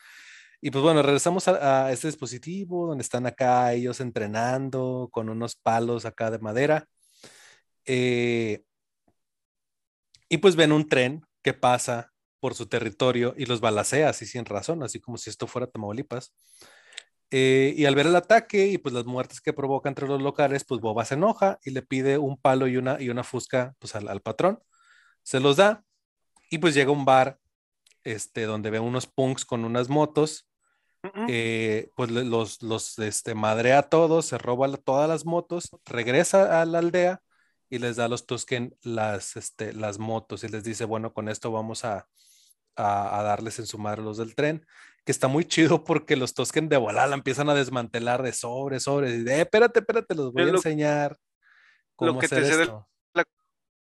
Y 0.60 0.70
pues 0.70 0.82
bueno, 0.82 1.02
regresamos 1.02 1.48
a, 1.48 1.86
a 1.86 1.92
este 1.92 2.06
dispositivo 2.08 2.86
donde 2.88 3.02
están 3.02 3.26
acá 3.26 3.72
ellos 3.72 4.00
entrenando 4.00 5.08
con 5.12 5.28
unos 5.28 5.56
palos 5.56 6.04
acá 6.06 6.30
de 6.30 6.38
madera. 6.38 6.86
Eh, 7.84 8.62
y 10.28 10.38
pues 10.38 10.56
ven 10.56 10.72
un 10.72 10.88
tren 10.88 11.26
que 11.42 11.52
pasa 11.52 12.12
por 12.40 12.54
su 12.54 12.66
territorio 12.66 13.34
y 13.36 13.46
los 13.46 13.60
balacea 13.60 14.08
así 14.08 14.24
sin 14.24 14.44
razón, 14.44 14.82
así 14.82 15.00
como 15.00 15.18
si 15.18 15.30
esto 15.30 15.46
fuera 15.46 15.66
Tamaulipas. 15.66 16.32
Eh, 17.32 17.74
y 17.76 17.86
al 17.86 17.94
ver 17.94 18.06
el 18.06 18.16
ataque 18.16 18.66
y 18.66 18.78
pues 18.78 18.94
las 18.94 19.06
muertes 19.06 19.40
que 19.40 19.54
provoca 19.54 19.88
entre 19.88 20.06
los 20.06 20.20
locales, 20.20 20.64
pues 20.64 20.80
Boba 20.82 21.04
se 21.06 21.14
enoja 21.14 21.58
y 21.64 21.70
le 21.70 21.80
pide 21.82 22.18
un 22.18 22.36
palo 22.36 22.68
y 22.68 22.76
una, 22.76 23.00
y 23.00 23.08
una 23.08 23.24
fusca 23.24 23.74
pues 23.78 23.96
al, 23.96 24.08
al 24.08 24.20
patrón. 24.20 24.62
Se 25.22 25.40
los 25.40 25.56
da 25.56 25.82
y 26.50 26.58
pues 26.58 26.74
llega 26.74 26.90
a 26.90 26.92
un 26.92 27.06
bar 27.06 27.38
este, 28.04 28.42
donde 28.42 28.70
ve 28.70 28.80
unos 28.80 29.06
punks 29.06 29.44
con 29.44 29.64
unas 29.64 29.88
motos. 29.88 30.46
Eh, 31.26 31.90
pues 31.96 32.12
los, 32.12 32.62
los 32.62 32.96
este, 33.00 33.34
madrea 33.34 33.78
a 33.78 33.82
todos, 33.88 34.26
se 34.26 34.38
roba 34.38 34.68
todas 34.76 35.08
las 35.08 35.24
motos, 35.24 35.68
regresa 35.84 36.62
a 36.62 36.64
la 36.64 36.78
aldea 36.78 37.20
y 37.68 37.80
les 37.80 37.96
da 37.96 38.04
a 38.04 38.08
los 38.08 38.24
Tusken 38.24 38.76
las, 38.82 39.34
este, 39.34 39.72
las 39.72 39.98
motos 39.98 40.44
y 40.44 40.48
les 40.48 40.62
dice, 40.62 40.84
bueno, 40.84 41.12
con 41.12 41.28
esto 41.28 41.50
vamos 41.50 41.84
a, 41.84 42.06
a, 42.76 43.18
a 43.18 43.22
darles 43.24 43.58
en 43.58 43.66
su 43.66 43.78
madre 43.78 44.02
los 44.02 44.18
del 44.18 44.36
tren, 44.36 44.64
que 45.04 45.12
está 45.12 45.26
muy 45.28 45.44
chido 45.44 45.82
porque 45.84 46.16
los 46.16 46.34
Tusken 46.34 46.68
de 46.68 46.76
volada 46.76 47.08
la 47.08 47.14
empiezan 47.16 47.48
a 47.50 47.54
desmantelar 47.54 48.22
de 48.22 48.32
sobre, 48.32 48.78
sobre, 48.80 49.10
y 49.10 49.22
de, 49.24 49.36
"Eh, 49.38 49.40
espérate, 49.42 49.80
espérate, 49.80 50.14
los 50.14 50.32
voy 50.32 50.42
Es 50.42 50.48
a 50.48 50.52
lo- 50.52 50.58
enseñar 50.58 51.16
cómo 51.96 52.18
que 52.20 52.28
te 52.28 52.36
hacer 52.36 52.52
del- 52.52 52.60
esto. 52.62 52.88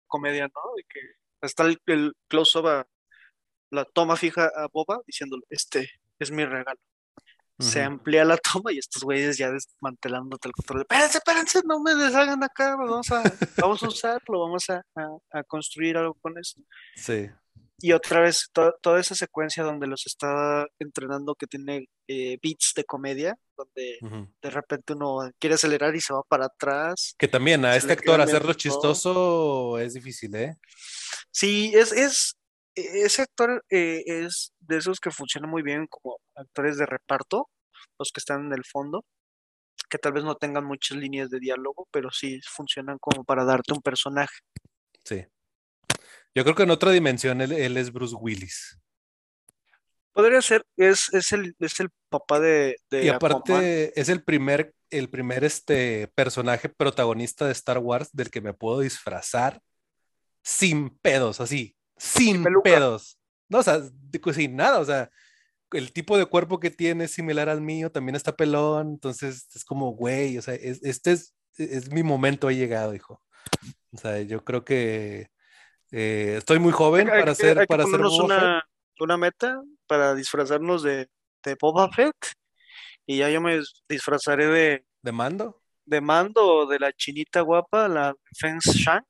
comedia, 0.06 0.46
¿no? 0.48 0.60
De 0.76 0.84
que 0.88 1.00
está 1.42 1.64
el, 1.64 1.78
el 1.86 2.14
close-up 2.28 2.66
a 2.66 2.86
la 3.70 3.84
toma 3.84 4.16
fija 4.16 4.46
a 4.56 4.66
Boba 4.72 5.00
diciéndole, 5.06 5.42
este 5.50 5.90
es 6.18 6.30
mi 6.30 6.44
regalo. 6.46 6.80
Se 7.60 7.82
amplía 7.82 8.24
la 8.24 8.36
toma 8.62 8.72
y 8.72 8.78
estos 8.78 9.02
güeyes 9.02 9.36
ya 9.36 9.50
desmantelándote 9.50 10.48
el 10.48 10.54
control. 10.54 10.80
Espérense, 10.82 11.18
espérense, 11.18 11.60
no 11.66 11.80
me 11.80 11.94
deshagan 11.94 12.42
acá, 12.42 12.76
vamos 12.76 13.10
a, 13.10 13.22
vamos 13.58 13.82
a 13.82 13.88
usarlo, 13.92 14.40
vamos 14.40 14.70
a, 14.70 14.82
a- 14.94 15.18
a 15.40 15.42
construir 15.44 15.96
algo 15.98 16.14
con 16.14 16.38
eso. 16.38 16.60
Sí, 16.94 17.28
Y 17.80 17.92
otra 17.92 18.20
vez, 18.20 18.48
to- 18.52 18.74
toda 18.82 18.98
esa 19.00 19.14
secuencia 19.14 19.62
donde 19.62 19.86
los 19.86 20.04
está 20.06 20.66
entrenando 20.80 21.34
que 21.36 21.46
tiene 21.46 21.86
eh, 22.08 22.36
beats 22.42 22.72
de 22.74 22.84
comedia, 22.84 23.36
donde 23.56 23.98
de 24.42 24.50
repente 24.50 24.94
uno 24.94 25.30
quiere 25.38 25.54
acelerar 25.54 25.94
y 25.94 26.00
se 26.00 26.12
va 26.12 26.22
para 26.28 26.46
atrás. 26.46 27.14
Que 27.18 27.28
también 27.28 27.64
a 27.64 27.76
este 27.76 27.92
actor 27.92 28.20
hacerlo 28.20 28.54
chistoso 28.54 29.78
es 29.78 29.94
difícil, 29.94 30.34
¿eh? 30.34 30.56
Sí, 31.30 31.70
es, 31.74 31.92
es, 31.92 32.36
e- 32.74 33.02
ese 33.04 33.22
actor 33.22 33.64
eh, 33.70 34.02
es 34.06 34.52
de 34.58 34.78
esos 34.78 34.98
que 34.98 35.10
funcionan 35.12 35.48
muy 35.50 35.62
bien 35.62 35.86
como 35.88 36.18
actores 36.34 36.78
de 36.78 36.86
reparto, 36.86 37.48
los 37.98 38.10
que 38.10 38.18
están 38.20 38.46
en 38.46 38.52
el 38.54 38.64
fondo, 38.64 39.04
que 39.88 39.98
tal 39.98 40.12
vez 40.14 40.24
no 40.24 40.34
tengan 40.34 40.64
muchas 40.64 40.96
líneas 40.98 41.30
de 41.30 41.38
diálogo, 41.38 41.86
pero 41.92 42.10
sí 42.10 42.40
funcionan 42.44 42.98
como 42.98 43.22
para 43.24 43.44
darte 43.44 43.72
un 43.72 43.82
personaje. 43.82 44.34
Sí. 45.04 45.24
Yo 46.34 46.44
creo 46.44 46.54
que 46.54 46.62
en 46.64 46.70
otra 46.70 46.92
dimensión 46.92 47.40
él, 47.40 47.52
él 47.52 47.76
es 47.76 47.92
Bruce 47.92 48.14
Willis. 48.14 48.78
Podría 50.12 50.42
ser, 50.42 50.64
es, 50.76 51.12
es 51.12 51.32
el, 51.32 51.54
es 51.60 51.78
el 51.80 51.90
papá 52.08 52.40
de, 52.40 52.76
de 52.90 53.04
Y 53.04 53.08
Aquaman. 53.08 53.36
aparte 53.36 54.00
es 54.00 54.08
el 54.08 54.22
primer, 54.24 54.74
el 54.90 55.08
primer 55.08 55.44
este, 55.44 56.08
personaje 56.14 56.68
protagonista 56.68 57.46
de 57.46 57.52
Star 57.52 57.78
Wars 57.78 58.08
del 58.12 58.30
que 58.30 58.40
me 58.40 58.52
puedo 58.52 58.80
disfrazar 58.80 59.60
sin 60.42 60.90
pedos, 60.98 61.40
así, 61.40 61.76
sin 61.96 62.44
pedos. 62.64 63.18
No, 63.48 63.58
o 63.58 63.62
sea, 63.62 63.80
sin 64.34 64.56
nada, 64.56 64.78
o 64.80 64.84
sea, 64.84 65.10
el 65.72 65.92
tipo 65.92 66.18
de 66.18 66.26
cuerpo 66.26 66.58
que 66.58 66.70
tiene 66.70 67.04
es 67.04 67.12
similar 67.12 67.48
al 67.48 67.60
mío, 67.60 67.92
también 67.92 68.16
está 68.16 68.34
pelón, 68.36 68.88
entonces 68.88 69.46
es 69.54 69.64
como, 69.64 69.92
güey, 69.92 70.36
o 70.38 70.42
sea, 70.42 70.54
es- 70.54 70.82
este 70.82 71.12
es, 71.12 71.34
es 71.58 71.90
mi 71.92 72.02
momento, 72.02 72.48
ha 72.48 72.52
llegado, 72.52 72.94
hijo. 72.94 73.22
O 73.92 73.98
sea, 73.98 74.20
yo 74.22 74.44
creo 74.44 74.64
que 74.64 75.28
eh, 75.92 76.34
estoy 76.38 76.58
muy 76.58 76.72
joven 76.72 77.08
Hay 77.10 77.20
para 77.20 77.32
que- 77.32 77.34
ser, 77.36 77.58
hay 77.58 77.64
que 77.64 77.68
para 77.68 77.84
ser 77.84 77.92
ponernos 77.92 78.18
Boba 78.18 78.34
Fett. 78.62 79.00
una, 79.00 79.16
meta 79.16 79.60
para 79.86 80.14
disfrazarnos 80.14 80.82
de, 80.82 81.08
de 81.44 81.56
Boba 81.60 81.90
Fett 81.90 82.16
y 83.06 83.18
ya 83.18 83.30
yo 83.30 83.40
me 83.40 83.60
disfrazaré 83.88 84.46
de, 84.48 84.84
de 85.02 85.12
mando. 85.12 85.62
de 85.86 86.00
Mando 86.00 86.66
de 86.66 86.78
la 86.78 86.92
chinita 86.92 87.40
guapa, 87.40 87.88
la 87.88 88.14
Feng 88.38 88.58
Shang. 88.60 89.04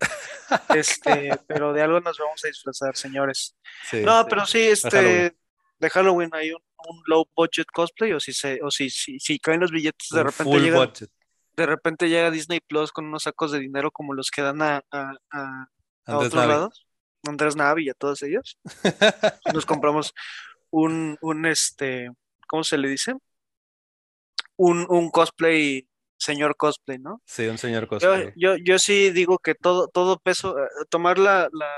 Este, 0.74 1.30
pero 1.46 1.72
de 1.72 1.82
algo 1.82 2.00
nos 2.00 2.18
vamos 2.18 2.44
a 2.44 2.48
disfrazar, 2.48 2.94
señores. 2.96 3.56
Sí, 3.90 4.02
No, 4.02 4.20
sí. 4.22 4.26
pero 4.28 4.46
sí, 4.46 4.58
Halloween. 4.58 4.72
este, 4.72 5.36
de 5.78 5.90
Halloween 5.90 6.30
hay 6.32 6.52
un, 6.52 6.62
un 6.88 7.02
low 7.06 7.26
budget 7.34 7.66
cosplay, 7.72 8.12
o 8.12 8.20
si 8.20 8.32
se, 8.32 8.60
o 8.62 8.70
si, 8.70 8.90
si, 8.90 9.18
si 9.18 9.38
caen 9.38 9.60
los 9.60 9.70
billetes, 9.70 10.08
de 10.10 10.20
Un 10.20 10.26
repente 10.26 10.60
llega, 10.60 10.78
budget. 10.78 11.10
de 11.56 11.66
repente 11.66 12.08
llega 12.08 12.30
Disney 12.30 12.60
Plus 12.60 12.92
con 12.92 13.06
unos 13.06 13.22
sacos 13.24 13.52
de 13.52 13.58
dinero 13.60 13.90
como 13.90 14.12
los 14.14 14.30
que 14.30 14.42
dan 14.42 14.60
a, 14.62 14.82
a, 14.90 15.14
a, 15.32 15.68
a 16.06 16.16
otros 16.16 16.34
Navi. 16.34 16.48
lados, 16.48 16.86
Andrés 17.26 17.56
Navi 17.56 17.86
y 17.86 17.90
a 17.90 17.94
todos 17.94 18.22
ellos. 18.22 18.58
Nos 19.54 19.66
compramos 19.66 20.12
un, 20.70 21.16
un 21.20 21.46
este, 21.46 22.08
¿cómo 22.48 22.64
se 22.64 22.78
le 22.78 22.88
dice? 22.88 23.14
Un, 24.56 24.86
un 24.88 25.10
cosplay, 25.10 25.88
señor 26.16 26.56
cosplay, 26.56 26.98
¿no? 26.98 27.20
Sí, 27.24 27.46
un 27.46 27.58
señor 27.58 27.88
cosplay. 27.88 28.32
yo, 28.36 28.56
yo 28.56 28.78
sí 28.78 29.10
digo 29.10 29.38
que 29.38 29.54
todo, 29.54 29.88
todo 29.88 30.18
peso, 30.18 30.56
eh, 30.58 30.68
tomar 30.88 31.18
la, 31.18 31.48
la, 31.52 31.70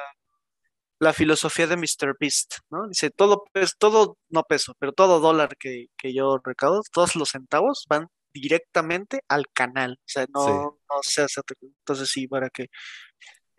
la 0.98 1.12
filosofía 1.12 1.66
de 1.66 1.76
Mr. 1.76 2.16
Beast, 2.20 2.56
¿no? 2.70 2.88
Dice, 2.88 3.10
todo 3.10 3.44
peso, 3.52 3.74
todo, 3.78 4.18
no 4.28 4.42
peso, 4.42 4.74
pero 4.78 4.92
todo 4.92 5.20
dólar 5.20 5.56
que, 5.56 5.86
que 5.96 6.12
yo 6.14 6.38
recaudo, 6.44 6.82
todos 6.92 7.16
los 7.16 7.30
centavos 7.30 7.86
van 7.88 8.08
directamente 8.34 9.20
al 9.28 9.46
canal. 9.54 9.92
O 10.00 10.04
sea, 10.04 10.26
no, 10.34 10.44
Sí. 10.44 10.52
no 10.52 11.02
se 11.02 11.22
hace. 11.22 11.40
Entonces 11.62 12.10
sí, 12.10 12.28
para 12.28 12.50
que 12.50 12.66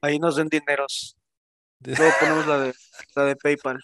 ahí 0.07 0.19
nos 0.19 0.35
den 0.35 0.47
dineros. 0.49 1.17
Luego 1.81 2.13
ponemos 2.19 2.47
la 2.47 2.59
de, 2.59 2.73
la 3.15 3.23
de 3.25 3.35
PayPal. 3.35 3.79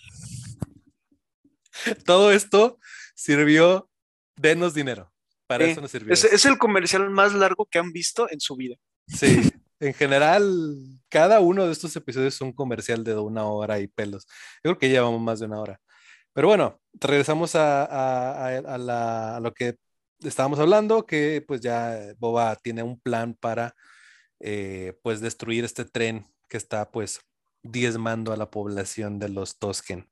Todo 2.05 2.31
esto 2.31 2.79
sirvió, 3.15 3.89
denos 4.35 4.73
dinero. 4.73 5.11
Para 5.47 5.65
Sí, 5.65 5.71
eso 5.71 5.81
nos 5.81 5.91
sirvió. 5.91 6.13
Es, 6.13 6.45
el 6.45 6.57
comercial 6.57 7.09
más 7.09 7.33
largo 7.33 7.65
que 7.69 7.79
han 7.79 7.91
visto 7.91 8.27
en 8.31 8.39
su 8.39 8.55
vida. 8.55 8.75
Sí, 9.07 9.51
en 9.79 9.93
general, 9.93 10.77
cada 11.09 11.39
uno 11.41 11.65
de 11.65 11.71
estos 11.73 11.95
episodios 11.95 12.35
es 12.35 12.41
un 12.41 12.53
comercial 12.53 13.03
de 13.03 13.15
una 13.15 13.45
hora 13.45 13.79
y 13.79 13.87
pelos. 13.87 14.25
Yo 14.63 14.71
creo 14.71 14.77
que 14.79 14.89
llevamos 14.89 15.21
más 15.21 15.39
de 15.39 15.45
una 15.47 15.59
hora. 15.59 15.81
Pero 16.33 16.47
bueno, 16.47 16.79
regresamos 16.93 17.55
a, 17.55 17.83
a- 17.83 18.47
a- 18.47 18.57
a 18.57 18.77
la- 18.77 19.37
a 19.37 19.39
lo 19.39 19.53
que 19.53 19.75
estábamos 20.23 20.59
hablando, 20.59 21.05
que 21.05 21.43
pues 21.45 21.61
ya 21.61 21.99
Boba 22.17 22.55
tiene 22.55 22.81
un 22.81 22.99
plan 22.99 23.35
para 23.35 23.75
eh, 24.45 24.99
pues 25.01 25.21
destruir 25.21 25.63
este 25.63 25.85
tren 25.85 26.25
que 26.49 26.57
está 26.57 26.91
pues 26.91 27.21
diezmando 27.63 28.33
a 28.33 28.37
la 28.37 28.51
población 28.51 29.17
de 29.17 29.29
los 29.29 29.57
Tosken. 29.57 30.09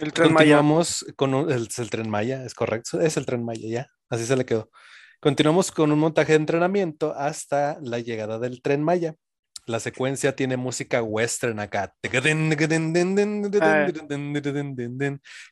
El 0.00 0.12
tren 0.12 0.32
Maya. 0.32 0.56
Continuamos 0.56 1.04
con 1.16 1.34
un- 1.34 1.52
el, 1.52 1.68
el 1.76 1.90
tren 1.90 2.08
Maya, 2.10 2.44
es 2.44 2.54
correcto, 2.54 3.00
es 3.00 3.16
el 3.18 3.26
tren 3.26 3.44
Maya, 3.44 3.68
ya, 3.68 3.86
así 4.08 4.24
se 4.24 4.36
le 4.36 4.44
quedó. 4.46 4.70
Continuamos 5.20 5.70
con 5.70 5.92
un 5.92 5.98
montaje 5.98 6.32
de 6.32 6.36
entrenamiento 6.38 7.12
hasta 7.14 7.78
la 7.82 7.98
llegada 8.00 8.38
del 8.38 8.62
tren 8.62 8.82
Maya. 8.82 9.14
La 9.68 9.80
secuencia 9.80 10.34
tiene 10.34 10.56
música 10.56 11.02
western 11.02 11.60
acá. 11.60 11.94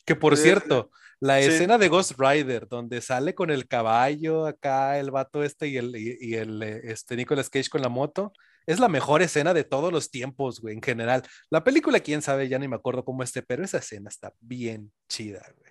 Que 0.04 0.16
por 0.16 0.36
cierto, 0.36 0.90
la 1.20 1.40
sí. 1.40 1.48
escena 1.48 1.76
de 1.76 1.88
Ghost 1.88 2.12
Rider, 2.18 2.66
donde 2.66 3.00
sale 3.00 3.34
con 3.34 3.50
el 3.50 3.68
caballo 3.68 4.46
acá, 4.46 4.98
el 4.98 5.10
vato 5.10 5.42
este 5.44 5.68
y 5.68 5.76
el, 5.76 5.94
y, 5.96 6.16
y 6.20 6.34
el 6.34 6.62
eh, 6.62 6.80
este 6.84 7.16
Nicolas 7.16 7.50
Cage 7.50 7.68
con 7.68 7.82
la 7.82 7.88
moto, 7.88 8.32
es 8.66 8.80
la 8.80 8.88
mejor 8.88 9.22
escena 9.22 9.54
de 9.54 9.64
todos 9.64 9.92
los 9.92 10.10
tiempos, 10.10 10.60
güey, 10.60 10.74
en 10.74 10.82
general. 10.82 11.22
La 11.50 11.62
película, 11.62 12.00
quién 12.00 12.22
sabe, 12.22 12.48
ya 12.48 12.58
ni 12.58 12.68
me 12.68 12.76
acuerdo 12.76 13.04
cómo 13.04 13.22
esté, 13.22 13.42
pero 13.42 13.64
esa 13.64 13.78
escena 13.78 14.08
está 14.08 14.32
bien 14.40 14.92
chida, 15.08 15.46
güey. 15.56 15.65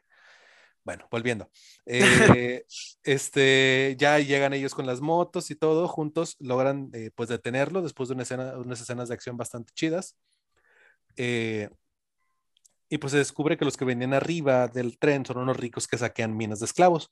Bueno, 0.86 1.08
volviendo. 1.12 1.50
Eh, 1.86 2.64
este, 3.04 3.96
ya 4.00 4.20
llegan 4.20 4.54
ellos 4.54 4.74
con 4.76 4.86
las 4.86 5.02
motos 5.02 5.52
y 5.52 5.56
todo, 5.56 5.88
juntos 5.88 6.38
logran 6.40 6.92
eh, 6.94 7.12
pues 7.16 7.28
detenerlo 7.28 7.82
después 7.82 8.08
de 8.08 8.14
una 8.14 8.24
escena, 8.24 8.54
unas 8.58 8.80
escenas 8.80 9.10
de 9.10 9.16
acción 9.16 9.36
bastante 9.36 9.74
chidas. 9.74 10.16
Eh, 11.18 11.70
y 12.88 13.00
pues 13.00 13.12
se 13.12 13.18
descubre 13.18 13.58
que 13.58 13.66
los 13.66 13.78
que 13.78 13.86
venían 13.86 14.14
arriba 14.14 14.68
del 14.68 14.98
tren 15.00 15.26
son 15.26 15.38
unos 15.40 15.58
ricos 15.58 15.88
que 15.88 15.98
saquean 15.98 16.38
minas 16.38 16.60
de 16.60 16.66
esclavos. 16.68 17.12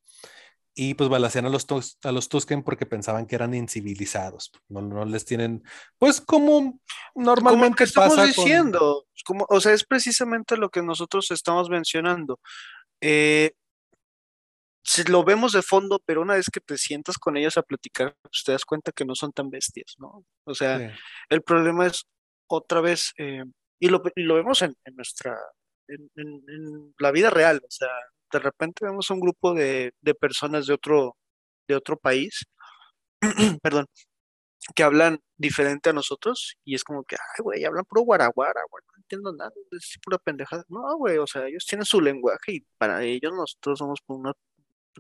Y 0.76 0.96
pues 0.96 1.08
balacean 1.10 1.46
a 1.46 1.50
los, 1.50 1.68
tus- 1.68 1.98
a 2.04 2.12
los 2.12 2.30
Tusken 2.30 2.64
porque 2.64 2.86
pensaban 2.88 3.26
que 3.28 3.36
eran 3.36 3.54
incivilizados. 3.54 4.52
No, 4.70 4.82
no 4.82 5.06
les 5.06 5.24
tienen, 5.26 5.64
pues 6.00 6.20
como 6.20 6.80
normalmente 7.16 7.78
que 7.78 7.84
estamos 7.86 8.16
pasa 8.18 8.34
con- 8.34 8.46
diciendo, 8.46 9.06
como, 9.26 9.46
o 9.50 9.60
sea, 9.62 9.74
es 9.74 9.84
precisamente 9.84 10.58
lo 10.58 10.70
que 10.70 10.82
nosotros 10.82 11.30
estamos 11.32 11.70
mencionando. 11.70 12.40
Eh, 13.02 13.52
si 14.84 15.04
lo 15.06 15.24
vemos 15.24 15.54
de 15.54 15.62
fondo, 15.62 16.02
pero 16.06 16.22
una 16.22 16.36
vez 16.36 16.48
que 16.52 16.60
te 16.60 16.78
sientas 16.78 17.18
con 17.18 17.38
ellos 17.38 17.58
a 17.58 17.64
platicar, 17.64 18.16
pues 18.22 18.44
te 18.46 18.52
das 18.52 18.66
cuenta 18.66 18.92
que 18.92 19.06
no 19.06 19.16
son 19.16 19.32
tan 19.32 19.50
bestias, 19.50 19.96
¿no? 19.98 20.26
O 20.46 20.54
sea, 20.54 20.78
Sí. 20.80 20.86
el 21.30 21.42
problema 21.42 21.88
es 21.88 22.04
otra 22.48 22.82
vez, 22.82 23.14
eh, 23.18 23.44
y, 23.80 23.90
lo, 23.90 24.02
y 24.16 24.24
lo 24.24 24.36
vemos 24.36 24.62
en, 24.62 24.76
en 24.86 24.96
nuestra, 24.96 25.38
en, 25.88 26.10
en- 26.16 26.44
en 26.50 26.94
la 27.00 27.12
vida 27.12 27.30
real, 27.30 27.62
o 27.64 27.72
sea, 27.72 27.90
de 28.32 28.40
repente 28.40 28.86
vemos 28.86 29.10
un 29.10 29.20
grupo 29.20 29.54
de, 29.54 29.94
de 30.02 30.16
personas 30.16 30.66
de 30.68 30.74
otro, 30.74 31.16
de 31.68 31.76
otro 31.76 31.98
país, 31.98 32.46
perdón, 33.62 33.86
que 34.76 34.84
hablan 34.84 35.20
diferente 35.38 35.90
a 35.90 35.94
nosotros 35.94 36.56
y 36.64 36.76
es 36.76 36.84
como 36.84 37.04
que, 37.04 37.16
ay, 37.16 37.44
güey, 37.44 37.66
hablan 37.66 37.86
puro 37.86 38.02
guaraguara, 38.02 38.62
güey, 38.70 38.84
no 38.88 38.94
entiendo 38.98 39.34
nada, 39.34 39.52
es 39.72 39.98
pura 40.04 40.18
pendejada. 40.18 40.64
No, 40.70 40.98
güey, 40.98 41.18
o 41.18 41.28
sea, 41.28 41.48
ellos 41.48 41.66
tienen 41.68 41.86
su 41.86 42.00
lenguaje 42.02 42.54
y 42.54 42.66
para 42.78 43.04
ellos 43.04 43.34
nosotros 43.34 43.80
somos 43.80 44.00
una 44.08 44.34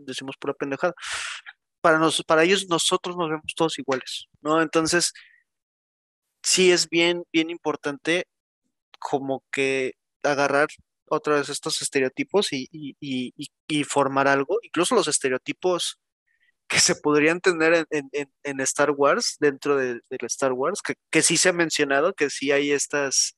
decimos 0.02 0.36
pura 0.38 0.54
pendejada. 0.54 0.94
Para, 1.82 2.00
nos, 2.00 2.24
para 2.24 2.44
ellos, 2.44 2.68
nosotros 2.70 3.18
nos 3.18 3.30
vemos 3.30 3.54
todos 3.56 3.78
iguales, 3.80 4.28
¿no? 4.42 4.62
Entonces, 4.62 5.14
sí 6.42 6.72
es 6.72 6.90
bien, 6.90 7.24
bien 7.32 7.50
importante 7.50 8.26
como 9.00 9.44
que 9.52 9.94
agarrar 10.24 10.68
otra 11.10 11.36
vez 11.36 11.50
estos 11.50 11.82
estereotipos 11.82 12.54
y, 12.54 12.68
y, 12.72 13.84
formar 13.84 14.28
algo, 14.28 14.60
incluso 14.62 14.96
los 14.96 15.08
estereotipos 15.08 16.00
que 16.68 16.80
se 16.80 16.96
podrían 16.96 17.40
tener 17.42 17.86
en, 17.92 18.60
Star 18.62 18.92
Wars, 18.92 19.36
dentro 19.40 19.76
de, 19.76 20.02
Star 20.22 20.54
Wars, 20.54 20.82
que, 20.82 20.96
que, 21.12 21.22
sí 21.22 21.38
se 21.38 21.50
ha 21.50 21.54
mencionado, 21.54 22.14
que 22.14 22.30
sí 22.30 22.52
hay 22.52 22.72
estas, 22.72 23.36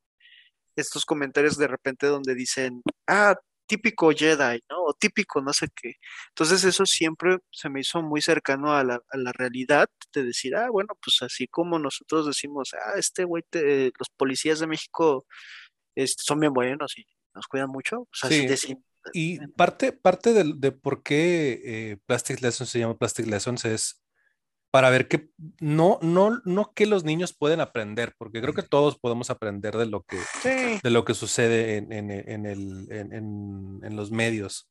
estos 0.76 1.06
comentarios 1.06 1.58
de 1.58 1.68
repente 1.68 2.08
donde 2.08 2.36
dicen, 2.36 2.82
ah, 3.08 3.36
típico 3.68 4.12
Jedi, 4.12 4.62
¿no? 4.70 4.84
O 4.84 4.94
típico 4.94 5.42
no 5.42 5.54
sé 5.54 5.68
qué. 5.76 5.94
Entonces 6.30 6.64
eso 6.64 6.86
siempre 6.86 7.38
se 7.52 7.70
me 7.70 7.82
hizo 7.82 8.02
muy 8.02 8.22
cercano 8.22 8.74
a 8.74 8.84
la, 8.84 8.96
a 8.96 9.18
la 9.18 9.32
realidad 9.34 9.90
de 10.14 10.24
decir, 10.24 10.56
ah, 10.56 10.70
bueno, 10.70 10.98
pues 11.02 11.22
así 11.22 11.48
como 11.48 11.80
nosotros 11.80 12.28
decimos, 12.28 12.74
ah, 12.74 12.98
este 12.98 13.24
güey, 13.24 13.44
los 13.52 14.10
policías 14.16 14.60
de 14.60 14.68
México 14.68 15.26
este, 15.96 16.24
son 16.24 16.40
bien 16.40 16.54
buenos 16.54 16.98
y 16.98 17.06
nos 17.34 17.48
cuidan 17.48 17.70
mucho, 17.70 18.08
pues 18.12 18.24
así 18.24 18.58
sí. 18.58 18.78
Y 19.14 19.38
parte, 19.50 19.92
parte 19.94 20.34
de, 20.34 20.54
de 20.56 20.72
por 20.72 21.04
qué 21.04 21.62
eh, 21.64 21.98
Plastic 22.08 22.42
Lessons 22.42 22.70
se 22.70 22.80
llama 22.80 22.98
Plastic 22.98 23.28
Lessons 23.28 23.64
es 23.66 24.05
para 24.76 24.90
ver 24.90 25.08
que 25.08 25.30
no, 25.62 26.00
no, 26.02 26.42
no 26.44 26.74
que 26.74 26.86
los 26.86 27.06
niños 27.06 27.34
pueden 27.34 27.62
aprender, 27.62 28.14
porque 28.18 28.42
creo 28.42 28.54
que 28.54 28.62
todos 28.62 29.00
podemos 29.00 29.30
aprender 29.30 29.78
de 29.78 29.86
lo 29.86 30.04
que, 30.04 30.18
de 30.84 30.90
lo 30.90 31.06
que 31.06 31.14
sucede 31.14 31.78
en, 31.78 31.94
en, 31.94 32.12
en, 32.12 32.46
el, 32.46 32.86
en 32.92 33.96
los 33.96 34.12
medios. 34.12 34.70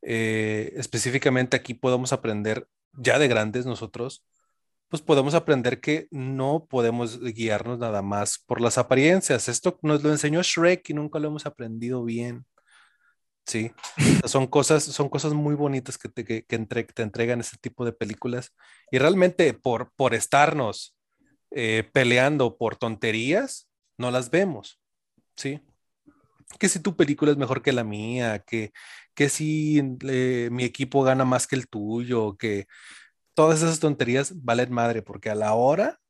Eh, 0.00 0.72
específicamente 0.76 1.54
aquí 1.54 1.74
podemos 1.74 2.14
aprender 2.14 2.66
ya 2.94 3.18
de 3.18 3.28
grandes 3.28 3.66
nosotros, 3.66 4.24
pues 4.88 5.02
podemos 5.02 5.34
aprender 5.34 5.82
que 5.82 6.08
no 6.10 6.66
podemos 6.66 7.20
guiarnos 7.20 7.78
nada 7.78 8.00
más 8.00 8.38
por 8.46 8.58
las 8.58 8.78
apariencias. 8.78 9.50
Esto 9.50 9.78
nos 9.82 10.02
lo 10.02 10.12
enseñó 10.12 10.40
Shrek 10.42 10.88
y 10.88 10.94
nunca 10.94 11.18
lo 11.18 11.28
hemos 11.28 11.44
aprendido 11.44 12.02
bien. 12.04 12.46
Sí, 13.52 13.70
son 14.24 14.46
cosas, 14.46 14.82
son 14.82 15.10
cosas 15.10 15.34
muy 15.34 15.54
bonitas 15.54 15.98
que 15.98 16.08
te, 16.08 16.24
que, 16.24 16.42
te 16.42 17.02
entregan 17.02 17.40
ese 17.40 17.58
tipo 17.60 17.84
de 17.84 17.92
películas. 17.92 18.54
Y 18.90 18.96
realmente 18.96 19.52
por, 19.52 19.92
por 19.94 20.14
estarnos 20.14 20.96
eh, 21.50 21.86
peleando 21.92 22.56
por 22.56 22.76
tonterías, 22.76 23.68
no 23.98 24.10
las 24.10 24.30
vemos. 24.30 24.80
Sí. 25.36 25.60
Que 26.58 26.70
si 26.70 26.80
tu 26.80 26.96
película 26.96 27.30
es 27.30 27.36
mejor 27.36 27.60
que 27.60 27.72
la 27.72 27.84
mía, 27.84 28.38
que, 28.38 28.72
que 29.14 29.28
si 29.28 29.82
eh, 30.08 30.48
mi 30.50 30.64
equipo 30.64 31.02
gana 31.02 31.26
más 31.26 31.46
que 31.46 31.56
el 31.56 31.68
tuyo, 31.68 32.38
que 32.38 32.66
todas 33.34 33.60
esas 33.60 33.80
tonterías 33.80 34.32
valen 34.42 34.72
madre, 34.72 35.02
porque 35.02 35.28
a 35.28 35.34
la 35.34 35.52
hora, 35.52 36.00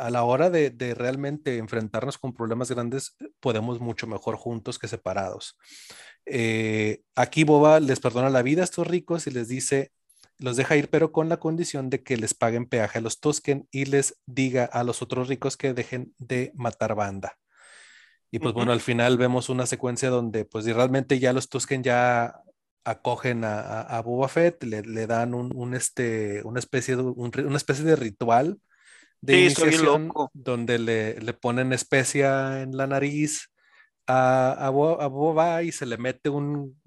a 0.00 0.10
la 0.10 0.24
hora 0.24 0.50
de, 0.50 0.70
de 0.70 0.94
realmente 0.94 1.58
enfrentarnos 1.58 2.18
con 2.18 2.34
problemas 2.34 2.70
grandes, 2.70 3.16
podemos 3.40 3.80
mucho 3.80 4.06
mejor 4.06 4.36
juntos 4.36 4.78
que 4.78 4.88
separados. 4.88 5.58
Eh, 6.26 7.02
aquí 7.14 7.44
Boba 7.44 7.80
les 7.80 8.00
perdona 8.00 8.30
la 8.30 8.42
vida 8.42 8.62
a 8.62 8.64
estos 8.64 8.86
ricos 8.86 9.26
y 9.26 9.30
les 9.30 9.48
dice, 9.48 9.92
los 10.38 10.56
deja 10.56 10.76
ir, 10.76 10.88
pero 10.88 11.12
con 11.12 11.28
la 11.28 11.38
condición 11.38 11.90
de 11.90 12.02
que 12.02 12.16
les 12.16 12.34
paguen 12.34 12.66
peaje 12.66 12.98
a 12.98 13.02
los 13.02 13.20
Tusken 13.20 13.68
y 13.70 13.84
les 13.84 14.20
diga 14.26 14.64
a 14.64 14.84
los 14.84 15.02
otros 15.02 15.28
ricos 15.28 15.56
que 15.56 15.74
dejen 15.74 16.14
de 16.18 16.52
matar 16.54 16.94
banda. 16.94 17.36
Y 18.30 18.38
pues 18.38 18.54
bueno, 18.54 18.72
al 18.72 18.80
final 18.80 19.18
vemos 19.18 19.48
una 19.48 19.66
secuencia 19.66 20.08
donde 20.08 20.44
pues 20.44 20.64
realmente 20.64 21.18
ya 21.18 21.32
los 21.32 21.48
Tusken 21.48 21.82
ya 21.82 22.40
acogen 22.84 23.44
a, 23.44 23.80
a, 23.82 24.00
Boba 24.02 24.28
Fett, 24.28 24.62
le, 24.62 25.06
dan 25.06 25.34
un, 25.34 25.74
este, 25.74 26.42
una, 26.44 26.60
especie 26.60 26.96
de, 26.96 27.02
una 27.02 27.56
especie 27.56 27.84
de 27.84 27.96
ritual 27.96 28.60
de 29.20 29.40
iniciación 29.40 30.10
donde 30.32 30.78
le, 30.78 31.20
le, 31.20 31.32
ponen 31.34 31.72
especia 31.72 32.62
en 32.62 32.76
la 32.76 32.86
nariz, 32.86 33.50
a, 34.10 34.70
Boba 34.70 35.62
y 35.62 35.72
se 35.72 35.86
le 35.86 35.96
mete 35.98 36.28
un, 36.28 36.80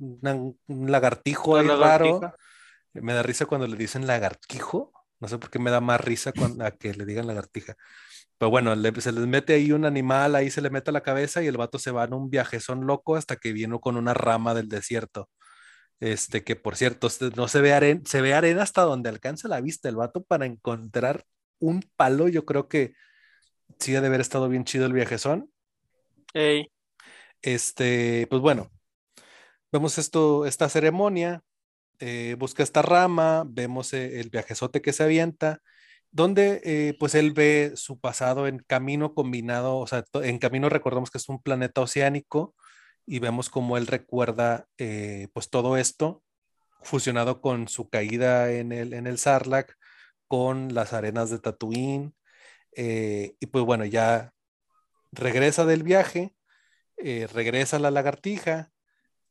lagartijo 0.68 1.58
ahí 1.58 1.68
raro. 1.68 2.34
Me 2.94 3.14
da 3.14 3.24
risa 3.24 3.46
cuando 3.46 3.68
le 3.68 3.76
dicen 3.76 4.08
lagartijo. 4.08 4.92
No 5.20 5.28
sé 5.28 5.38
por 5.38 5.50
qué 5.50 5.60
me 5.60 5.72
da 5.72 5.82
más 5.82 6.02
risa 6.02 6.32
cuando, 6.34 6.66
a 6.66 6.72
que 6.72 6.94
le 6.94 7.06
digan 7.06 7.28
lagartija. 7.28 7.76
Pero 8.38 8.50
bueno, 8.50 8.76
se 8.76 9.12
les 9.12 9.28
mete 9.28 9.54
ahí 9.54 9.72
un 9.72 9.86
animal, 9.86 10.36
ahí 10.36 10.52
se 10.52 10.62
le 10.62 10.70
mete 10.70 10.90
a 10.90 10.94
la 10.94 11.02
cabeza 11.02 11.42
y 11.42 11.48
el 11.48 11.58
vato 11.58 11.80
se 11.80 11.92
va 11.92 12.04
en 12.04 12.14
un 12.14 12.30
viaje, 12.30 12.60
son 12.60 12.86
loco 12.86 13.16
hasta 13.16 13.38
que 13.38 13.54
vino 13.54 13.80
con 13.80 13.96
una 13.96 14.14
rama 14.14 14.54
del 14.54 14.68
desierto. 14.70 15.30
Este, 16.00 16.44
que 16.44 16.56
por 16.58 16.76
cierto, 16.76 17.08
no 17.36 17.48
se 17.48 17.62
ve 17.62 17.74
arena, 17.74 18.02
se 18.06 18.22
ve 18.22 18.34
arena 18.34 18.64
hasta 18.64 18.82
donde 18.82 19.10
alcanza 19.10 19.48
la 19.48 19.62
vista 19.62 19.88
el 19.88 19.96
vato 19.96 20.24
para 20.24 20.46
encontrar 20.46 21.24
un 21.60 21.84
palo. 21.96 22.28
Yo 22.28 22.46
creo 22.46 22.68
que 22.68 22.94
sí 23.80 23.96
ha 23.96 24.02
de 24.02 24.08
haber 24.08 24.22
estado 24.22 24.50
bien 24.50 24.66
chido 24.66 24.86
el 24.86 24.94
viajezón. 24.94 25.52
Ey. 26.34 26.68
Este, 27.42 28.28
pues 28.30 28.42
bueno, 28.42 28.72
vemos 29.72 29.98
esto, 29.98 30.46
esta 30.46 30.70
ceremonia, 30.70 31.42
eh, 32.00 32.36
busca 32.40 32.64
esta 32.64 32.82
rama, 32.82 33.44
vemos 33.48 33.94
eh, 33.94 34.20
el 34.20 34.30
viajezote 34.30 34.82
que 34.82 34.94
se 34.94 35.04
avienta, 35.04 35.60
donde 36.12 36.62
eh, 36.64 36.96
pues 37.00 37.16
él 37.16 37.34
ve 37.34 37.74
su 37.76 38.00
pasado 38.00 38.48
en 38.48 38.60
camino 38.60 39.14
combinado, 39.14 39.78
o 39.78 39.88
sea, 39.88 40.06
en 40.14 40.38
camino 40.40 40.70
recordamos 40.70 41.12
que 41.12 41.18
es 41.18 41.28
un 41.28 41.42
planeta 41.42 41.82
oceánico 41.82 42.56
y 43.06 43.20
vemos 43.20 43.50
cómo 43.50 43.78
él 43.78 43.88
recuerda 43.88 44.68
pues 45.34 45.50
todo 45.50 45.76
esto 45.76 46.24
fusionado 46.84 47.42
con 47.42 47.68
su 47.68 47.90
caída 47.90 48.52
en 48.52 48.72
el, 48.72 48.94
en 48.94 49.08
el 49.08 49.18
Sarlacc, 49.18 49.76
con 50.34 50.74
las 50.74 50.94
arenas 50.94 51.30
de 51.30 51.38
Tatooine, 51.38 52.16
y 52.76 53.46
pues 53.52 53.66
bueno, 53.66 53.86
ya 53.86 54.34
regresa 55.12 55.64
del 55.64 55.84
viaje 55.84 56.34
eh, 56.98 57.28
regresa 57.28 57.80
la 57.80 57.92
lagartija 57.92 58.72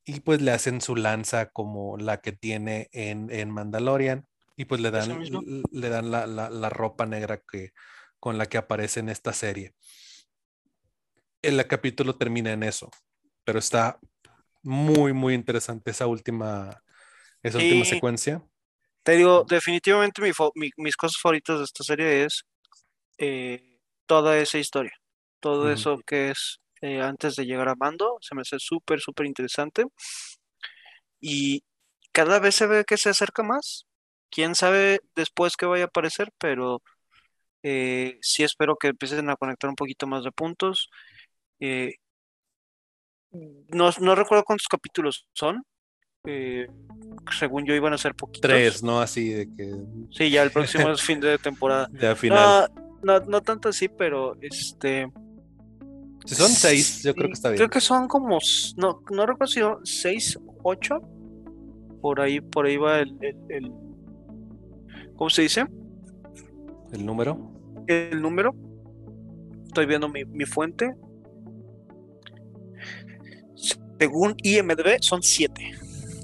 y 0.04 0.20
pues 0.20 0.42
le 0.42 0.50
hacen 0.50 0.80
su 0.80 0.96
lanza 0.96 1.50
como 1.50 1.96
la 1.96 2.20
que 2.20 2.32
tiene 2.32 2.88
en, 2.92 3.30
en 3.30 3.50
Mandalorian 3.50 4.26
y 4.56 4.64
pues 4.64 4.80
le 4.80 4.90
dan, 4.90 5.18
le 5.70 5.88
dan 5.88 6.10
la, 6.10 6.26
la, 6.26 6.68
ropa 6.68 7.06
negra 7.06 7.38
que, 7.38 7.72
con 8.18 8.36
la 8.36 8.46
que 8.46 8.58
aparece 8.58 9.00
en 9.00 9.08
esta 9.08 9.32
serie. 9.32 9.74
El 11.40 11.66
capítulo 11.66 12.16
termina 12.16 12.52
en 12.52 12.62
eso, 12.62 12.90
pero 13.44 13.58
está 13.58 13.98
muy, 14.62 15.12
muy 15.12 15.32
interesante 15.34 15.92
esa 15.92 16.06
última, 16.06 16.82
esa 17.42 17.58
última 17.58 17.84
secuencia. 17.84 18.44
Te 19.02 19.12
digo, 19.16 19.44
definitivamente 19.48 20.22
mis 20.76 20.96
cosas 20.96 21.20
favoritas 21.20 21.58
de 21.58 21.64
esta 21.64 21.84
serie 21.84 22.24
es 22.24 22.44
eh, 23.18 23.78
toda 24.06 24.38
esa 24.38 24.58
historia, 24.58 24.92
todo 25.40 25.70
eso 25.72 25.98
que 26.06 26.30
es 26.30 26.60
eh, 26.82 27.00
antes 27.00 27.36
de 27.36 27.46
llegar 27.46 27.68
a 27.68 27.74
Mando. 27.76 28.18
Se 28.20 28.34
me 28.34 28.42
hace 28.42 28.58
súper, 28.58 29.00
súper 29.00 29.26
interesante. 29.26 29.84
Y 31.20 31.64
cada 32.12 32.38
vez 32.40 32.54
se 32.56 32.66
ve 32.66 32.84
que 32.84 32.96
se 32.96 33.10
acerca 33.10 33.42
más. 33.42 33.86
Quién 34.30 34.54
sabe 34.54 35.00
después 35.14 35.56
qué 35.56 35.66
vaya 35.66 35.84
a 35.84 35.86
aparecer, 35.88 36.32
pero 36.38 36.82
eh, 37.62 38.18
sí 38.22 38.42
espero 38.44 38.76
que 38.76 38.88
empiecen 38.88 39.30
a 39.30 39.36
conectar 39.36 39.70
un 39.70 39.76
poquito 39.76 40.06
más 40.06 40.24
de 40.24 40.32
puntos. 40.32 40.90
Eh, 41.60 41.94
no, 43.30 44.14
recuerdo 44.14 44.44
cuántos 44.44 44.68
capítulos 44.68 45.26
son. 45.32 45.64
Según 46.24 47.64
yo 47.64 47.74
iban 47.74 47.92
a 47.92 47.98
ser 47.98 48.14
poquitos. 48.14 48.48
Tres, 48.48 48.82
¿no? 48.82 49.00
Así 49.00 49.30
de 49.30 49.48
que. 49.54 49.74
Sí, 50.10 50.30
ya 50.30 50.42
el 50.42 50.50
próximo 50.50 50.90
es 50.92 51.02
fin 51.02 51.20
de 51.20 51.38
temporada. 51.38 51.88
Ya 52.00 52.14
final. 52.14 52.70
No, 53.02 53.18
no, 53.20 53.26
no 53.26 53.40
tanto 53.40 53.68
así, 53.68 53.88
pero 53.88 54.36
este. 54.40 55.10
Si 56.24 56.36
son 56.36 56.48
seis, 56.48 57.02
yo 57.02 57.14
creo 57.14 57.26
que 57.26 57.32
está 57.32 57.48
bien. 57.48 57.58
Creo 57.58 57.70
que 57.70 57.80
son 57.80 58.06
como, 58.06 58.38
no, 58.76 59.02
no 59.10 59.26
recuerdo 59.26 59.52
si 59.52 59.60
son 59.60 59.84
seis, 59.84 60.38
ocho. 60.62 61.00
Por 62.00 62.20
ahí, 62.20 62.40
por 62.40 62.66
ahí 62.66 62.76
va 62.76 63.00
el, 63.00 63.16
el, 63.48 63.72
¿cómo 65.16 65.30
se 65.30 65.42
dice? 65.42 65.66
¿El 66.92 67.04
número? 67.06 67.38
El 67.86 68.20
número. 68.20 68.54
Estoy 69.66 69.86
viendo 69.86 70.08
mi, 70.08 70.24
mi 70.24 70.44
fuente. 70.44 70.94
Según 73.98 74.34
IMDB 74.42 75.00
son 75.00 75.22
siete. 75.22 75.81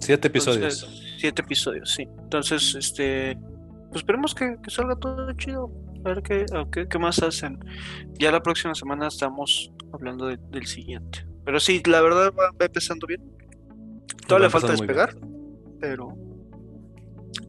Siete 0.09 0.29
episodios. 0.29 0.89
siete 1.19 1.43
episodios, 1.43 1.91
sí. 1.91 2.09
Entonces, 2.19 2.75
este, 2.75 3.37
pues 3.91 3.97
esperemos 3.97 4.35
que, 4.35 4.57
que 4.63 4.71
salga 4.71 4.97
todo 4.97 5.31
chido 5.35 5.71
a 6.03 6.09
ver 6.09 6.23
qué, 6.23 6.47
qué, 6.89 6.99
más 6.99 7.23
hacen. 7.23 7.59
Ya 8.19 8.33
la 8.33 8.43
próxima 8.43 8.75
semana 8.75 9.09
estamos 9.09 9.71
hablando 9.93 10.29
del 10.29 10.67
siguiente. 10.67 11.27
Pero 11.45 11.61
sí, 11.61 11.83
la 11.85 12.01
verdad 12.01 12.33
va, 12.33 12.49
empezando 12.59 13.07
bien. 13.07 13.21
Todavía 14.27 14.47
le 14.47 14.51
falta 14.51 14.71
despegar, 14.71 15.15
pero. 15.79 16.17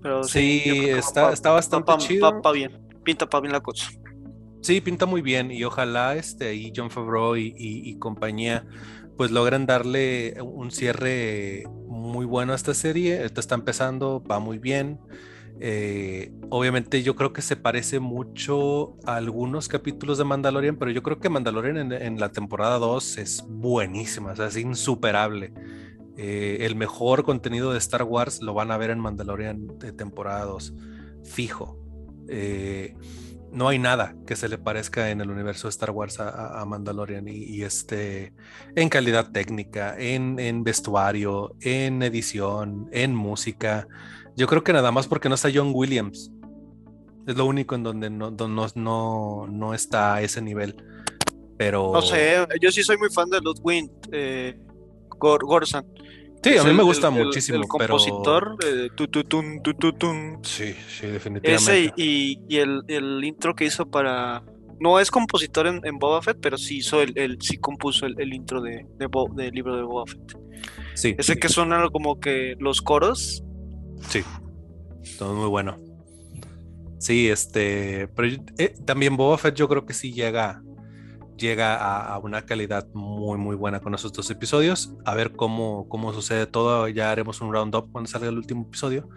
Pero 0.01 0.25
sí, 0.25 0.61
está, 0.89 1.31
está 1.31 1.51
bastante 1.51 1.93
chido. 1.99 2.41
bien, 2.51 2.77
pinta 3.05 3.25
para 3.29 3.41
bien 3.41 3.53
la 3.53 3.61
cosa. 3.61 3.89
Sí, 4.61 4.81
pinta 4.81 5.05
muy 5.05 5.21
bien 5.21 5.49
y 5.49 5.63
ojalá 5.63 6.17
este 6.17 6.49
ahí 6.49 6.73
John 6.75 6.91
Favreau 6.91 7.37
y, 7.37 7.97
compañía 7.99 8.65
pues 9.15 9.31
logran 9.31 9.65
darle 9.65 10.35
un 10.41 10.71
cierre 10.71 11.63
muy 11.99 12.25
bueno 12.25 12.53
esta 12.53 12.73
serie. 12.73 13.23
Esta 13.23 13.41
está 13.41 13.55
empezando, 13.55 14.23
va 14.23 14.39
muy 14.39 14.57
bien. 14.57 14.99
Eh, 15.61 16.31
obviamente 16.49 17.03
yo 17.03 17.15
creo 17.15 17.33
que 17.33 17.41
se 17.41 17.57
parece 17.57 17.99
mucho 17.99 18.95
a 19.05 19.17
algunos 19.17 19.67
capítulos 19.67 20.17
de 20.17 20.23
Mandalorian, 20.23 20.77
pero 20.77 20.89
yo 20.91 21.03
creo 21.03 21.19
que 21.19 21.29
Mandalorian 21.29 21.91
en, 21.91 22.19
la 22.19 22.31
temporada 22.31 22.77
2 22.77 23.17
es 23.17 23.43
buenísima, 23.47 24.33
es 24.33 24.57
insuperable. 24.57 25.53
Eh, 26.15 26.65
el 26.65 26.75
mejor 26.75 27.23
contenido 27.23 27.71
de 27.71 27.77
Star 27.77 28.03
Wars 28.03 28.41
lo 28.41 28.53
van 28.53 28.71
a 28.71 28.77
ver 28.77 28.89
en 28.89 28.99
Mandalorian 28.99 29.79
de 29.79 29.91
temporada 29.91 30.45
2, 30.45 30.73
fijo. 31.23 31.77
Eh, 32.29 32.95
no 33.51 33.67
hay 33.67 33.79
nada 33.79 34.15
que 34.27 34.35
se 34.35 34.47
le 34.49 34.57
parezca 34.57 35.09
en 35.09 35.21
el 35.21 35.29
universo 35.29 35.67
de 35.67 35.71
Star 35.71 35.91
Wars 35.91 36.19
a, 36.19 36.63
Mandalorian 36.65 37.27
y, 37.27 37.61
este 37.63 38.33
en 38.75 38.89
calidad 38.89 39.31
técnica, 39.31 39.95
en, 39.97 40.63
vestuario, 40.63 41.55
en 41.61 42.01
edición, 42.03 42.89
en 42.91 43.15
música. 43.15 43.87
Yo 44.35 44.47
creo 44.47 44.63
que 44.63 44.73
nada 44.73 44.91
más 44.91 45.07
porque 45.07 45.29
no 45.29 45.35
está 45.35 45.49
John 45.53 45.71
Williams. 45.73 46.31
Es 47.27 47.35
lo 47.35 47.45
único 47.45 47.75
en 47.75 47.83
donde 47.83 48.09
no, 48.09 48.31
no, 48.31 49.47
no, 49.47 49.73
está 49.73 50.15
a 50.15 50.21
ese 50.21 50.41
nivel. 50.41 50.75
Pero. 51.57 51.91
No 51.93 52.01
sé, 52.01 52.45
yo 52.61 52.71
sí 52.71 52.83
soy 52.83 52.97
muy 52.97 53.09
fan 53.09 53.29
de 53.29 53.39
Ludwig 53.41 53.91
eh, 54.11 54.57
Gorsan. 55.19 55.85
Sí, 56.41 56.57
a 56.57 56.63
mí 56.63 56.73
me 56.73 56.83
gusta 56.83 57.09
muchísimo. 57.09 57.57
El, 57.57 57.67
compositor, 57.67 58.55
pero... 58.59 59.07
tu, 59.07 60.39
Sí, 60.43 60.73
sí, 60.87 61.07
definitivamente. 61.07 61.53
Ese 61.53 61.93
y, 61.97 62.39
y 62.47 62.57
el, 62.57 62.83
el, 62.87 63.23
intro 63.23 63.55
que 63.55 63.65
hizo 63.65 63.89
para. 63.89 64.43
No 64.79 64.99
es 64.99 65.11
compositor 65.11 65.67
en, 65.67 65.81
en 65.83 65.99
Boba 65.99 66.21
Fett, 66.21 66.37
pero 66.41 66.57
sí 66.57 66.77
hizo 66.77 67.01
el, 67.01 67.37
sí 67.41 67.57
compuso 67.57 68.05
el, 68.05 68.33
intro 68.33 68.61
de, 68.61 68.85
de 68.97 69.09
del 69.35 69.53
libro 69.53 69.75
de 69.75 69.83
Boba 69.83 70.05
Fett. 70.05 70.37
Sí. 70.93 71.15
Ese 71.17 71.37
que 71.37 71.49
suena 71.49 71.89
como 71.89 72.19
que 72.19 72.55
los 72.59 72.81
coros. 72.81 73.43
Sí. 74.07 74.23
Todo 75.17 75.33
muy 75.33 75.49
bueno. 75.49 75.77
Sí, 76.99 77.27
este. 77.27 78.07
Pero 78.15 78.41
eh, 78.57 78.73
también 78.85 79.17
Boba 79.17 79.37
Fett 79.37 79.55
yo 79.55 79.67
creo 79.67 79.85
que 79.85 79.93
sí 79.93 80.13
llega 80.13 80.61
llega 81.39 82.13
a, 82.13 82.19
una 82.19 82.45
calidad 82.45 82.87
muy, 82.93 83.37
muy 83.37 83.55
buena 83.55 83.79
con 83.79 83.95
esos 83.95 84.13
dos 84.13 84.29
episodios. 84.29 84.93
A 85.05 85.15
ver 85.15 85.31
cómo, 85.31 85.87
cómo 85.89 86.13
sucede 86.13 86.45
todo. 86.45 86.87
Ya 86.87 87.11
haremos 87.11 87.41
un 87.41 87.51
roundup 87.51 87.91
cuando 87.91 88.09
salga 88.09 88.29
el 88.29 88.37
último 88.37 88.63
episodio. 88.63 89.09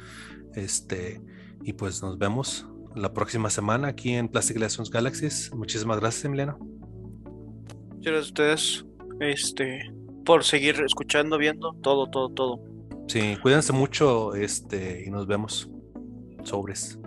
Este, 0.54 1.20
y 1.62 1.72
pues 1.74 2.02
nos 2.02 2.18
vemos 2.18 2.66
la 2.94 3.12
próxima 3.12 3.50
semana 3.50 3.88
aquí 3.88 4.12
en 4.14 4.28
Plastic 4.28 4.58
Legends 4.58 4.90
Galaxies. 4.90 5.52
Muchísimas 5.54 6.00
gracias, 6.00 6.24
Emiliano. 6.24 6.58
Muchas 6.58 8.12
gracias 8.12 8.16
a 8.16 8.28
ustedes 8.28 8.86
este, 9.20 9.92
por 10.24 10.44
seguir 10.44 10.80
escuchando, 10.84 11.38
viendo 11.38 11.72
todo, 11.82 12.08
todo, 12.08 12.30
todo. 12.30 12.60
Sí, 13.08 13.36
cuídense 13.42 13.72
mucho 13.72 14.34
este, 14.34 15.04
y 15.06 15.10
nos 15.10 15.26
vemos. 15.26 15.68
Sobres. 16.44 16.98